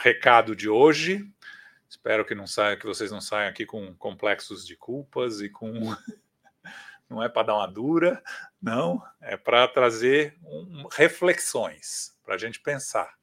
recado 0.00 0.56
de 0.56 0.68
hoje. 0.68 1.30
Espero 1.88 2.24
que 2.24 2.34
não 2.34 2.46
saia, 2.46 2.76
que 2.76 2.86
vocês 2.86 3.10
não 3.10 3.20
saiam 3.20 3.50
aqui 3.50 3.66
com 3.66 3.94
complexos 3.96 4.66
de 4.66 4.74
culpas 4.74 5.40
e 5.40 5.50
com 5.50 5.72
não 7.08 7.22
é 7.22 7.28
para 7.28 7.48
dar 7.48 7.56
uma 7.56 7.66
dura, 7.66 8.22
não, 8.62 9.02
é 9.20 9.36
para 9.36 9.66
trazer 9.68 10.38
um, 10.42 10.86
reflexões, 10.92 12.16
para 12.24 12.36
a 12.36 12.38
gente 12.38 12.60
pensar, 12.60 13.18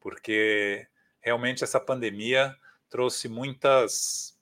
porque 0.00 0.86
realmente 1.20 1.62
essa 1.62 1.78
pandemia 1.78 2.56
trouxe 2.88 3.28
muitas 3.28 4.36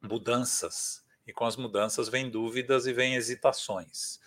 mudanças, 0.00 1.04
e 1.26 1.32
com 1.32 1.44
as 1.44 1.56
mudanças 1.56 2.08
vem 2.08 2.30
dúvidas 2.30 2.86
e 2.86 2.92
vem 2.94 3.14
hesitações. 3.14 4.18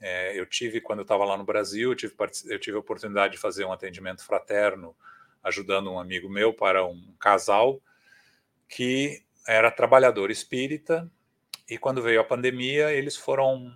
É, 0.00 0.38
eu 0.38 0.44
tive, 0.44 0.80
quando 0.80 0.98
eu 0.98 1.04
estava 1.04 1.24
lá 1.24 1.36
no 1.36 1.44
Brasil, 1.44 1.92
eu 1.92 1.96
tive, 1.96 2.14
eu 2.46 2.58
tive 2.58 2.76
a 2.76 2.80
oportunidade 2.80 3.34
de 3.34 3.38
fazer 3.38 3.64
um 3.64 3.72
atendimento 3.72 4.24
fraterno, 4.24 4.96
ajudando 5.42 5.90
um 5.90 5.98
amigo 5.98 6.28
meu 6.28 6.52
para 6.52 6.84
um 6.84 7.14
casal 7.18 7.80
que 8.68 9.22
era 9.46 9.70
trabalhador 9.70 10.30
espírita 10.30 11.10
e 11.68 11.76
quando 11.76 12.02
veio 12.02 12.20
a 12.20 12.24
pandemia, 12.24 12.92
eles 12.92 13.14
foram 13.14 13.70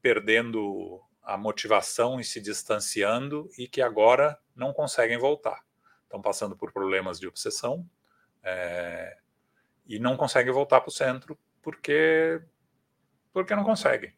perdendo 0.00 1.02
a 1.22 1.36
motivação 1.36 2.18
e 2.18 2.24
se 2.24 2.40
distanciando 2.40 3.50
e 3.58 3.68
que 3.68 3.82
agora 3.82 4.38
não 4.54 4.72
conseguem 4.72 5.18
voltar. 5.18 5.62
Estão 6.04 6.22
passando 6.22 6.56
por 6.56 6.72
problemas 6.72 7.20
de 7.20 7.26
obsessão 7.26 7.86
é, 8.42 9.18
e 9.86 9.98
não 9.98 10.16
conseguem 10.16 10.52
voltar 10.52 10.80
para 10.80 10.88
o 10.88 10.92
centro 10.92 11.38
porque 11.60 12.40
porque 13.32 13.54
não 13.54 13.64
conseguem. 13.64 14.15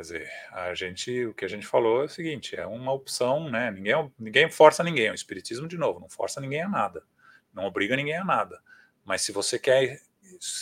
Quer 0.00 0.04
dizer, 0.04 0.32
a 0.52 0.74
gente, 0.74 1.26
o 1.26 1.34
que 1.34 1.44
a 1.44 1.48
gente 1.48 1.66
falou 1.66 2.00
é 2.00 2.04
o 2.06 2.08
seguinte: 2.08 2.56
é 2.56 2.64
uma 2.64 2.90
opção, 2.90 3.50
né? 3.50 3.70
Ninguém, 3.70 4.10
ninguém 4.18 4.50
força 4.50 4.82
ninguém. 4.82 5.10
O 5.10 5.14
espiritismo, 5.14 5.68
de 5.68 5.76
novo, 5.76 6.00
não 6.00 6.08
força 6.08 6.40
ninguém 6.40 6.62
a 6.62 6.68
nada, 6.70 7.04
não 7.52 7.66
obriga 7.66 7.94
ninguém 7.94 8.16
a 8.16 8.24
nada. 8.24 8.62
Mas 9.04 9.20
se 9.20 9.30
você 9.30 9.58
quer, 9.58 10.00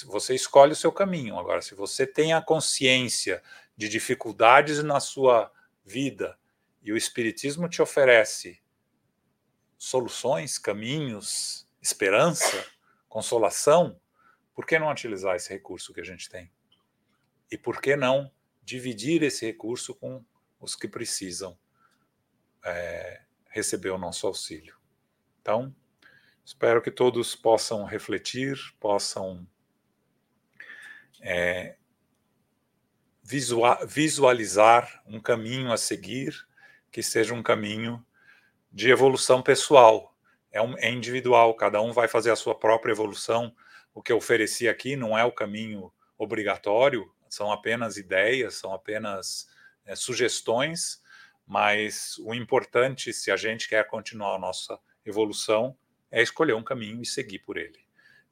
você 0.06 0.34
escolhe 0.34 0.72
o 0.72 0.76
seu 0.76 0.90
caminho. 0.90 1.38
Agora, 1.38 1.62
se 1.62 1.76
você 1.76 2.04
tem 2.04 2.32
a 2.32 2.42
consciência 2.42 3.40
de 3.76 3.88
dificuldades 3.88 4.82
na 4.82 4.98
sua 4.98 5.52
vida 5.84 6.36
e 6.82 6.90
o 6.90 6.96
Espiritismo 6.96 7.68
te 7.68 7.80
oferece 7.80 8.60
soluções, 9.76 10.58
caminhos, 10.58 11.64
esperança, 11.80 12.66
consolação, 13.08 14.00
por 14.52 14.66
que 14.66 14.80
não 14.80 14.90
utilizar 14.90 15.36
esse 15.36 15.48
recurso 15.48 15.94
que 15.94 16.00
a 16.00 16.04
gente 16.04 16.28
tem? 16.28 16.50
E 17.52 17.56
por 17.56 17.80
que 17.80 17.94
não 17.94 18.28
dividir 18.68 19.22
esse 19.22 19.46
recurso 19.46 19.94
com 19.94 20.24
os 20.60 20.74
que 20.74 20.88
precisam 20.88 21.58
é, 22.64 23.22
receber 23.50 23.90
o 23.90 23.98
nosso 23.98 24.26
auxílio? 24.26 24.76
Então, 25.40 25.74
Espero 26.48 26.80
que 26.80 26.90
todos 26.90 27.36
possam 27.36 27.84
refletir, 27.84 28.56
possam 28.80 29.46
é, 31.20 31.76
visualizar 33.86 35.02
um 35.06 35.20
caminho 35.20 35.70
a 35.70 35.76
seguir 35.76 36.48
que 36.90 37.02
seja 37.02 37.34
um 37.34 37.42
caminho 37.42 38.02
de 38.72 38.88
evolução 38.88 39.42
pessoal. 39.42 40.16
É, 40.50 40.62
um, 40.62 40.74
é 40.78 40.90
individual, 40.90 41.52
cada 41.52 41.82
um 41.82 41.92
vai 41.92 42.08
fazer 42.08 42.30
a 42.30 42.36
sua 42.36 42.58
própria 42.58 42.92
evolução. 42.92 43.54
O 43.92 44.02
que 44.02 44.10
eu 44.10 44.16
ofereci 44.16 44.66
aqui 44.66 44.96
não 44.96 45.18
é 45.18 45.24
o 45.26 45.30
caminho 45.30 45.92
obrigatório, 46.16 47.12
são 47.34 47.52
apenas 47.52 47.96
ideias, 47.96 48.54
são 48.54 48.72
apenas 48.72 49.48
é, 49.84 49.94
sugestões, 49.94 51.02
mas 51.46 52.18
o 52.18 52.34
importante, 52.34 53.12
se 53.12 53.30
a 53.30 53.36
gente 53.36 53.68
quer 53.68 53.86
continuar 53.86 54.34
a 54.34 54.38
nossa 54.38 54.78
evolução, 55.04 55.76
é 56.10 56.22
escolher 56.22 56.54
um 56.54 56.62
caminho 56.62 57.00
e 57.02 57.06
seguir 57.06 57.40
por 57.40 57.56
ele. 57.56 57.86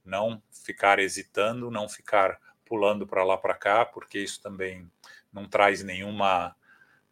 Não 0.05 0.43
ficar 0.51 0.99
hesitando, 0.99 1.71
não 1.71 1.89
ficar 1.89 2.39
pulando 2.65 3.07
para 3.07 3.25
lá 3.25 3.37
para 3.37 3.55
cá, 3.55 3.85
porque 3.85 4.19
isso 4.19 4.41
também 4.41 4.91
não 5.33 5.49
traz 5.49 5.83
nenhuma 5.83 6.55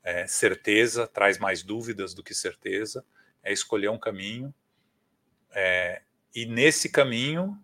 é, 0.03 0.27
certeza, 0.27 1.07
traz 1.07 1.39
mais 1.39 1.63
dúvidas 1.63 2.13
do 2.13 2.23
que 2.23 2.35
certeza. 2.35 3.05
É 3.43 3.53
escolher 3.53 3.89
um 3.89 3.99
caminho 3.99 4.55
é, 5.55 6.03
e, 6.35 6.45
nesse 6.47 6.89
caminho, 6.89 7.57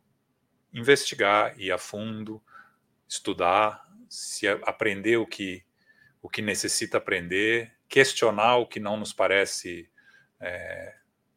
investigar, 0.72 1.58
ir 1.60 1.72
a 1.72 1.78
fundo, 1.78 2.40
estudar, 3.08 3.89
se 4.10 4.48
aprender 4.48 5.16
o 5.18 5.26
que, 5.26 5.64
o 6.20 6.28
que 6.28 6.42
necessita 6.42 6.98
aprender, 6.98 7.72
questionar 7.88 8.56
o 8.56 8.66
que 8.66 8.80
não 8.80 8.96
nos 8.96 9.12
parece 9.12 9.88
é, 10.40 10.96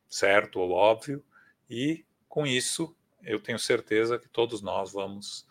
certo 0.09 0.59
ou 0.59 0.71
óbvio 0.71 1.23
e 1.69 2.03
com 2.27 2.47
isso, 2.47 2.97
eu 3.21 3.39
tenho 3.39 3.59
certeza 3.59 4.17
que 4.17 4.27
todos 4.27 4.63
nós 4.63 4.91
vamos 4.91 5.47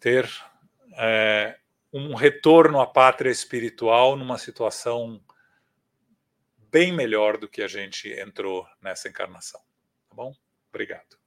ter 0.00 0.28
é, 0.96 1.56
um 1.92 2.14
retorno 2.14 2.80
à 2.80 2.86
pátria 2.86 3.30
espiritual 3.30 4.16
numa 4.16 4.36
situação 4.36 5.24
bem 6.58 6.92
melhor 6.92 7.38
do 7.38 7.48
que 7.48 7.62
a 7.62 7.68
gente 7.68 8.12
entrou 8.12 8.66
nessa 8.82 9.08
encarnação. 9.08 9.60
Tá 10.08 10.16
bom? 10.16 10.34
Obrigado. 10.68 11.23